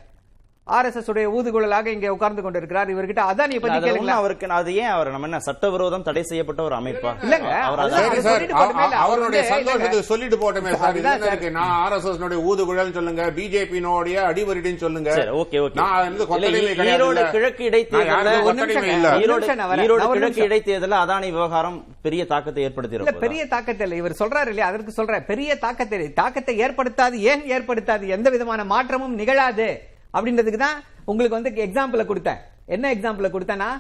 ஆர்எஸ்எஸ் 0.77 1.11
உடைய 1.13 1.29
ஊதுகுழலாக 1.37 1.87
இங்கே 1.97 2.09
உட்கார்ந்து 2.15 2.43
கொண்டிருக்கிறார். 2.45 2.91
இவர்கிட்ட 2.95 3.23
அதானியை 3.31 3.59
இல்ல, 3.59 3.67
பத்தி 3.67 3.91
ஒண்ணும் 4.01 4.21
அவருக்கு 4.21 4.51
அது 4.59 4.75
ஏன் 4.83 4.93
அவர் 4.97 5.13
நம்ம 5.15 5.29
என்ன 5.31 5.41
சட்டவிரோதம் 5.49 6.07
தடை 6.09 6.23
செய்யப்பட்ட 6.31 6.63
ஒரு 6.69 6.77
அமைப்பா? 6.81 7.13
இல்லங்க, 7.27 7.51
அதான் 7.71 8.95
அவருடைய 9.05 9.43
சந்தோஷத்துக்கு. 9.53 10.09
சொல்லிட்டு 10.11 10.39
போட்டோமே 10.43 10.75
சார். 10.83 10.97
இருக்கு? 11.31 11.51
நான் 11.59 11.75
ஆர்எஸ்எஸ் 11.85 12.23
ஊதுகுழல் 12.51 12.95
சொல்லுங்க 12.99 13.25
பிஜேபி 13.39 13.81
அடிவரிடின்னு 14.31 14.83
சொல்லுங்க. 14.85 15.11
சரி 15.19 15.35
ஓகே 15.43 15.59
ஓகே. 15.67 15.79
நான் 15.83 16.19
ஈரோடு. 16.91 17.23
கிழக்கு 17.37 17.65
ஒரு 17.71 18.09
ஈரோடு 19.85 20.07
கிழக்கு 20.13 20.27
நிமிஷம். 20.27 20.47
இடைத்தேர்தல்ல 20.49 21.03
அதானி 21.05 21.31
விவகாரம் 21.37 21.79
பெரிய 22.07 22.23
தாக்கத்தை 22.33 22.63
இல்ல 22.63 22.69
ஏற்படுத்தி 22.69 23.19
பெரிய 23.27 23.43
தாக்கத்தை 23.55 23.85
இல்ல. 23.87 24.01
இவர் 24.03 24.19
சொல்றாரு 24.23 24.51
இல்லையா? 24.53 24.69
அதற்கு 24.71 24.93
சொல்ற 24.99 25.23
பெரிய 25.31 25.59
தாக்கத்தை 25.65 25.99
தாக்கத்தை 26.21 26.55
ஏற்படுத்தாது 26.65 27.17
ஏன் 27.33 27.45
ஏற்படுத்தாது? 27.57 28.05
எந்த 28.17 28.31
விதமான 28.31 28.65
மாற்றமும் 28.75 29.15
நிகழாது. 29.21 29.69
அப்படின்றதுக்கு 30.15 30.61
தான் 30.67 30.79
உங்களுக்கு 31.05 31.39
வந்து 31.39 31.53
எக்ஸாம்பிளை 31.67 32.05
கொடுத்தேன். 32.11 32.41
என்ன 32.67 32.95
எக்ஸாம்பிளை 32.95 33.31
கொடுத்தேன்னா 33.33 33.71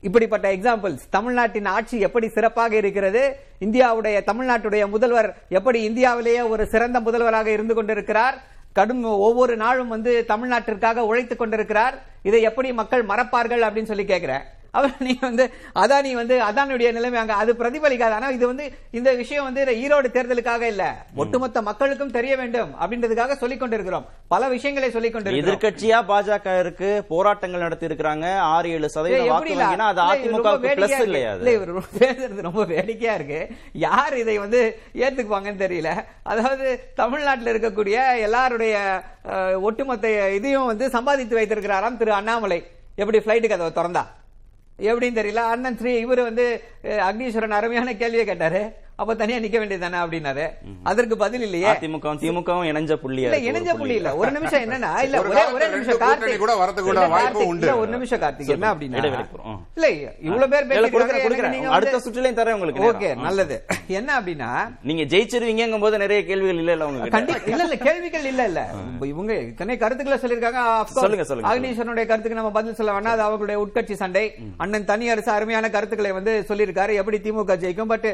இப்படிப்பட்ட 0.00 0.46
எக்ஸாம்பிள்ஸ் 0.56 1.02
தமிழ்நாட்டின் 1.10 1.68
ஆட்சி 1.74 1.96
எப்படி 2.06 2.28
சிறப்பாக 2.28 2.76
இருக்கிறது? 2.76 3.22
இந்தியாவுடைய 3.60 4.16
தமிழ்நாட்டுடைய 4.30 4.84
முதல்வர் 4.94 5.28
எப்படி 5.48 5.82
இந்தியாவிலேயே 5.82 6.40
ஒரு 6.40 6.66
சிறந்த 6.66 7.00
முதல்வராக 7.00 7.50
இருந்து 7.50 7.74
கொண்டிருக்கிறார்? 7.74 8.38
கடும் 8.72 9.04
ஒவ்வொரு 9.04 9.56
நாளும் 9.56 9.88
வந்து 9.88 10.24
தமிழ்நாட்டிற்காக 10.28 11.04
உழைத்துக் 11.10 11.38
கொண்டிருக்கிறார். 11.38 11.94
இதை 12.22 12.42
எப்படி 12.42 12.72
மக்கள் 12.72 13.06
மறப்பார்கள் 13.06 13.64
அப்படின்னு 13.66 13.90
சொல்லி 13.92 14.04
கேட்கிறேன் 14.04 14.44
அவர் 14.74 14.92
நீங்க 14.98 15.22
வந்து 15.26 15.44
அதானி 15.76 16.10
வந்து 16.12 16.36
அதானுடைய 16.42 16.92
நிலைமை 16.92 17.18
அங்க 17.18 17.34
அது 17.34 17.52
பிரதிபலிக்காது. 17.52 18.10
ஆனா 18.10 18.28
இது 18.30 18.46
வந்து 18.46 18.66
இந்த 18.90 19.12
விஷயம் 19.12 19.44
வந்து 19.44 19.62
ஈரோடு 19.82 20.08
தேர்தலுக்காக 20.08 20.62
இல்ல. 20.62 20.84
ஒட்டுமொத்த 21.14 21.62
மக்களுக்கும் 21.62 22.10
தெரிய 22.10 22.36
வேண்டும் 22.36 22.70
அப்படின்றதுக்காக 22.80 23.36
சொல்லிக் 23.36 23.60
கொண்டிருக்கிறோம் 23.60 24.06
பல 24.28 24.48
விஷயங்களை 24.48 24.90
சொல்லிக் 24.90 25.14
கொண்டிருக்கிறோம் 25.14 25.48
எதிர்க்கட்சியா 25.48 25.98
பாஜக 26.10 26.58
இருக்கு 26.58 27.04
போராட்டங்கள் 27.08 27.60
நடத்தி 27.60 27.84
இருக்காங்க 27.84 28.26
ஆறு 28.44 28.70
ஏழு 28.70 28.88
சதவீதம் 28.88 29.28
வாக்கு 29.28 29.58
அது 29.98 30.62
வேடிக்கையா 30.62 30.78
பிளஸ் 30.78 30.90
இருக்கு. 30.90 31.04
இல்லையா 31.04 31.30
அது? 31.32 31.40
இல்ல, 31.42 31.52
இவர் 31.52 31.70
ரொம்ப 31.72 31.84
பேசுறது 32.00 32.40
ரொம்ப 32.40 32.64
வேடிக்கையா 32.64 33.14
இருக்கு. 33.14 33.40
யார் 33.84 34.16
இதை 34.16 34.38
வந்து 34.38 34.62
ஏத்துக்குவாங்கன்னு 34.96 35.64
தெரியல. 35.64 35.92
அதாவது 36.22 36.66
தமிழ்நாட்டில் 36.94 37.52
இருக்கக்கூடிய 37.54 37.96
எல்லாருடைய 38.20 38.74
ஒட்டுமொத்த 39.60 40.06
இதையும் 40.34 40.66
வந்து 40.66 40.90
சம்பாதித்து 40.90 41.38
வைத்திருக்கிறாராம் 41.40 41.96
திரு 41.96 42.12
அண்ணாமலை. 42.12 42.60
எப்படி 42.96 43.20
பிளைட்டு 43.20 43.48
கதவை 43.48 43.72
திறந்தா? 43.72 44.04
எப்படின்னு 44.88 45.18
தெரியல. 45.20 45.42
அண்ணன் 45.54 45.78
ஸ்ரீ 45.80 45.92
இவர் 46.04 46.22
வந்து 46.28 46.46
அக்னீஸ்வரன் 47.08 47.58
அருமையான 47.58 47.96
கேள்வியை 48.02 48.24
கேட்டாரு. 48.26 48.62
அப்ப 48.96 49.14
தனியா 49.14 49.38
நிக்க 49.38 49.56
வேண்டியதானே 49.60 49.98
அப்படின்னாரு. 49.98 50.44
அதற்கு 50.82 51.16
பதில் 51.16 51.42
இல்லையே. 51.42 51.68
அதிமுகவும் 51.68 52.18
திமுகவும் 52.22 52.66
இணைஞ்ச 52.70 52.90
ஒரு 52.92 52.98
இணைஞ்ச 52.98 52.98
புள்ளி. 53.04 53.22
புள்ளி. 53.78 53.94
இல்ல. 53.94 54.16
ஒரு 54.16 54.30
நிமிஷம் 54.30 54.62
என்னன்னா 54.62 54.90
இல்ல 55.06 55.18
ஒரு 55.20 55.28
ஒரே 55.54 55.66
நிமிஷம் 55.68 56.00
கார்த்திக் 56.00 56.36
கூட 56.36 56.52
வரதுக்கு 56.54 57.08
வாய்ப்பு 57.08 57.46
உண்டு. 57.46 57.66
இல்ல, 57.66 57.78
ஒரு 57.78 57.90
நிமிஷம் 57.90 58.20
கார்த்திக் 58.20 58.46
என்ன 58.46 58.74
அப்படின்னா. 58.74 58.98
இல்ல 59.74 59.88
இவ்வளவு 60.20 60.48
பேர். 60.48 60.66
நீங்க 61.50 61.68
அடுத்த 61.68 61.98
சுற்றுலையும் 61.98 62.38
தரேன் 62.40 62.52
உங்களுக்கு 62.52 62.92
ஓகே. 62.92 63.10
நல்லது. 63.20 63.56
என்ன 63.88 64.20
அப்படின்னா 64.20 64.50
நீங்க 64.82 65.02
ஜெயிச்சிருவீங்கும் 65.12 65.80
போது 65.80 65.98
நிறைய 65.98 66.24
கேள்விகள் 66.24 66.56
இல்ல 66.56 66.72
இல்ல 66.72 66.86
உங்க 66.86 67.08
கண்டி 67.08 67.34
இல்ல 67.46 67.62
இல்ல 67.62 67.76
கேள்விகள் 67.78 68.24
இல்ல 68.24 68.44
இல்ல. 68.44 68.60
இவங்க 69.12 69.32
இத்தனை 69.42 69.76
கருத்துக்களை 69.76 70.18
சொல்லிருக்காங்க. 70.22 70.60
சொல்லுங்க, 70.84 71.24
சொல்லுங்க. 71.24 71.50
அக்னீஸ்வரனுடைய 71.50 72.06
கருத்துக்கு 72.06 72.34
நம்ம 72.34 72.50
பதில் 72.50 72.74
சொல்ல 72.74 72.92
வேணாம். 72.92 73.12
அது 73.14 73.22
அவர்களுடைய 73.22 73.58
உட்கட்சி 73.64 73.92
சண்டை. 73.92 74.24
அண்ணன் 74.56 74.84
தனியரசு 74.84 75.30
அருமையான 75.30 75.70
கருத்துக்களை 75.70 76.12
வந்து 76.12 76.44
சொல்லியிருக்காரு. 76.48 76.94
எப்படி 76.94 77.18
திமுக 77.18 77.54
ஜெயிக்கும்? 77.62 77.90
பட் 77.94 78.08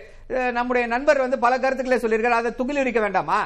நம்முடைய 0.68 0.88
நண்பர் 0.94 1.20
வந்து 1.24 1.36
பல 1.44 1.54
கருத்துக்களை 1.58 1.98
சொல்லியிருக்காரு. 2.00 2.38
அதை 2.40 2.50
துகிலரிக்க 2.58 3.00
வேண்டாமா? 3.04 3.38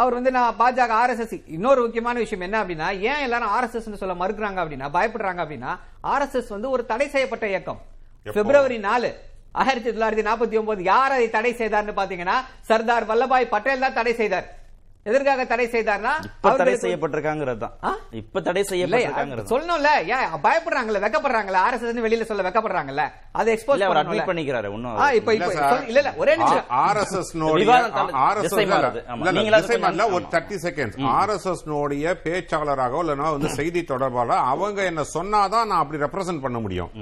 அவர் 0.00 0.16
வந்து 0.16 0.30
நான் 0.36 0.56
பாஜக 0.58 0.92
ஆர்எஸ்எஸ் 1.02 1.36
இன்னொரு 1.56 1.80
முக்கியமான 1.84 2.16
விஷயம் 2.24 2.44
என்ன 2.46 2.56
அப்படின்னா 2.62 2.88
ஏன் 3.10 3.22
எல்லாரும் 3.26 3.52
ஆர்எஸ்எஸ் 3.54 4.00
சொல்ல 4.00 4.14
மறுக்கிறாங்க 4.22 4.58
அப்படின்னா 4.62 4.88
பயப்படுறாங்க 4.96 5.40
அப்படின்னா 5.44 5.70
ஆர்எஸ்எஸ் 6.12 6.52
வந்து 6.56 6.68
ஒரு 6.74 6.82
தடை 6.90 7.06
செய்யப்பட்ட 7.14 7.48
இயக்கம். 7.52 7.80
பிப்ரவரி 8.36 8.78
நாலு 8.88 9.10
ஆயிரத்தி 9.62 9.90
தொள்ளாயிரத்தி 9.90 10.26
நாற்பத்தி 10.28 10.58
ஒன்பது 10.60 10.82
யார் 10.92 11.14
அதை 11.16 11.30
தடை 11.36 11.52
செய்தார்னு 11.60 11.94
பாத்தீங்கன்னா 12.00 12.36
சர்தார் 12.70 13.08
வல்லபாய் 13.12 13.52
பட்டேல் 13.54 13.84
தான் 13.86 13.96
தடை 14.00 14.14
செய்தார். 14.20 14.46
எதற்காக 15.08 15.44
தடை 15.52 15.66
செய்தார்னா? 15.74 16.12
இப்ப 16.28 16.50
தடை 16.60 16.74
செய்யப்பட்டிருக்காங்கிறது? 16.84 17.60
தான். 17.64 17.98
இப்ப 18.20 18.40
தடை 18.48 18.62
செய்யப்பட்டிருக்காங்கிறது 18.70 19.50
சொல்லணும்ல. 19.52 19.90
ஏன் 20.14 20.26
பயப்படுறாங்கல்ல 20.46 21.02
வெக்கப்படுறாங்கல்ல. 21.04 21.60
ஆர்எஸ்எஸ் 21.66 22.02
வெளியில 22.06 22.26
சொல்ல 22.30 22.44
வெக்கப்படுறாங்கல்ல. 22.48 23.04
அதை 23.40 23.48
எக்ஸ்போஸ் 23.56 23.84
அவர் 23.88 24.00
அட்மிட் 24.02 24.28
பண்ணிக்கிறாரு. 24.30 24.70
ஒன்னும் 24.76 24.98
ஆ, 25.04 25.06
இப்ப 25.20 25.34
இல்ல 25.38 25.46
இல்ல 25.92 26.12
ஒரே 26.22 26.34
நிமிஷம். 26.36 26.66
ஆர்எஸ்எஸ் 26.86 27.32
கொஞ்சம் 29.84 30.12
ஒரு 30.16 30.24
தேர்ட்டி 30.34 30.58
செகண்ட்ஸ் 30.66 31.00
ஆர்எஸ்எஸ் 31.18 31.64
நோடைய 31.72 32.14
பேச்சாளராக 32.26 33.02
இல்லைன்னா 33.04 33.30
வந்து 33.36 33.50
செய்தி 33.60 33.82
தொடர்பாளர் 33.92 34.44
அவங்க 34.52 34.78
என்ன 34.92 35.04
சொன்னாதான் 35.16 35.68
நான் 35.72 35.82
அப்படி 35.82 36.02
ரெப்ரசென்ட் 36.04 36.44
பண்ண 36.46 36.58
முடியும். 36.58 36.92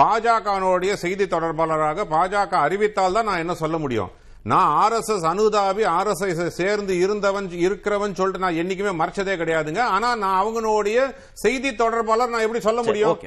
பாஜகனுடைய 0.00 0.92
செய்தி 1.04 1.24
தொடர்பாளராக 1.24 2.04
பாஜக 2.12 2.52
அறிவித்தால் 2.66 3.16
தான் 3.16 3.28
நான் 3.30 3.42
என்ன 3.42 3.54
சொல்ல 3.54 3.76
முடியும்? 3.78 4.10
நான் 4.44 4.92
ஆர்எஸ்எஸ் 4.92 5.24
அனுதாபி 5.24 5.86
ஆர்எஸ்எஸ் 5.86 6.46
சேர்ந்து 6.46 6.98
இருந்தவன் 6.98 7.46
இருக்கிறவன் 7.46 8.12
சொல்லிட்டு 8.12 8.38
நான் 8.38 8.54
என்னைக்குமே 8.54 9.02
மறைச்சதே 9.02 9.32
கிடையாதுங்க. 9.36 9.80
ஆனா 9.80 10.16
நான் 10.16 10.44
அவங்களுடைய 10.44 11.14
செய்தி 11.32 11.74
தொடர்பாளர் 11.74 12.28
நான் 12.28 12.40
எப்படி 12.40 12.60
சொல்ல 12.60 12.82
முடியும்? 12.82 13.18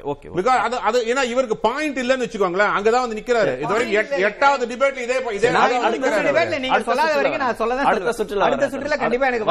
அது 0.45 0.77
அது 0.77 0.99
ஏன்னா 1.05 1.23
இவருக்கு 1.23 1.57
பாயிண்ட் 1.57 1.99
இல்லன்னு 1.99 2.23
வச்சுக்கோங்களேன். 2.23 2.69
அங்கதான் 2.69 2.99
வந்து 2.99 3.15
நிக்கிறாரு. 3.15 3.57
இதுவரைக்கும் 3.57 4.03
எட்- 4.05 4.21
எட்டாவது 4.21 4.65
டிபேட் 4.65 4.97
இதே 4.97 5.23
இதே 5.31 5.49
நீங்க 6.59 6.81
சொல்லாத 6.81 7.11
சுற்றுல 7.11 7.15
வரைக்கும் 7.15 7.67
நான். 7.67 7.77
சொல்லதான் 7.77 7.81
அடுத்த. 7.81 8.23
சுற்றுல. 8.23 8.97
கண்டிப்பா 8.97 9.27
எனக்கு 9.27 9.45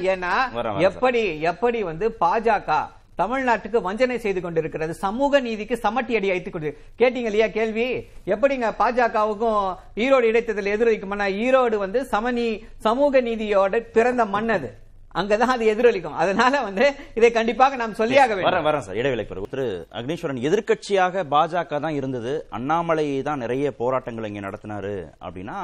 ஏன்னா 0.00 0.78
எப்படி 0.78 1.40
எப்படி 1.40 1.82
வந்து 1.82 2.16
பாஜக 2.20 2.86
தமிழ்நாட்டுக்கு 3.18 3.80
வஞ்சனை 3.82 4.18
செய்து 4.18 4.40
கொண்டிருக்கிறது. 4.40 4.94
சமூக 4.94 5.40
நீதிக்கு 5.40 5.78
சமட்டி 5.82 6.14
அடி 6.16 6.30
அடித்துக் 6.30 6.52
கொண்டு 6.52 6.78
கேட்டீங்க 6.98 7.28
இல்லையா 7.30 7.46
கேள்வி? 7.46 7.86
எப்படிங்க 8.26 8.68
பாஜகவுக்கும் 8.78 9.76
ஈரோடு 9.96 10.28
இடைத்தேர்தல் 10.30 10.72
எதிரொலிக்கும்னா 10.74 11.26
ஈரோடு 11.44 11.76
வந்து 11.76 12.02
சமநீ 12.02 12.60
சமூக 12.78 13.22
நீதியோட 13.22 13.78
பிறந்த 13.78 14.24
மண் 14.24 14.48
அது. 14.48 14.80
அங்கதான் 15.14 15.52
அது 15.54 15.74
எதிரொலிக்கும். 15.74 16.14
அதனால 16.14 16.60
வந்து 16.60 16.94
இதை 17.14 17.30
கண்டிப்பாக 17.30 17.76
நாம் 17.76 17.92
சொல்லியாக 17.92 18.34
வேண்டும். 18.34 18.52
வரேன் 18.52 18.68
வரேன் 18.68 18.78
சார். 18.78 18.96
இடைவேளை 18.96 19.24
பிறகு. 19.24 19.46
திரு 19.50 19.86
அக்னீஸ்வரன் 19.92 20.40
எதிர்க்கட்சியாக 20.48 21.24
பாஜக 21.30 21.80
தான் 21.80 21.94
இருந்தது. 21.94 22.46
அண்ணாமலை 22.50 23.22
தான் 23.22 23.38
நிறைய 23.38 23.72
போராட்டங்கள் 23.72 24.24
இங்க 24.24 24.40
நடத்தினாரு 24.48 25.04
அப்படின்னா 25.20 25.58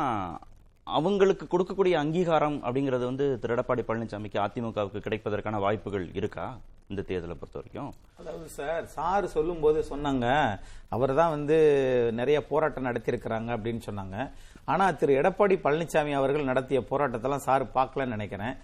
அவங்களுக்கு 0.97 1.45
கொடுக்கக்கூடிய 1.53 1.95
அங்கீகாரம் 2.03 2.59
அப்படிங்கிறது 2.64 3.05
வந்து 3.11 3.26
திரு 3.41 3.55
எடப்பாடி 3.55 3.82
பழனிசாமிக்கு 3.89 4.39
அதிமுகவுக்கு 4.45 5.01
கிடைப்பதற்கான 5.07 5.59
வாய்ப்புகள் 5.64 6.07
இருக்கா? 6.18 6.47
இந்த 6.93 7.01
தேர்தலை 7.09 7.34
பொறுத்த 7.39 7.61
வரைக்கும் 7.61 7.91
அதாவது 8.20 8.47
சார் 8.59 8.84
சார் 8.97 9.24
சொல்லும்போது 9.34 9.78
சொன்னாங்க 9.91 10.26
அவர் 10.97 11.12
தான் 11.20 11.34
வந்து 11.36 11.57
நிறைய 12.20 12.39
போராட்டம் 12.51 12.89
நடத்தியிருக்கிறாங்க 12.89 13.51
அப்படின்னு 13.57 13.82
சொன்னாங்க. 13.89 14.16
ஆனா 14.72 14.84
திரு 15.01 15.12
எடப்பாடி 15.20 15.57
பழனிசாமி 15.66 16.14
அவர்கள் 16.20 16.51
நடத்திய 16.51 16.80
போராட்டத்தெல்லாம் 16.91 17.47
சார் 17.49 17.64
பார்க்கலன்னு 17.78 18.16
நினைக்கிறேன். 18.16 18.55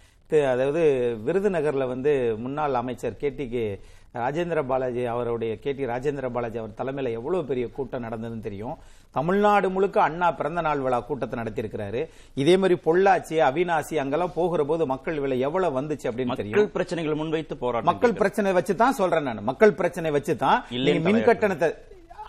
அதாவது 0.55 0.83
விருதுநகர்ல 1.27 1.85
வந்து 1.95 2.13
முன்னாள் 2.45 2.81
அமைச்சர் 2.81 3.21
கேடிகே 3.23 3.67
ராஜேந்திர 4.15 4.61
பாலாஜி 4.71 5.05
அவருடைய 5.13 5.53
கேடி 5.65 5.85
ராஜேந்திர 5.93 6.27
பாலாஜி 6.35 6.59
அவர் 6.63 6.77
தலைமையில 6.81 7.11
எவ்வளவு 7.19 7.49
பெரிய 7.51 7.67
கூட்டம் 7.77 8.05
நடந்ததுன்னு 8.07 8.47
தெரியும். 8.49 8.77
தமிழ்நாடு 9.15 9.67
முழுக்க 9.75 9.97
அண்ணா 10.09 10.29
பிறந்த 10.39 10.61
நாள் 10.67 10.83
விழா 10.85 10.99
கூட்டத்தை 11.09 11.37
நடத்தியிருக்கிறாரு. 11.41 12.01
இதே 12.43 12.55
மாதிரி 12.63 12.77
பொள்ளாச்சி 12.87 13.37
அவினாசி 13.49 13.97
அங்கெல்லாம் 14.03 14.37
போகிற 14.39 14.65
போது 14.71 14.87
மக்கள் 14.93 15.19
விலை 15.25 15.39
எவ்வளவு 15.49 15.79
வந்துச்சு 15.81 16.09
அப்படின்னு 16.11 16.39
தெரியும். 16.43 16.71
பிரச்சனைகளை 16.77 17.17
முன்வைத்து 17.23 17.57
போராட்டம் 17.65 17.91
மக்கள் 17.93 18.19
பிரச்சனை 18.23 18.53
வச்சு 18.59 18.77
தான் 18.85 18.99
சொல்றேன் 19.01 19.29
நான். 19.31 19.45
மக்கள் 19.51 19.79
பிரச்சனை 19.81 20.13
வச்சு 20.19 20.35
தான் 20.45 20.61
மின். 21.09 21.25
கட்டணத்தை 21.31 21.69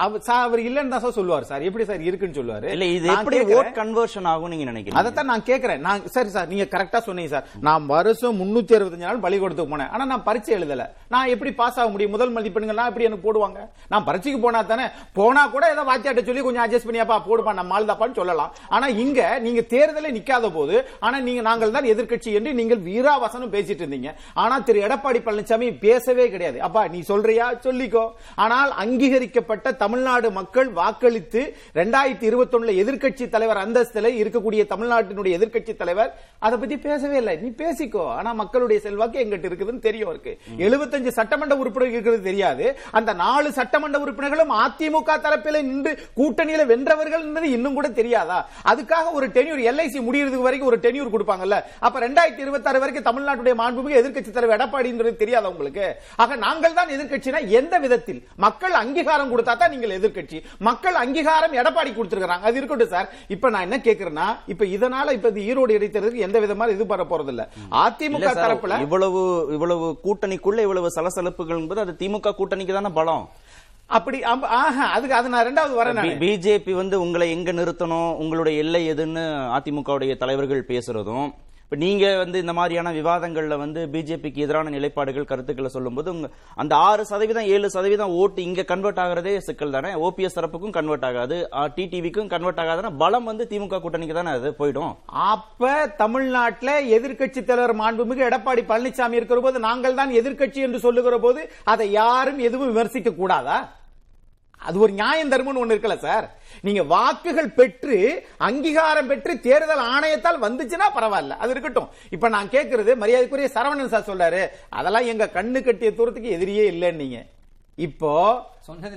அவர் 0.04 0.62
இல்லன்னு 0.68 0.94
தான் 0.94 1.18
சொல்லுவார் 1.18 1.48
சார். 1.50 1.66
எப்படி 1.68 1.84
சார் 1.90 2.02
இருக்குன்னு 2.08 2.38
சொல்லுவாரு? 2.38 2.68
இல்ல 2.76 2.86
இது 2.96 3.08
எப்படி. 3.14 3.38
ஓட் 3.58 3.72
கன்வர்ஷன் 3.80 4.28
ஆகும் 4.32 4.52
நீங்க 4.54 4.66
நினைக்கிறீங்க? 4.72 5.00
அதைத்தான் 5.02 5.30
நான் 5.32 5.46
கேக்குறேன். 5.50 5.82
நான் 5.88 6.02
சரி 6.16 6.32
சார் 6.36 6.50
நீங்க 6.54 6.66
கரெக்டா 6.74 7.00
சொன்னீங்க 7.08 7.32
சார். 7.34 7.46
நான் 7.68 7.86
வருஷம் 7.94 8.40
முன்னூத்தி 8.42 8.76
அறுபத்தஞ்சு 8.78 9.08
நாள் 9.10 9.22
பள்ளிக்கூடத்துக்கு 9.26 9.74
போனேன். 9.74 9.92
ஆனா 9.94 10.06
நான் 10.12 10.26
பரீட்சை 10.28 10.54
எழுதல. 10.58 10.86
நான் 11.14 11.32
எப்படி 11.34 11.54
பாஸ் 11.62 11.80
ஆக 11.80 11.88
முடியும்? 11.94 12.14
முதல் 12.16 12.34
மதிப்பெண்கள்லாம் 12.38 12.90
எப்படி 12.92 13.08
எனக்கு 13.10 13.28
போடுவாங்க? 13.28 13.60
நான் 13.94 14.06
பரீட்சைக்கு 14.10 14.42
போனா 14.46 14.62
தானே 14.72 14.88
போனா 15.20 15.44
கூட 15.56 15.70
ஏதோ 15.76 15.86
வாத்தியாட்ட 15.92 16.24
சொல்லி 16.30 16.44
கொஞ்சம் 16.48 16.66
அட்ஜஸ்ட் 16.66 16.90
பண்ணியாப்பா 16.90 17.20
போடுப்பா 17.30 17.54
நம்ம 17.60 17.78
ஆள்தாப்பான்னு 17.80 18.20
சொல்லலாம். 18.22 18.52
ஆனா 18.78 18.90
இங்க 19.06 19.22
நீங்க 19.46 19.64
தேர்தலே 19.76 20.12
நிக்காத 20.18 20.52
போது 20.58 20.76
ஆனா 21.06 21.20
நீங்க 21.30 21.44
நாங்கள் 21.50 21.76
தான் 21.78 21.90
எதிர்க்கட்சி 21.94 22.34
என்று 22.40 22.54
நீங்கள் 22.60 22.84
வீராவசனம் 22.90 23.54
பேசிட்டு 23.56 23.84
இருந்தீங்க. 23.86 24.12
ஆனா 24.44 24.58
திரு 24.70 24.86
எடப்பாடி 24.88 25.22
பழனிசாமி 25.30 25.70
பேசவே 25.88 26.28
கிடையாது. 26.36 26.60
அப்பா 26.70 26.84
நீ 26.96 27.02
சொல்றியா? 27.14 27.48
சொல்லிக்கோ. 27.68 28.06
ஆனால் 28.46 28.72
அங்கீகரிக்கப்பட்ட 28.86 29.74
தமிழ்நாடு 29.86 30.28
மக்கள் 30.40 30.70
வாக்களித்து 30.80 31.42
ரெண்டாயிரத்தி 31.80 32.26
இருபத்தி 32.30 32.56
ஒண்ணுல 32.58 32.74
எதிர்க்கட்சி 32.84 33.26
தலைவர் 33.34 33.60
அந்தஸ்தில் 33.64 34.08
இருக்கக்கூடிய 34.22 34.62
தமிழ்நாட்டினுடைய 34.72 35.34
எதிர்கட்சி 35.38 35.74
தலைவர். 35.82 36.12
அதை 36.46 36.56
பத்தி 36.62 36.78
பேசவே 36.86 37.18
இல்லை. 37.22 37.34
நீ 37.44 37.50
பேசிக்கோ. 37.64 38.04
ஆனா 38.18 38.30
மக்களுடைய 38.42 38.80
செல்வாக்கு 38.86 39.18
எங்கிட்ட 39.24 39.48
இருக்குதுன்னு 39.50 39.86
தெரியும் 39.88 40.12
இருக்கு 40.14 40.32
எழுபத்தஞ்சு 40.68 41.12
சட்டமன்ற 41.18 41.56
உறுப்பினர்கள் 41.62 41.96
இருக்கிறது 41.98 42.28
தெரியாது. 42.30 42.66
அந்த 42.98 43.14
நாலு 43.24 43.50
சட்டமன்ற 43.60 44.00
உறுப்பினர்களும் 44.06 44.54
அதிமுக 44.64 45.18
தரப்பில் 45.26 45.60
நின்று 45.70 45.92
கூட்டணியில 46.20 46.66
வென்றவர்கள் 46.72 47.26
என்பது 47.28 47.50
இன்னும் 47.58 47.78
கூட 47.80 47.90
தெரியாதா? 48.00 48.40
அதுக்காக 48.72 49.14
ஒரு 49.20 49.30
டென்யூர் 49.38 49.64
எல்ஐசி 49.72 50.02
முடியறதுக்கு 50.08 50.48
வரைக்கும் 50.48 50.72
ஒரு 50.72 50.80
டென்யூர் 50.86 51.14
கொடுப்பாங்கல்ல. 51.16 51.60
அப்ப 51.86 52.04
ரெண்டாயிரத்தி 52.06 52.44
இருபத்தி 52.46 52.70
ஆறு 52.72 52.84
வரைக்கும் 52.86 53.08
தமிழ்நாட்டுடைய 53.10 53.56
மாண்புமிகு 53.62 54.00
எதிர்கட்சி 54.02 54.34
தலைவர் 54.38 54.58
எடப்பாடின்றது 54.60 55.14
தெரியாதா 55.24 55.54
உங்களுக்கு? 55.54 55.88
ஆக 56.26 56.40
நாங்கள் 56.46 56.78
தான் 56.80 56.94
எதிர்கட்சினா 56.98 57.42
எந்த 57.62 57.76
விதத்தில்? 57.86 58.22
மக்கள் 58.48 58.82
அங்கீகாரம் 58.84 59.34
கொடுத்தா 59.34 59.56
தான் 59.64 59.75
நீங்கள் 59.76 59.96
எதிர்க்கட்சி. 60.00 60.40
மக்கள் 60.70 61.02
அங்கீகாரம் 61.04 61.58
எடப்பாடி 61.62 61.94
கொடுத்திருக்காங்க 61.96 62.48
அது 62.50 62.60
இருக்கட்டும் 62.62 62.94
சார். 62.96 63.10
இப்ப 63.36 63.50
நான் 63.56 63.68
என்ன 63.68 63.80
கேக்குறேன்னா 63.88 64.28
இப்ப 64.54 64.66
இதனால 64.76 65.14
இப்ப 65.20 65.34
ஈரோடு 65.50 65.78
இடைத்தேர்தலுக்கு 65.78 66.26
எந்த 66.28 66.40
விதமான 66.46 66.74
இது 66.78 66.92
பண்ண 66.94 67.06
போறது 67.12 67.32
இல்ல 67.36 67.46
அதிமுக 67.86 68.32
தரப்புல 68.44 68.80
இவ்வளவு 68.86 69.22
இவ்வளவு 69.58 69.88
கூட்டணிக்குள்ள 70.06 70.62
இவ்வளவு 70.68 70.96
சலசலப்புகள் 70.98 71.62
என்பது 71.64 71.84
அது 71.86 71.94
திமுக 72.02 72.36
கூட்டணிக்கு 72.40 72.78
தானே 72.80 72.92
பலம். 73.00 73.26
அப்படி 73.98 74.20
அதுக்கு 74.28 75.16
அது 75.18 75.32
நான் 75.34 75.48
ரெண்டாவது 75.48 75.74
வரேன். 75.80 76.00
பிஜேபி 76.22 76.74
வந்து 76.80 76.96
உங்களை 77.06 77.26
எங்க 77.36 77.52
நிறுத்தணும் 77.60 78.12
உங்களுடைய 78.22 78.62
எல்லை 78.64 78.82
எதுன்னு 78.94 79.24
அதிமுகவுடைய 79.58 80.14
தலைவர்கள் 80.22 80.70
பேசுறதும் 80.72 81.28
இப்போ 81.66 81.78
நீங்க 81.84 82.06
வந்து 82.22 82.38
இந்த 82.44 82.54
மாதிரியான 82.58 82.90
விவாதங்களில் 82.98 83.62
வந்து 83.62 83.80
பிஜேபிக்கு 83.94 84.42
எதிரான 84.46 84.72
நிலைப்பாடுகள் 84.74 85.28
கருத்துக்களை 85.30 85.70
சொல்லும்போது 85.76 86.10
உங்க 86.14 86.28
அந்த 86.62 86.74
ஆறு 86.88 87.04
சதவீதம் 87.12 87.48
ஏழு 87.54 87.68
சதவீதம் 87.76 88.14
ஓட்டு 88.20 88.40
இங்க 88.48 88.66
கன்வெர்ட் 88.72 89.02
ஆகிறதே 89.04 89.34
சிக்கல் 89.48 89.74
தானே? 89.76 89.92
ஓபிஎஸ் 90.08 90.38
தரப்புக்கும் 90.38 90.76
கன்வெர்ட் 90.78 91.06
ஆகாது. 91.10 91.38
டிடிவிக்கும் 91.78 92.30
கன்வெர்ட் 92.34 92.62
ஆகாதுன்னா 92.64 92.92
பலம் 93.02 93.30
வந்து 93.30 93.48
திமுக 93.54 93.80
கூட்டணிக்கு 93.86 94.18
தானே 94.20 94.34
அது 94.40 94.52
போயிடும். 94.60 94.94
அப்ப 95.32 95.72
தமிழ்நாட்டில் 96.04 96.74
எதிர்க்கட்சி 96.98 97.44
தலைவர் 97.50 97.74
மாண்புமிகு 97.82 98.28
எடப்பாடி 98.30 98.64
பழனிசாமி 98.72 99.20
இருக்கிற 99.20 99.42
போது 99.48 99.66
நாங்கள் 99.68 99.98
தான் 100.02 100.14
எதிர்க்கட்சி 100.22 100.62
என்று 100.68 100.86
சொல்லுகிற 100.86 101.20
போது 101.26 101.44
அதை 101.74 101.88
யாரும் 102.02 102.44
எதுவும் 102.50 102.72
விமர்சிக்க 102.74 103.16
கூடாதா? 103.22 103.58
அது 104.68 104.78
ஒரு 104.86 104.94
நியாயம் 105.02 105.32
தர்மம்னு 105.34 105.62
ஒண்ணு 105.64 105.76
இருக்குல்ல 105.76 105.98
சார் 106.08 106.26
நீங்க 106.68 106.82
வாக்குகள் 106.94 107.50
பெற்று 107.60 107.98
அங்கீகாரம் 108.48 109.10
பெற்று 109.12 109.34
தேர்தல் 109.48 109.84
ஆணையத்தால் 109.94 110.44
வந்துச்சுன்னா 110.46 110.88
பரவாயில்ல. 110.98 111.38
அது 111.42 111.52
இருக்கட்டும். 111.54 111.90
இப்ப 112.16 112.30
நான் 112.36 112.54
கேட்கறது 112.56 112.92
மரியாதைக்குரிய 113.02 113.50
சரவணன் 113.58 113.94
சார் 113.94 114.10
சொல்றாரு. 114.12 114.42
அதெல்லாம் 114.80 115.10
எங்க 115.14 115.26
கண்ணு 115.38 115.62
கட்டிய 115.68 115.92
தூரத்துக்கு 116.00 116.36
எதிரியே 116.38 116.66
இல்லைன்னு 116.74 117.02
நீங்க 117.04 117.20
இப்போ 117.78 118.12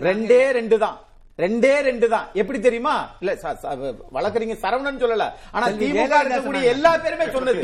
ரெண்டே 0.09 0.41
ரெண்டு 0.59 0.79
தான் 0.85 0.97
ரெண்டே 1.39 1.81
ரெண்டு 1.81 2.09
தான். 2.09 2.29
எப்படி 2.33 2.61
தெரியுமா? 2.61 3.11
இல்ல 3.21 3.33
வழக்கறிஞர் 4.11 4.57
சரவணன் 4.57 5.03
சொல்லல. 5.03 5.25
ஆனா 5.51 5.67
திமுக 5.81 6.15
இருக்கக்கூடிய. 6.23 6.63
எல்லா 6.65 6.97
பேருமே 6.97 7.33
சொன்னது. 7.33 7.63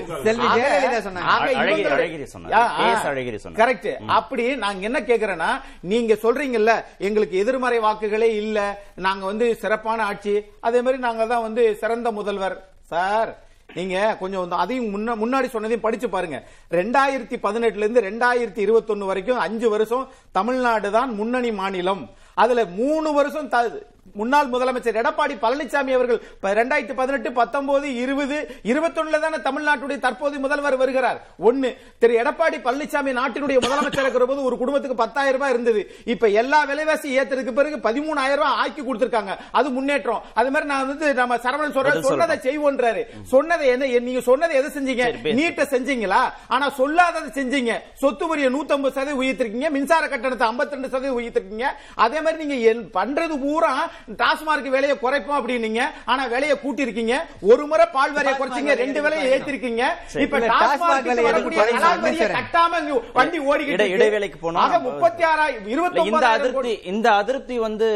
கரெக்ட் 3.56 3.90
அப்படி 4.06 4.56
நாங்க 4.56 4.80
என்ன 4.80 5.00
கேக்குறேன்னா 5.00 5.50
நீங்க 5.80 6.14
சொல்றீங்கல்ல 6.14 6.74
எங்களுக்கு 6.98 7.38
எதிர்மறை 7.38 7.78
வாக்குகளே 7.78 8.34
இல்ல. 8.34 8.58
நாங்க 8.94 9.26
வந்து 9.26 9.56
சிறப்பான 9.56 10.04
ஆட்சி. 10.04 10.44
அதே 10.60 10.80
மாதிரி 10.80 11.02
நாங்க 11.02 11.26
தான் 11.26 11.42
வந்து 11.42 11.76
சிறந்த 11.76 12.10
முதல்வர். 12.10 12.56
சார் 12.82 13.42
நீங்க 13.74 14.16
கொஞ்சம் 14.20 14.40
வந்து 14.40 14.56
அதையும் 14.56 14.88
முன்ன- 14.88 15.16
முன்னாடி 15.16 15.46
சொன்னதையும் 15.52 15.80
படிச்சு 15.80 16.08
பாருங்க. 16.08 16.42
ரெண்டாயிரத்தி 16.70 17.36
பதினெட்டுல 17.42 17.76
இருந்து 17.76 18.00
ரெண்டாயிரத்தி 18.00 18.62
இருபத்தொன்னு 18.66 19.06
வரைக்கும் 19.06 19.38
அஞ்சு 19.38 19.70
வருஷம் 19.70 20.08
தமிழ்நாடு 20.32 20.90
தான் 20.90 21.14
முன்னணி 21.14 21.52
மாநிலம். 21.52 22.10
அதுல 22.36 22.64
மூணு 22.74 23.12
வருஷம் 23.12 23.48
த- 23.48 23.80
முன்னாள் 24.12 24.50
முதலமைச்சர் 24.52 24.98
எடப்பாடி 25.02 25.34
பழனிசாமி 25.44 25.92
அவர்கள் 25.96 26.20
ரெண்டாயிரத்தி 26.58 26.94
பதினெட்டு 27.00 27.30
பத்தொன்பது 27.38 27.86
இருபது 28.02 28.36
இருபத்தொன்னுல 28.70 29.20
தானே 29.24 29.38
தமிழ்நாட்டுடைய 29.46 29.98
தற்போதைய 30.04 30.40
முதல்வர் 30.44 30.76
வருகிறார். 30.82 31.18
ஒண்ணு 31.48 31.70
திரு 31.98 32.18
எடப்பாடி 32.22 32.58
பழனிசாமி 32.66 33.12
நாட்டினுடைய 33.20 33.58
முதலமைச்சர் 33.64 34.04
இருக்கிற 34.04 34.26
போது 34.30 34.42
ஒரு 34.48 34.56
குடும்பத்துக்கு 34.62 34.98
பத்தாயிரம் 35.02 35.36
ரூபாய் 35.36 35.52
இருந்தது. 35.54 35.82
இப்ப 36.14 36.28
எல்லா 36.42 36.60
விலைவாசி 36.64 37.18
ஏத்ததுக்கு 37.18 37.54
பிறகு 37.58 37.76
பதிமூணாயிரம் 37.88 38.40
ரூபாய் 38.40 38.58
ஆக்கி 38.64 38.82
கொடுத்திருக்காங்க. 38.82 39.34
அது 39.58 39.70
முன்னேற்றம். 39.76 40.22
அது 40.34 40.50
மாதிரி 40.50 40.70
நான் 40.72 40.86
வந்து 40.92 41.14
நம்ம 41.20 41.36
சரவணன் 41.46 41.76
சொல்ற 41.78 42.02
சொன்னதை 42.08 42.36
செய்வோன்றாரு. 42.46 43.04
சொன்னதை 43.34 43.66
என்ன 43.74 44.00
நீங்க 44.08 44.20
சொன்னதை 44.30 44.56
எதை 44.60 44.70
செஞ்சீங்க. 44.76 45.32
நீட்ட 45.40 45.62
செஞ்சீங்களா? 45.74 46.22
ஆனா 46.48 46.68
சொல்லாததை 46.80 47.30
செஞ்சீங்க. 47.40 47.72
சொத்து 48.04 48.26
வரியை 48.28 48.50
150 48.58 48.94
சதவீதம் 48.98 49.22
உயர்த்திருக்கீங்க. 49.22 49.70
மின்சார 49.78 50.04
கட்டணத்தை 50.08 50.46
52 50.52 50.92
சதவீதம் 50.94 51.18
உயர்த்திருக்கீங்க. 51.20 51.68
அதே 52.06 52.20
மாதிரி 52.20 52.44
நீங்க 52.44 52.56
பண்றது 53.00 53.36
பூரா 53.44 53.74
டாஸ்மார்க் 54.18 54.68
விலையை 54.72 54.96
குறைப்போம் 54.98 55.38
அப்படின்னீங்க 55.38 55.80
ஆனா 56.06 56.22
விலையை 56.26 56.56
கூட்டி 56.58 56.86
இருக்கீங்க 56.86 57.14
ஒரு 57.50 57.64
முறை 57.66 57.86
பால் 57.94 58.14
விலையை 58.16 58.34
குறைச்சீங்க 58.34 58.74
ரெண்டு 58.80 59.02
விலையை 59.04 59.24
ஏத்திருக்கீங்க 59.32 59.82
இப்ப 60.24 60.40
டாஸ்மார்க் 60.52 61.08
விலையை. 61.10 62.28
கட்டாம 62.34 62.72
வண்டி 63.14 63.38
ஓடிக்கிட்டு. 63.48 63.88
இடைவேளைக்கு 63.94 64.38
போனோம். 64.40 64.76
முப்பத்தி 64.88 65.24
ஆறாயிரம் 65.24 65.70
இருபத்தி 65.74 66.02
இந்த 66.10 66.26
அதிருப்தி 66.34 66.74
இந்த 66.92 67.08
அதிருப்தி 67.20 67.56
வந்து 67.60 67.88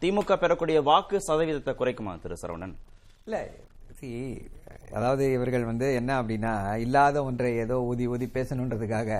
திமுக 0.00 0.32
பெறக்கூடிய 0.38 0.78
வாக்கு 0.82 1.18
சதவீதத்தை 1.26 1.74
குறைக்குமா 1.74 2.14
திரு 2.22 2.36
சரவணன் 2.40 2.74
இல்ல 3.26 3.36
அதாவது 4.92 5.24
இவர்கள் 5.32 5.64
வந்து 5.64 5.86
என்ன 5.94 6.10
அப்படின்னா 6.20 6.52
இல்லாத 6.78 7.16
ஒன்றை 7.24 7.50
ஏதோ 7.58 7.76
ஊதி 7.88 8.04
ஊதி 8.08 8.26
பேசணுன்றதுக்காக 8.34 9.10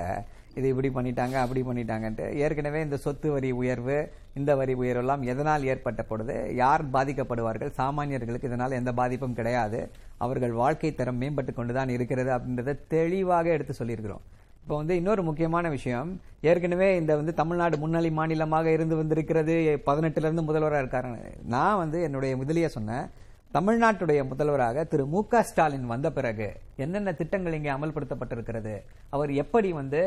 இது 0.59 0.67
இப்படி 0.73 0.91
பண்ணிட்டாங்க 0.97 1.37
அப்படி 1.43 1.61
பண்ணிட்டாங்கன்ட்டு. 1.69 2.27
ஏற்கனவே 2.45 2.81
இந்த 2.87 2.97
சொத்து 3.05 3.29
வரி 3.35 3.51
உயர்வு 3.61 3.99
இந்த 4.39 4.51
வரி 4.61 4.75
உயர்வு 4.81 5.03
எல்லாம் 5.05 5.23
எதனால் 5.33 5.67
ஏற்பட்ட 5.73 6.03
பொழுது 6.11 6.35
யார் 6.63 6.85
பாதிக்கப்படுவார்கள்? 6.97 7.71
சாமானியர்களுக்கு 7.81 8.51
இதனால் 8.51 8.79
எந்த 8.81 8.93
பாதிப்பும் 9.01 9.39
கிடையாது. 9.39 9.81
அவர்கள் 10.25 10.55
வாழ்க்கை 10.63 10.91
தரம் 11.01 11.21
மேம்பட்டு 11.23 11.55
கொண்டுதான் 11.59 11.95
இருக்கிறது 11.97 12.33
அப்படின்றத 12.37 12.77
தெளிவாக 12.95 13.53
எடுத்து 13.57 13.75
சொல்லியிருக்கிறோம். 13.81 14.25
இப்போ 14.63 14.79
வந்து 14.81 14.95
இன்னொரு 15.01 15.23
முக்கியமான 15.29 15.67
விஷயம் 15.77 16.09
ஏற்கனவே 16.51 16.89
இந்த 17.01 17.13
வந்து 17.21 17.33
தமிழ்நாடு 17.39 17.77
முன்னணி 17.83 18.11
மாநிலமாக 18.19 18.67
இருந்து 18.77 18.95
வந்திருக்கிறது 18.99 19.55
பதினெட்டுல 19.87 20.27
இருந்து 20.27 20.49
முதல்வராக 20.49 20.83
இருக்காரு 20.83 21.23
நான் 21.55 21.81
வந்து 21.83 22.01
என்னுடைய 22.09 22.33
முதலிய 22.43 22.69
சொன்னேன் 22.77 23.07
தமிழ்நாட்டுடைய 23.55 24.29
முதல்வராக 24.29 24.83
திரு 24.85 25.05
மு 25.07 25.21
க 25.27 25.43
ஸ்டாலின் 25.43 25.87
வந்த 25.87 26.09
பிறகு 26.13 26.49
என்னென்ன 26.77 27.13
திட்டங்கள் 27.13 27.53
இங்கே 27.53 27.71
அமல்படுத்தப்பட்டிருக்கிறது? 27.71 28.75
அவர் 29.11 29.31
எப்படி 29.33 29.73
வந்து 29.73 30.01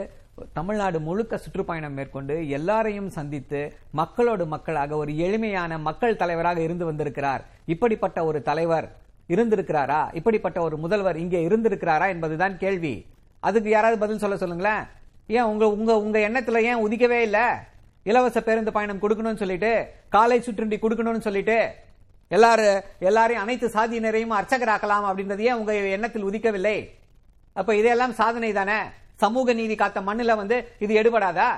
தமிழ்நாடு 0.53 0.99
முழுக்க 0.99 1.37
சுற்றுப்பயணம் 1.37 1.93
மேற்கொண்டு 1.93 2.35
எல்லாரையும் 2.49 3.09
சந்தித்து 3.09 3.61
மக்களோடு 3.91 4.45
மக்களாக 4.45 4.95
ஒரு 4.95 5.17
எளிமையான 5.17 5.79
மக்கள் 5.87 6.15
தலைவராக 6.15 6.61
இருந்து 6.61 6.85
வந்திருக்கிறார். 6.85 7.43
இப்படிப்பட்ட 7.65 8.25
ஒரு 8.25 8.41
தலைவர் 8.41 8.87
இருந்திருக்கிறாரா? 9.29 10.01
இப்படிப்பட்ட 10.13 10.61
ஒரு 10.61 10.77
முதல்வர் 10.77 11.17
இங்கே 11.17 11.47
இருந்திருக்கிறாரா 11.47 12.07
என்பதுதான் 12.07 12.57
கேள்வி. 12.57 12.95
அதுக்கு 13.39 13.69
யாராவது 13.69 13.99
பதில் 13.99 14.23
சொல்ல 14.23 14.37
சொல்லுங்களேன். 14.37 14.83
ஏன் 15.27 15.49
உங்க 15.51 15.65
உங்க 15.69 15.99
உங்க 15.99 16.19
எண்ணத்துல 16.29 16.61
ஏன் 16.71 16.83
உதிக்கவே 16.87 17.21
இல்லை? 17.27 17.45
இலவச 18.03 18.41
பேருந்து 18.41 18.71
பயணம் 18.71 19.01
கொடுக்கணும்னு 19.01 19.43
சொல்லிட்டு 19.43 19.71
காலை 20.09 20.41
சுற்றுண்டி 20.41 20.77
கொடுக்கணும்னு 20.77 21.27
சொல்லிட்டு 21.29 21.57
எல்லாரும் 22.35 22.83
எல்லாரையும் 23.09 23.43
அனைத்து 23.43 23.67
சாதியினரையும் 23.75 24.35
அர்ச்சகராக்கலாம் 24.39 25.07
அப்படின்றதையே 25.09 25.53
உங்க 25.59 25.73
எண்ணத்தில் 25.97 26.27
உதிக்கவில்லை? 26.29 26.77
அப்ப 27.59 27.71
இதெல்லாம் 27.81 28.13
சாதனை 28.19 28.51
தானே? 28.59 28.79
சமூக 29.23 29.53
நீதி 29.59 29.75
காத்த 29.81 30.01
மண்ணில் 30.09 30.39
வந்து 30.41 30.57
இது 30.83 30.93
எடுபடாதா? 31.01 31.49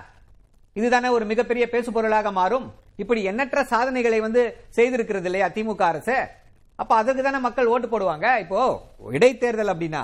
இதுதானே 0.79 1.09
ஒரு 1.17 1.25
மிகப்பெரிய 1.31 1.65
பேசு 1.73 1.89
பொருளாக 1.97 2.31
மாறும். 2.39 2.65
இப்படி 3.01 3.21
எண்ணற்ற 3.31 3.59
சாதனைகளை 3.73 4.19
வந்து 4.25 4.41
செய்திருக்கிறது 4.77 5.29
இல்லையா 5.29 5.47
திமுக 5.57 5.83
அரசு? 5.91 6.17
அப்ப 6.81 6.91
அதுக்கு 7.01 7.21
தானே 7.27 7.39
மக்கள் 7.45 7.71
ஓட்டு 7.73 7.87
போடுவாங்க? 7.93 8.27
இப்போ 8.43 8.59
இடைத்தேர்தல் 9.17 9.73
அப்படின்னா 9.73 10.03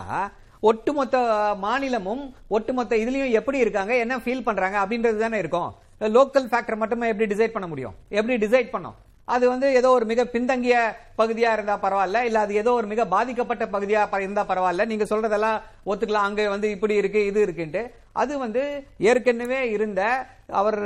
ஒட்டுமொத்த 0.70 1.18
மாநிலமும் 1.66 2.24
ஒட்டுமொத்த 2.56 2.94
இதுலயும் 3.04 3.36
எப்படி 3.40 3.58
இருக்காங்க 3.66 3.94
என்ன 4.04 4.16
ஃபீல் 4.24 4.48
பண்றாங்க 4.48 4.78
அப்படின்றது 4.84 5.20
தானே 5.26 5.38
இருக்கும். 5.44 5.70
லோக்கல் 6.18 6.50
ஃபேக்டர் 6.52 6.82
மட்டுமே 6.82 7.12
எப்படி 7.12 7.28
டிசைட் 7.34 7.56
பண்ண 7.56 7.68
முடியும்? 7.72 7.96
எப்படி 8.20 8.36
டிசைட் 8.46 8.74
பண்ணோம்? 8.74 8.98
அது 9.34 9.46
வந்து 9.52 9.68
ஏதோ 9.80 9.90
ஒரு 9.98 10.06
மிக 10.12 10.22
பின்தங்கிய 10.34 10.76
பகுதியா 11.20 11.50
இருந்தா 11.56 11.76
பரவாயில்ல 11.84 12.20
இல்ல 12.28 12.38
அது 12.46 12.54
ஏதோ 12.62 12.72
ஒரு 12.80 12.88
மிக 12.92 13.02
பாதிக்கப்பட்ட 13.14 13.64
பகுதியா 13.74 14.02
இருந்தா 14.26 14.44
பரவாயில்ல. 14.52 14.86
நீங்க 14.92 15.06
சொல்றதெல்லாம் 15.12 15.58
ஒத்துக்கலாம். 15.92 16.28
அங்க 16.30 16.48
வந்து 16.56 16.68
இப்படி 16.76 16.96
இருக்கு 17.02 17.22
இது 17.30 17.40
இருக்குன்ட்டு. 17.46 17.82
அது 18.22 18.34
வந்து 18.44 18.62
ஏற்கனவே 19.10 19.60
இருந்த 19.76 20.02
அவர் 20.62 20.80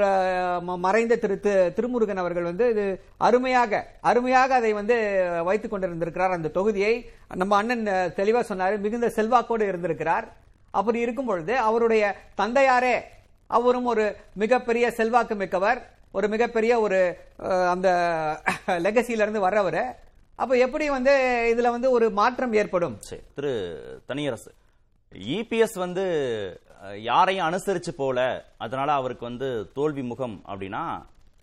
மறைந்த 0.85 1.17
திரு 1.23 1.35
திருமுருகன் 1.77 2.21
அவர்கள் 2.23 2.49
வந்து 2.49 2.65
இது 2.73 2.85
அருமையாக 3.27 3.81
அருமையாக 4.09 4.53
அதை 4.59 4.71
வந்து 4.79 4.95
வைத்துக் 5.49 5.73
கொண்டிருந்திருக்கிறார். 5.73 6.35
அந்த 6.37 6.51
தொகுதியை 6.57 6.93
நம்ம 7.41 7.55
அண்ணன் 7.61 7.85
தெளிவா 8.19 8.43
சொன்னாரு. 8.51 8.77
மிகுந்த 8.85 9.09
செல்வாக்கோடு 9.17 9.71
இருந்திருக்கிறார். 9.71 10.27
அப்படி 10.79 10.99
இருக்கும் 11.05 11.29
பொழுது 11.31 11.55
அவருடைய 11.69 12.03
தந்தையாரே 12.41 12.95
அவரும் 13.57 13.89
ஒரு 13.93 14.05
மிகப்பெரிய 14.43 14.85
செல்வாக்கு 14.99 15.35
மிக்கவர். 15.41 15.81
ஒரு 16.17 16.27
மிகப்பெரிய 16.33 16.73
ஒரு 16.85 16.99
அந்த 17.73 17.89
லெகசியிலிருந்து 18.85 19.45
வர்றவர். 19.45 19.81
அப்போ 20.41 20.53
எப்படி 20.65 20.85
வந்து 20.97 21.13
இதுல 21.53 21.69
வந்து 21.75 21.89
ஒரு 21.95 22.05
மாற்றம் 22.19 22.53
ஏற்படும்? 22.61 22.95
சரி 23.09 23.23
திரு 23.37 23.51
தனியரசு. 24.09 24.51
இபிஎஸ் 25.37 25.77
வந்து 25.85 26.05
யாரையும் 27.09 27.47
அனுசரிச்சு 27.49 27.91
போல 28.01 28.19
அதனால 28.65 28.89
அவருக்கு 28.99 29.23
வந்து 29.29 29.49
தோல்வி 29.77 30.03
முகம் 30.11 30.37
அப்படின்னா 30.51 30.83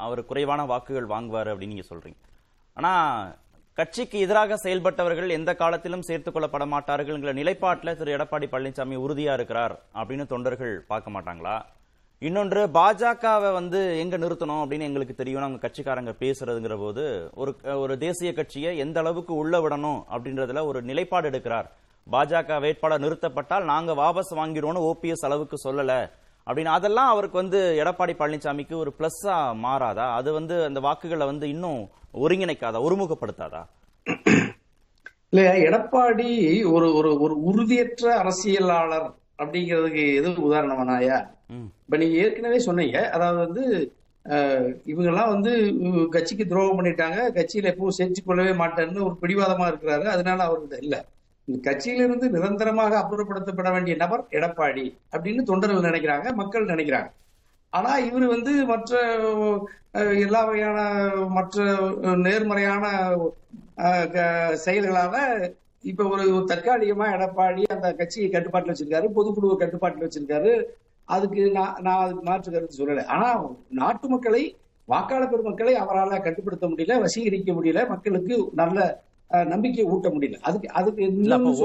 அவர் 0.07 0.21
குறைவான 0.31 0.61
வாக்குகள் 0.73 1.13
வாங்குவார் 1.13 1.51
அப்படின்னு 1.53 1.75
நீங்க 1.75 1.87
சொல்றீங்க. 1.93 2.19
ஆனா 2.77 2.93
கட்சிக்கு 3.79 4.17
எதிராக 4.25 4.57
செயல்பட்டவர்கள் 4.65 5.37
எந்த 5.39 5.51
காலத்திலும் 5.61 6.07
சேர்த்துக் 6.09 6.37
கொள்ளப்பட 6.37 6.65
மாட்டார்கள்ங்கிற 6.75 7.33
நிலைப்பாட்டில் 7.41 7.99
திரு 7.99 8.17
எடப்பாடி 8.17 8.47
பழனிசாமி 8.55 8.97
உறுதியா 9.05 9.35
இருக்கிறார் 9.39 9.75
அப்படின்னு 10.01 10.27
தொண்டர்கள் 10.33 10.75
பார்க்க 10.93 11.15
மாட்டாங்களா? 11.17 11.57
இன்னொன்று 12.23 12.67
பாஜகவை 12.67 13.53
வந்து 13.53 13.99
எங்க 13.99 14.19
நிறுத்தணும் 14.19 14.63
அப்படின்னு 14.63 14.81
எங்களுக்கு 14.81 15.15
தெரியும் 15.15 15.43
அவங்க 15.43 15.69
கட்சிக்காரங்க 15.69 16.13
பேசுறதுங்கிற 16.21 16.79
போது 16.79 17.31
ஒரு 17.35 17.57
ஒரு 17.79 17.99
தேசிய 17.99 18.33
கட்சியை 18.33 18.79
எந்த 18.79 19.01
அளவுக்கு 19.01 19.35
உள்ள 19.35 19.59
விடணும் 19.59 20.03
அப்படின்றதுல 20.13 20.65
ஒரு 20.67 20.83
நிலைப்பாடு 20.83 21.31
எடுக்கிறார். 21.31 21.65
பாஜக 22.13 22.61
வேட்பாளர் 22.61 23.01
நிறுத்தப்பட்டால் 23.01 23.65
நாங்க 23.65 23.95
வாபஸ் 23.95 24.35
வாங்கிடுவோம்னு 24.35 24.85
ஓபிஎஸ் 24.91 25.25
அளவுக்கு 25.25 25.57
சொல்லல. 25.65 26.11
அப்படின்னு 26.47 26.75
அதெல்லாம் 26.77 27.09
அவருக்கு 27.09 27.37
வந்து 27.37 27.83
எடப்பாடி 27.85 28.15
பழனிசாமிக்கு 28.19 28.77
ஒரு 28.77 28.93
பிளஸ்ஸா 28.99 29.39
மாறாதா? 29.65 30.15
அது 30.15 30.33
வந்து 30.33 30.65
அந்த 30.65 30.81
வாக்குகளை 30.81 31.27
வந்து 31.27 31.49
இன்னும் 31.49 31.89
ஒருங்கிணைக்காதா? 32.15 32.83
ஒருமுகப்படுத்தாதா? 32.89 33.63
இல்ல 35.31 35.57
எடப்பாடி 35.57 36.31
ஒரு 36.73 36.95
ஒரு 36.95 37.21
ஒரு 37.21 37.43
உறுதியற்ற 37.43 38.23
அரசியலாளர் 38.23 39.09
அப்படிங்கிறதுக்கு 39.41 40.03
எது 40.19 40.29
உதாரணமானாயா 40.49 41.19
இப்ப 41.83 41.97
நீங்க 42.01 42.17
ஏற்கனவே 42.25 42.59
சொன்னீங்க. 42.67 42.99
அதாவது 43.17 43.39
வந்து 43.47 43.65
இவங்கெல்லாம் 44.93 45.33
வந்து 45.35 45.53
கட்சிக்கு 46.15 46.45
துரோகம் 46.47 46.79
பண்ணிட்டாங்க. 46.79 47.19
கட்சியில 47.39 47.71
எப்பவும் 47.73 47.97
சேர்த்து 47.99 48.23
கொள்ளவே 48.25 48.53
மாட்டேன்னு 48.61 49.07
ஒரு 49.07 49.17
பிடிவாதமா 49.23 49.65
இருக்கிறாரு. 49.71 50.07
அதனால 50.15 50.39
அவருக்கு 50.49 50.83
இல்ல. 50.87 50.97
கட்சியிலிருந்து 51.49 52.27
நிரந்தரமாக 52.35 52.95
அப்புறப்படுத்தப்பட 53.03 53.69
வேண்டிய 53.73 53.95
நபர் 54.03 54.23
எடப்பாடி 54.39 54.85
அப்படின்னு 55.15 55.43
தொண்டர்கள் 55.43 55.89
நினைக்கிறாங்க 55.89 56.29
மக்கள் 56.41 56.71
நினைக்கிறாங்க. 56.73 57.09
ஆனா 57.73 57.91
இவர் 58.09 58.27
வந்து 58.27 58.53
மற்ற 58.71 58.93
எல்லா 60.25 60.41
வகையான 60.45 60.79
மற்ற 61.37 61.65
நேர்மறையான 62.27 62.85
செயல்களால 64.65 65.17
இப்ப 65.85 66.05
ஒரு 66.05 66.25
தற்காலிகமா 66.49 67.07
எடப்பாடி 67.17 67.63
அந்த 67.67 67.95
கட்சியை 67.95 68.31
கட்டுப்பாட்டுல 68.31 68.73
வச்சிருக்காரு 68.73 69.07
பொதுக்குழுவை 69.17 69.57
கட்டுப்பாட்டுல 69.59 70.07
வச்சிருக்காரு. 70.07 70.53
அதுக்கு 71.09 71.51
நான் 71.51 71.77
நான் 71.81 72.03
அதுக்கு 72.05 72.23
மாற்று 72.23 72.53
கருத்து 72.53 72.81
சொல்லலை. 72.81 73.05
ஆனா 73.07 73.29
நாட்டு 73.69 74.09
மக்களை 74.09 74.43
வாக்காளர் 74.89 75.31
பெருமக்களை 75.31 75.75
அவரால் 75.75 76.23
கட்டுப்படுத்த 76.23 76.67
முடியல 76.67 76.95
வசீகரிக்க 77.01 77.51
முடியல 77.53 77.89
மக்களுக்கு 77.89 78.51
நல்ல 78.53 78.79
நம்பிக்கை 79.47 79.85
ஊட்ட 79.85 80.09
முடியல. 80.09 80.39
அதுக்கு 80.41 80.69
அதுக்கு. 80.71 81.03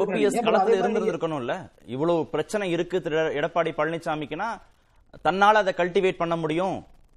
ஓபிஎஸ் 0.02 0.40
களத்துல 0.48 0.80
இருந்திருக்கணும்ல 0.82 1.54
இவ்வளவு 1.86 2.28
பிரச்சனை 2.28 2.72
இருக்கு 2.72 3.02
திரு 3.02 3.22
எடப்பாடி 3.40 3.72
பழனிசாமிக்குன்னா 3.78 4.50
தன்னால 5.26 5.62
அதை 5.64 5.74
கல்டிவேட் 5.78 6.18
பண்ண 6.18 6.36
முடியும் 6.36 6.76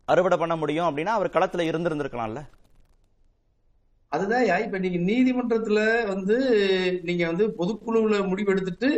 அறுவடை 0.08 0.38
பண்ண 0.38 0.56
முடியும் 0.56 0.88
அப்படின்னா 0.88 1.12
அவர் 1.18 1.30
களத்துல 1.30 1.64
இருந்திருந்திருக்கலாம்ல? 1.70 2.40
அதுதான் 4.12 4.44
இப்ப 4.66 4.78
நீங்க 4.84 4.98
நீதிமன்றத்துல 5.10 5.80
வந்து 6.12 6.36
நீங்க 7.02 7.24
வந்து 7.26 7.46
பொதுக்குழுவுல 7.58 8.18
முடிவெடுத்துட்டு 8.30 8.90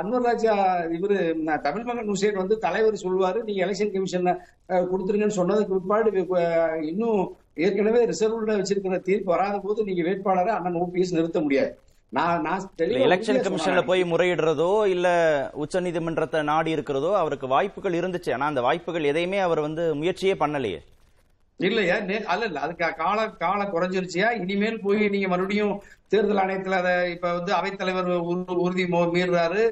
அன்வர் 0.00 0.26
ராஜா 0.26 0.52
இவரு 0.96 1.16
தமிழ் 1.62 1.86
மகன் 1.88 2.10
ஹுசேன் 2.10 2.42
வந்து 2.42 2.56
தலைவர் 2.58 3.02
சொல்லுவாரு 3.04 3.38
நீங்க 3.46 3.60
எலெக்ஷன் 3.64 3.94
கமிஷன் 3.94 4.28
கொடுத்துருங்கன்னு 4.90 5.38
சொன்னதுக்கு 5.38 5.76
பிற்பாடு 5.76 6.10
இன்னும் 6.90 7.22
ஏற்கனவே 7.64 8.00
ரிசர்வ்ல 8.10 8.58
வச்சிருக்கிற 8.60 8.98
தீர்ப்பு 9.08 9.32
வராத 9.32 9.58
போது 9.64 9.88
நீங்க 9.88 10.02
வேட்பாளரை 10.08 10.52
அண்ணன் 10.54 10.78
ஓபிஎஸ் 10.84 11.16
நிறுத்த 11.16 11.40
முடியாது. 11.40 11.72
நான் 12.12 12.42
நான் 12.46 12.64
தெளிவா 12.80 13.04
எலெக்ஷன் 13.08 13.44
கமிஷன்ல. 13.44 13.82
போய் 13.90 14.02
முறையிடுறதோ 14.12 14.70
இல்ல 14.94 15.08
உச்சநீதிமன்றத்தை 15.64 16.40
நாடி 16.52 16.70
இருக்கிறதோ 16.76 17.10
அவருக்கு 17.22 17.46
வாய்ப்புகள் 17.54 17.98
இருந்துச்சு. 18.00 18.32
ஆனா 18.36 18.46
அந்த 18.52 18.62
வாய்ப்புகள் 18.66 19.10
எதையுமே 19.12 19.38
அவர் 19.46 19.66
வந்து 19.66 19.84
முயற்சியே 20.00 20.34
பண்ணலையே. 20.42 20.80
இல்லையா? 21.60 21.96
நே- 22.00 22.24
அல்ல 22.24 22.44
இல்ல 22.44 22.60
அதுக்கு 22.60 22.94
கால 22.96 23.18
காலம் 23.36 23.72
குறைஞ்சிருச்சியா? 23.72 24.28
இனிமேல் 24.40 24.80
போய் 24.80 25.08
நீங்க 25.08 25.28
மறுபடியும் 25.28 25.74
தேர்தல் 26.08 26.36
ஆணையத்துல 26.36 26.78
அதை 26.80 27.10
இப்ப 27.10 27.32
வந்து 27.32 27.52
அவைத்தலைவர் 27.52 28.10
உறு- 28.26 28.58
உறுதி 28.58 28.84
மீறுறாரு. 29.12 29.64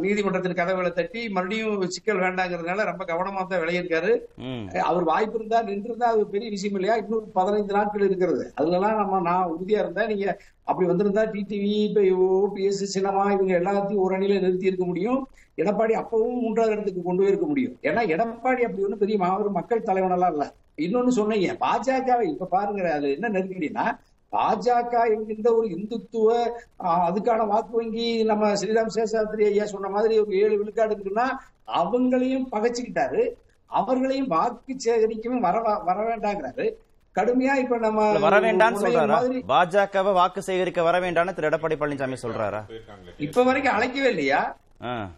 நீதிமன்றத்தின் 0.00 0.54
கதவுகளை 0.54 0.90
தட்டி 0.90 1.28
மறுபடியும் 1.28 1.88
சிக்கல் 1.88 2.18
வேண்டாங்கிறதுனால 2.18 2.84
ரொம்ப 2.84 3.04
கவனமா 3.04 3.42
தான் 3.42 3.60
விளையிருக்காரு 3.60 4.12
அவர் 4.82 5.02
வாய்ப்பு 5.02 5.38
இருந்தா 5.38 5.62
நின்றுருந்தா 5.62 6.08
அது 6.08 6.26
பெரிய 6.26 6.50
விஷயம் 6.50 6.74
இல்லையா? 6.74 6.96
இன்னும் 6.96 7.30
பதினைந்து 7.32 7.72
நாட்கள் 7.72 8.00
இருக்கிறது. 8.00 8.52
அதுலலாம் 8.60 8.96
நம்ம 8.96 9.20
நான் 9.20 9.50
உறுதியா 9.52 9.78
இருந்தா 9.78 10.06
நீங்க 10.06 10.26
அப்படி 10.64 10.88
வந்திருந்தா 10.88 11.24
டிடிவி 11.30 11.70
இப்ப 11.84 12.00
ஓபிஎஸ் 12.30 12.82
சினிமா 12.94 13.24
இவங்க 13.32 13.60
எல்லாத்தையும் 13.60 14.04
ஒரு 14.04 14.16
அணியில 14.16 14.40
நிறுத்தி 14.40 14.66
இருக்க 14.66 14.84
முடியும். 14.84 15.20
எடப்பாடி 15.58 15.94
அப்பவும் 16.00 16.40
மூன்றாவது 16.44 16.74
இடத்துக்கு 16.74 17.02
கொண்டு 17.02 17.22
போயிருக்க 17.22 17.46
முடியும். 17.46 17.74
ஏன்னா 17.88 18.02
எடப்பாடி 18.14 18.62
அப்படி 18.66 18.84
ஒன்றும் 18.86 19.02
பெரிய 19.02 19.18
மாபெரும் 19.18 19.58
மக்கள் 19.58 19.86
தலைவனெல்லாம் 19.88 20.34
இல்ல. 20.34 20.46
இன்னொன்னு 20.84 21.12
சொன்னீங்க 21.18 21.48
பாஜகவை 21.64 22.26
இப்ப 22.32 22.48
பாருங்க 22.54 22.92
அது 22.98 23.08
என்ன 23.16 23.28
நெருக்கடினா 23.28 23.84
பாஜக 24.32 24.94
என்கின்ற 25.14 25.48
ஒரு 25.58 25.66
இந்துத்துவ 25.76 26.28
அதுக்கான 27.08 27.46
வாக்கு 27.46 27.74
வங்கி 27.78 28.08
நம்ம 28.30 28.48
ஸ்ரீராம் 28.60 28.94
சேஷாத்ரி 28.96 29.44
ஐயா 29.50 29.66
சொன்ன 29.72 29.90
மாதிரி 29.96 30.14
ஒரு 30.22 30.32
ஏழு 30.40 30.54
விழுக்காடு 30.60 30.94
இருக்குன்னா 30.94 31.26
அவங்களையும் 31.80 32.48
பகைச்சுக்கிட்டாரு. 32.54 33.22
அவர்களையும் 33.70 34.32
வாக்கு 34.34 34.72
சேகரிக்கவும் 34.84 35.44
வர 35.46 35.60
வர 35.88 35.98
வேண்டாங்கிறாரு. 36.08 36.66
கடுமையா 37.16 37.54
இப்ப 37.62 37.76
நம்ம 37.78 38.00
வர 38.26 38.36
வேண்டாம்னு 38.40 38.82
சொல்றாரா? 38.84 39.18
பாஜகவை 39.52 40.12
வாக்கு 40.12 40.40
சேகரிக்க 40.42 40.82
வர 40.82 40.98
வேண்டாம்னு 41.00 41.34
திரு 41.36 41.48
எடப்பாடி 41.50 41.76
பழனிசாமி 41.80 42.18
சொல்றாரா? 42.24 42.60
இப்ப 43.26 43.44
வரைக்கும் 43.44 43.76
அழைக்கவே 43.76 44.10
இல்லையா. 44.14 44.40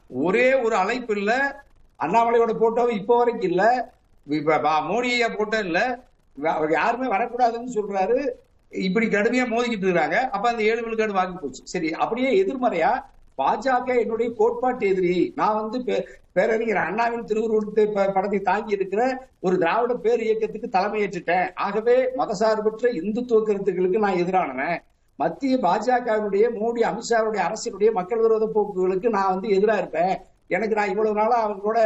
ஒரே 0.09 0.55
ஒரு 0.55 0.77
அழைப்பு 0.77 1.17
இல்ல. 1.17 1.63
அண்ணாமலையோட 2.01 2.53
போட்டோ 2.53 2.85
இப்ப 2.85 3.17
வரைக்கும் 3.17 3.51
இல்ல. 3.51 3.93
மோடியா 4.31 5.37
போட்டோ 5.37 5.59
இல்ல. 5.59 5.99
அவர் 6.43 6.71
யாருமே 6.71 7.07
வரக்கூடாதுன்னு 7.07 7.75
சொல்றாரு. 7.75 8.31
இப்படி 8.71 9.07
கடுமையா 9.07 9.45
மோதிக்கிட்டு 9.45 9.85
இருக்காங்க 9.85 10.29
அப்ப 10.33 10.49
அந்த 10.49 10.63
ஏழு 10.63 10.83
விழுக்காடு 10.83 11.13
வாங்கி 11.13 11.39
போச்சு. 11.39 11.67
சரி 11.67 11.93
அப்படியே 11.93 12.45
எதிர்மறையா 12.45 13.05
பாஜக 13.39 13.99
என்னுடைய 13.99 14.33
கோட்பாட்டு 14.37 14.89
எதிரி. 14.89 15.33
நான் 15.37 15.55
வந்து 15.55 15.79
பே- 15.79 16.05
பேரறிஞர் 16.33 16.77
அண்ணாவின் 16.77 17.25
திருவுருவத்தை 17.25 17.87
படத்தை 17.87 18.41
தாங்கி 18.41 18.73
இருக்கிற 18.73 19.29
ஒரு 19.41 19.59
திராவிட 19.59 19.95
பேர் 19.95 20.23
இயக்கத்துக்கு 20.23 20.79
தலைமையேற்றுட்டேன். 20.79 21.51
ஆகவே 21.55 22.05
மதசார்பற்ற 22.17 22.83
இந்துத்துவ 22.83 23.43
கருத்துக்களுக்கு 23.43 23.99
நான் 23.99 24.15
எதிரானவன். 24.15 24.79
மத்திய 25.19 25.57
பாஜகவினுடைய 25.57 26.47
மோடி 26.61 26.81
அமித்ஷாவுடைய 26.89 27.43
அரசினுடைய 27.49 27.91
மக்கள் 27.99 28.23
விரோத 28.25 28.47
போக்குகளுக்கு 28.57 29.09
நான் 29.17 29.33
வந்து 29.33 29.49
எதிரா 29.57 29.77
இருப்பேன். 29.83 30.15
எனக்கு 30.55 30.75
நான் 30.79 30.91
இவ்வளவு 30.93 31.19
நாளா 31.21 31.37
அவங்களோட 31.47 31.79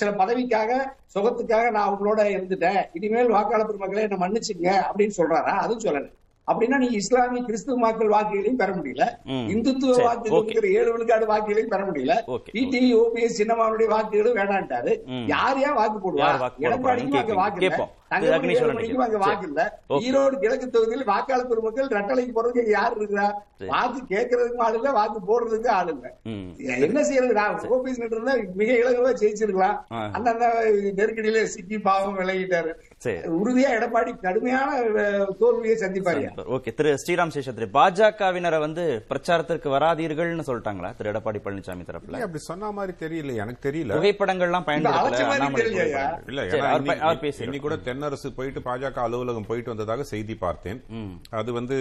சில 0.00 0.10
பதவிக்காக 0.20 0.70
சுகத்துக்காக 1.14 1.64
நான் 1.70 1.88
அவங்களோட 1.88 2.20
இருந்துட்டேன். 2.36 2.80
இனிமேல் 2.98 3.34
வாக்காளர் 3.36 3.68
பெருமக்களை 3.70 4.02
என்ன 4.06 4.18
மன்னிச்சுங்க 4.24 4.68
அப்படின்னு 4.88 5.18
சொல்றாரா? 5.18 5.54
அதுவும் 5.64 5.84
சொல்லல. 5.86 6.08
அப்படின்னா 6.48 6.76
நீங்க 6.82 6.96
இஸ்லாமிய 7.00 7.40
கிறிஸ்துவ 7.48 7.76
மக்கள் 7.84 8.12
வாக்குகளையும் 8.14 8.60
பெற 8.62 8.70
முடியல. 8.78 9.04
இந்துத்துவ 9.54 9.96
வாக்குகள் 10.06 10.74
ஏழு 10.78 10.90
விழுக்காடு 10.94 11.26
வாக்குகளையும் 11.32 11.72
பெற 11.74 11.82
முடியல. 11.90 12.14
டிடிவி 12.56 12.90
ஓபிஎஸ் 13.02 13.38
சின்னமாவுடைய 13.40 13.88
வாக்குகளும் 13.94 14.38
வேணான்ட்டாரு. 14.40 14.94
யார் 15.34 15.60
யார் 15.64 15.78
வாக்கு 15.80 15.98
போடுவா? 16.04 16.30
யார் 16.64 16.80
வாக்கு 16.86 17.40
வாக்கு 17.42 17.86
வாக்கு 18.10 19.46
இல்ல. 19.48 19.60
ஈரோடு 20.06 20.36
கிழக்கு 20.42 20.66
தொகுதியில் 20.70 21.04
வாக்காளர் 21.10 21.50
பெருமக்கள் 21.50 21.90
ரெட்டலைக்கு 21.96 22.32
போறதுக்கு 22.36 22.62
யார் 22.78 22.96
இருக்கிறா. 22.98 23.26
வாக்கு 23.72 24.00
ஆள் 24.64 24.76
இல்ல 24.78 24.90
வாக்கு 24.98 25.18
போடுறதுக்கு 25.28 25.68
ஆள் 25.78 25.90
இல்ல. 25.94 26.06
என்ன 26.86 27.02
செய்யறது? 27.08 27.34
நான் 27.40 27.58
ஓபிஎஸ் 27.76 28.00
இருந்தா 28.04 28.34
மிக 28.60 28.70
இலகுவா 28.82 29.12
ஜெயிச்சிருக்கலாம். 29.22 29.76
அந்த 30.16 30.30
நெருக்கடியில 31.00 31.42
சிக்கி 31.54 31.78
பாவம் 31.88 32.18
விலகிட்டாரு. 32.20 32.72
உறுதியா 33.40 33.70
எடப்பாடி 33.78 34.12
கடுமையான 34.26 34.68
தோல்வியை 35.42 35.76
சந்திப்பாரு. 35.84 36.24
ஓகே. 36.56 36.74
திரு 36.80 36.90
ஸ்ரீராம் 37.02 37.34
சேஷத்ரி 37.36 37.68
பாஜகவினரை 37.78 38.58
வந்து 38.66 38.84
பிரச்சாரத்திற்கு 39.12 39.68
வராதீர்கள்னு 39.76 40.48
சொல்லிட்டாங்களா 40.50 40.90
திரு 40.98 41.12
எடப்பாடி 41.12 41.40
பழனிசாமி 41.46 41.86
தரப்புல? 41.90 42.20
அப்படி 42.26 42.42
சொன்ன 42.50 42.72
மாதிரி 42.80 42.94
தெரியல 43.04 43.34
எனக்கு 43.44 43.62
தெரியல. 43.68 43.94
புகைப்படங்கள்லாம் 43.98 44.68
பயன்படுத்தல. 44.68 45.08
இல்ல 46.30 46.40
சரி, 46.50 46.60
ஏன்னா 47.99 47.99
தென்னரசு 48.00 48.28
போயிட்டு 48.36 48.60
பாஜக 48.66 48.98
அலுவலகம் 49.04 49.46
போயிட்டு 49.48 49.72
வந்ததாக 49.72 50.04
செய்தி 50.10 50.34
பார்த்தேன். 50.44 50.80
அது 51.38 51.50
வந்து 51.58 51.76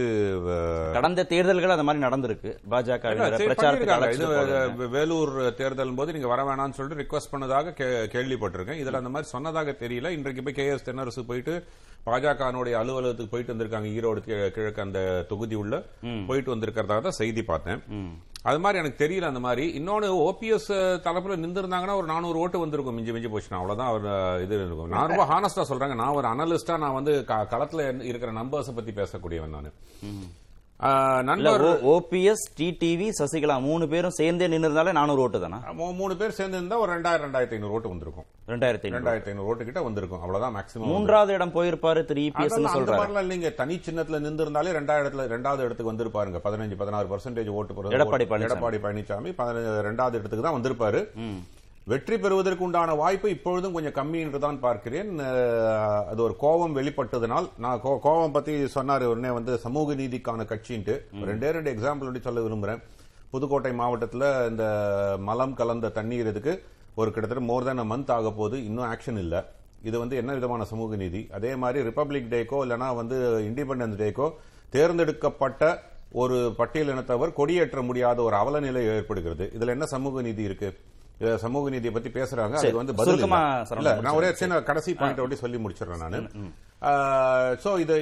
கடந்த 0.95 1.25
தேர்தல்கள் 1.31 1.75
அந்த 1.75 1.85
மாதிரி 1.87 2.05
நடந்திருக்கு. 2.05 2.51
பாஜக 2.73 3.13
வேலூர் 4.95 5.33
தேர்தல் 5.59 5.97
போது 5.99 6.15
நீங்க 6.15 6.31
வர 6.33 6.41
வேணாம்னு 6.49 6.77
சொல்லிட்டு 6.77 7.03
ரிக்வஸ்ட் 7.03 7.33
பண்ணதாக 7.33 7.75
கேள்விப்பட்டிருக்கேன். 8.15 8.81
இதுல 8.83 9.01
அந்த 9.01 9.13
மாதிரி 9.15 9.33
சொன்னதாக 9.35 9.75
தெரியல. 9.83 10.09
இன்றைக்கு 10.17 10.43
போய் 10.47 10.57
கே 10.59 10.67
எஸ் 10.73 10.87
தென்னரசு 10.89 11.23
போயிட்டு 11.31 11.55
பாஜகனுடைய 12.07 12.75
அலுவலகத்துக்கு 12.81 13.33
போயிட்டு 13.33 13.53
வந்திருக்காங்க. 13.53 13.87
ஈரோடு 13.97 14.21
கிழக்கு 14.55 14.85
அந்த 14.85 14.99
தொகுதி 15.29 15.55
உள்ள 15.61 15.75
போயிட்டு 16.29 16.53
வந்திருக்கிறதாக 16.55 17.01
தான் 17.07 17.19
செய்தி 17.21 17.43
பார்த்தேன். 17.51 17.81
அது 18.49 18.59
மாதிரி 18.63 18.79
எனக்கு 18.81 19.01
தெரியல 19.03 19.29
அந்த 19.31 19.41
மாதிரி. 19.45 19.63
இன்னொன்னு 19.79 20.09
ஓபிஎஸ் 20.27 20.69
தரப்புல 21.05 21.37
நின்றுருந்தாங்கன்னா 21.43 21.95
ஒரு 22.01 22.07
நானூறு 22.13 22.37
ஓட்டு 22.43 22.59
வந்திருக்கும். 22.59 22.95
மிஞ்சி 22.97 23.13
மிஞ்சி 23.15 23.29
போச்சுன்னா. 23.33 23.59
அவ்வளவுதான் 23.61 23.91
அவர் 23.93 24.43
இது 24.43 24.55
இருக்கும். 24.65 24.93
நான் 24.95 25.11
ரொம்ப 25.13 25.25
ஹானஸ்டா 25.33 25.65
சொல்றேங்க. 25.71 25.97
நான் 26.01 26.17
ஒரு 26.19 26.27
அனலிஸ்டா 26.33 26.77
நான் 26.83 26.97
வந்து 26.99 27.15
களத்துல 27.31 27.87
இருக்கிற 28.11 28.31
நம்பர்ஸ் 28.41 28.77
பத்தி 28.77 28.93
பேசக்கூடியவன் 29.01 29.55
நான். 29.57 29.73
நண்பர் 31.23 31.85
ஓபிஎஸ் 31.85 32.45
டிடிவி 32.59 33.09
சசிகலா 33.19 33.61
மூணு 33.61 33.87
பேரும் 33.87 34.09
சேர்ந்தே 34.09 34.47
நின்னுறதால 34.47 34.91
நானூறு 34.91 35.21
ஓட்டு 35.21 35.39
தானா? 35.39 35.71
மூணு 35.71 36.15
பேர் 36.15 36.29
சேர்ந்து 36.29 36.57
இருந்தா 36.57 36.77
ஒரு 36.77 36.91
ரெண்டாயிரம் 36.91 37.27
ரெண்டாயிரத்தி 37.29 37.51
ஐநூறு 37.51 37.71
ஓட்டு 37.71 37.89
வந்திருக்கும். 37.89 38.23
ரெண்டாயிரத்தி 38.47 38.93
ரெண்டாயிரத்தி 38.97 39.25
ஐநூறு 39.25 39.47
ஓட்டு 39.47 39.63
கிட்ட 39.63 39.81
வந்திருக்கும். 39.81 40.21
அவ்வளவுதான் 40.21 40.63
மேக்ஸிமம் 40.63 40.77
மூன்றாவது 40.77 41.33
இடம் 41.33 41.51
போயிருப்பாரு 41.51 42.05
திரு 42.05 42.21
இபிஎஸ் 42.21 42.49
சொல்றாரு. 42.75 42.95
இல்லைங்க. 43.23 43.53
தனி 43.53 43.81
சின்னத்துல 43.89 44.19
நின்றிருந்தாலே 44.19 44.69
ரெண்டாயிரத்துல 44.71 45.27
ரெண்டாவது 45.27 45.59
இடத்துக்கு 45.59 45.93
வந்திருப்பாருங்க. 45.93 46.39
பதினஞ்சு 46.43 46.75
பதினாறு 46.77 47.07
பர்சன்டேஜ் 47.07 47.47
ஓட்டு 47.47 47.73
எடப்பாடி 47.83 48.21
பழனிசாமி. 48.21 48.27
எடப்பாடி 48.31 48.79
பழனிசாமி 48.79 49.33
பதினஞ்சு- 49.37 49.81
ரெண்டாவது 49.81 50.13
இடத்துக்கு 50.13 50.41
தான் 50.41 50.61
வந்திருப்பாரு. 50.61 51.07
வெற்றி 51.87 52.15
பெறுவதற்கு 52.23 52.63
உண்டான 52.65 52.95
வாய்ப்பு 53.01 53.27
இப்பொழுதும் 53.35 53.75
கொஞ்சம் 53.75 53.95
கம்மி 53.97 54.19
என்று 54.23 54.39
தான் 54.45 54.59
பார்க்கிறேன். 54.65 55.11
அது 56.11 56.19
ஒரு 56.25 56.35
கோபம் 56.43 56.75
வெளிப்பட்டதனால் 56.79 57.47
நான் 57.63 57.81
கோபம் 57.83 58.35
பத்தி 58.35 58.53
சொன்னாரு 58.75 59.05
உடனே 59.11 59.31
வந்து 59.37 59.53
சமூக 59.65 59.95
நீதிக்கான 60.01 60.45
கட்சின்ட்டு. 60.51 60.95
ரெண்டே 61.29 61.49
ரெண்டு 61.57 61.71
எக்ஸாம்பிள் 61.75 62.09
வந்து 62.09 62.25
சொல்ல 62.27 62.41
விரும்புறேன். 62.47 62.81
புதுக்கோட்டை 63.31 63.71
மாவட்டத்துல 63.79 64.25
இந்த 64.51 64.65
மலம் 65.29 65.55
கலந்த 65.59 65.91
தண்ணீர் 65.97 66.31
இதுக்கு 66.33 66.53
ஒரு 67.01 67.09
கிட்டத்தட்ட 67.15 67.43
மோர் 67.49 67.67
தென் 67.67 67.83
அ 67.83 67.87
மந்த் 67.91 68.13
ஆக 68.17 68.29
போது 68.39 68.55
இன்னும் 68.69 68.87
ஆக்ஷன் 68.93 69.19
இல்ல. 69.23 69.35
இது 69.87 69.95
வந்து 70.03 70.15
என்ன 70.21 70.31
விதமான 70.37 70.63
சமூக 70.71 70.95
நீதி? 71.01 71.21
அதே 71.37 71.51
மாதிரி 71.63 71.79
ரிப்பப்ளிக் 71.89 72.31
டேக்கோ 72.33 72.57
இல்லனா 72.65 72.87
வந்து 73.01 73.17
இண்டிபெண்டன்ஸ் 73.49 73.99
டேக்கோ 74.01 74.27
தேர்ந்தெடுக்கப்பட்ட 74.75 75.63
ஒரு 76.21 76.37
பட்டியலினத்தவர் 76.59 77.35
கொடியேற்ற 77.39 77.81
முடியாத 77.89 78.21
ஒரு 78.27 78.35
அவல 78.41 78.59
நிலை 78.67 78.81
ஏற்படுகிறது. 78.95 79.45
இதுல 79.57 79.75
என்ன 79.75 79.87
சமூக 79.95 80.21
நீதி 80.27 80.43
இருக்கு? 80.49 80.69
சமூக 81.43 81.69
நீதியை 81.73 81.93
பத்தி 81.93 82.09
பேசுறாங்க. 82.17 82.55
அதுக்கு 82.59 82.81
வந்து 82.81 82.95
பதில் 82.99 83.23
நான் 84.05 84.17
ஒரே 84.19 84.31
சின்ன 84.41 84.61
கடைசி 84.69 84.93
பாயிண்ட் 84.99 85.21
ஒட்டி 85.23 85.37
சொல்லி 85.43 85.57
முடிச்சிடுறேன் 85.63 86.03
நானு. 86.03 86.19
சோ 87.63 87.69
இது 87.83 87.95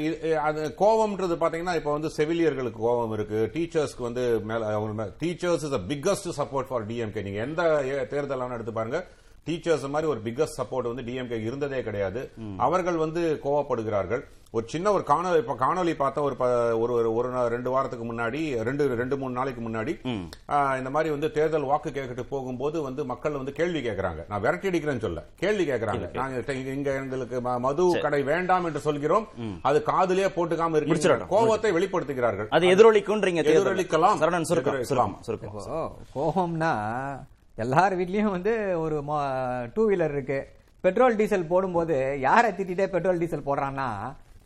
அது 0.47 0.61
கோவம்ன்றது 0.81 1.35
பாத்தீங்கன்னா 1.43 1.75
இப்ப 1.79 1.91
வந்து 1.97 2.11
செவிலியர்களுக்கு 2.17 2.79
கோவம் 2.87 3.13
இருக்கு. 3.17 3.39
டீச்சர்ஸ்க்கு 3.55 4.07
வந்து 4.09 4.25
மேல 4.51 5.07
teachers 5.23 5.65
is 5.67 5.77
biggest 5.91 6.29
support 6.39 6.69
for 6.71 6.87
DMK 6.91 7.23
நீங்க 7.27 7.41
எந்த 7.47 7.63
தேர்தல் 8.13 8.55
எடுத்து 8.57 8.77
பாருங்க. 8.79 9.01
டீச்சர்ஸ் 9.47 9.89
மாதிரி 9.95 10.11
ஒரு 10.13 10.21
பிக்கஸ்ட் 10.27 10.59
சப்போர்ட் 10.61 10.89
வந்து 10.91 11.07
டிஎம்கே 11.09 11.37
இருந்ததே 11.49 11.79
கிடையாது. 11.83 12.21
அவர்கள் 12.65 13.03
வந்து 13.05 13.21
கோவப்படுகிறார்கள். 13.43 14.23
ஒரு 14.51 14.65
சின்ன 14.67 14.91
ஒரு 14.91 15.03
காணொலி 15.07 15.37
இப்ப 15.37 15.55
காணொலி 15.59 15.95
பார்த்த 15.95 16.21
ஒரு 16.21 16.35
ஒரு 16.79 17.29
ஒரு- 17.29 17.47
ரெண்டு 17.47 17.69
வாரத்துக்கு 17.69 18.13
முன்னாடி 18.13 18.61
ரெண்டு 18.61 18.95
ரெண்டு 18.95 19.17
மூணு 19.17 19.33
நாளைக்கு 19.33 19.61
முன்னாடி 19.61 19.93
இந்த 20.77 20.89
மாதிரி 20.89 21.09
வந்து 21.09 21.31
தேர்தல் 21.31 21.61
வாக்கு 21.61 21.89
கேட்கிட்டு 21.89 22.23
போகும்போது 22.29 22.81
வந்து 22.81 23.05
மக்கள் 23.05 23.31
வந்து 23.31 23.51
கேள்வி 23.51 23.81
கேட்கறாங்க 23.89 24.25
நான் 24.29 24.41
விரட்டி 24.41 24.69
அடிக்கிறேன்னு 24.69 24.99
சொல்ல. 24.99 25.23
கேள்வி 25.35 25.67
கேட்கறாங்க 25.69 26.13
நாங்க 26.13 26.53
இங்க- 26.53 26.93
எங்களுக்கு 26.93 27.41
மது 27.41 27.99
கடை 28.01 28.23
வேண்டாம் 28.23 28.65
என்று 28.65 28.79
சொல்கிறோம். 28.79 29.27
அது 29.61 29.83
காதுலயே 29.85 30.27
போட்டுக்காம 30.27 30.75
இருக்கு. 30.75 30.93
கோபத்தை 31.27 31.71
வெளிப்படுத்துகிறார்கள். 31.71 32.47
அது 32.49 32.67
எதிரொலிக்குன்றீங்க 32.67 33.43
தேர்தல். 33.43 33.75
எதிரொலிக்கலாம். 33.75 34.17
கோபம்னா 36.15 36.71
எல்லார் 37.55 37.97
வீட்லயும் 37.97 38.31
வந்து 38.37 38.53
ஒரு 38.79 38.95
டூ 39.73 39.89
வீலர் 39.89 40.11
இருக்கு. 40.11 40.39
பெட்ரோல் 40.81 41.15
டீசல் 41.15 41.45
போடும்போது 41.45 42.17
யாரை 42.19 42.51
திட்டிட்டே 42.51 42.87
பெட்ரோல் 42.87 43.17
டீசல் 43.17 43.45
போடுறான்னா 43.45 43.89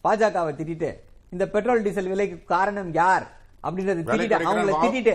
பாஜகவை 0.04 0.52
திட்டிட்டு 0.54 0.90
இந்த 1.32 1.46
பெட்ரோல் 1.54 1.86
டீசல் 1.86 2.12
விலைக்கு 2.12 2.38
காரணம் 2.54 2.92
யார்? 2.98 3.26
அப்படின்றது 3.64 4.02
திட்டிட்டு 4.04 4.36
அவங்கள 4.42 4.72
திட்டிட்டு 4.84 5.14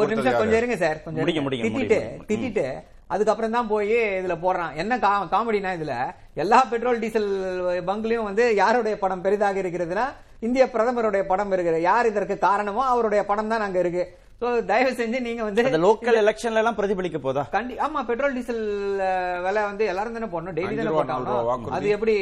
ஒரு 0.00 0.10
நிமிஷம் 0.12 0.38
கொஞ்சம்? 0.40 0.58
இருங்க 0.60 0.76
சார் 0.82 0.98
கொஞ்சம் 1.04 1.24
திட்டிட்டு. 1.64 1.98
திட்டிட்டு 2.30 2.66
அதுக்கப்புறம் 3.12 3.54
தான் 3.56 3.70
போய் 3.72 3.90
இதுல 4.20 4.34
போடுறான். 4.44 4.72
என்ன 4.82 4.92
காமெடினா 5.32 5.70
இதுல 5.78 5.94
எல்லா 6.42 6.58
பெட்ரோல் 6.70 7.02
டீசல் 7.02 7.28
பங்க்லயும் 7.88 8.28
வந்து 8.28 8.44
யாருடைய 8.62 8.94
படம் 9.02 9.24
பெரிதாக 9.26 9.62
இருக்கிறதுனா 9.62 10.06
இந்திய 10.46 10.64
பிரதமருடைய 10.72 11.22
படம் 11.28 11.52
இருக்கிறது 11.54 11.82
யார் 11.90 12.10
இதற்கு 12.10 12.36
காரணமோ 12.46 12.82
அவருடைய 12.92 13.22
படம் 13.30 13.52
தான் 13.52 13.64
அங்க 13.66 13.78
இருக்கு. 13.84 14.04
தயவு 14.70 14.90
செஞ்சு 14.98 15.18
நீங்க 15.26 15.42
வந்து 15.46 15.62
அந்த 15.68 15.78
லோக்கல் 15.84 16.18
எலெக்ஷன்ல 16.20 16.60
எல்லாம் 16.60 16.76
பிரதிபலிக்க 16.78 17.18
போதா? 17.26 17.42
கண்டி 17.54 17.74
ஆமா 17.84 18.00
பெட்ரோல் 18.08 18.34
டீசல் 18.36 18.62
விலை 19.44 19.62
வந்து 19.68 19.84
எல்லாரும் 19.90 20.16
தானே 20.16 20.28
போடணும். 20.32 20.56
டெய்லி 20.56 20.74
தானே 20.80 20.92
வாக்குறுதி. 20.96 21.74
அது 21.76 21.88
எப்படி 21.96 22.14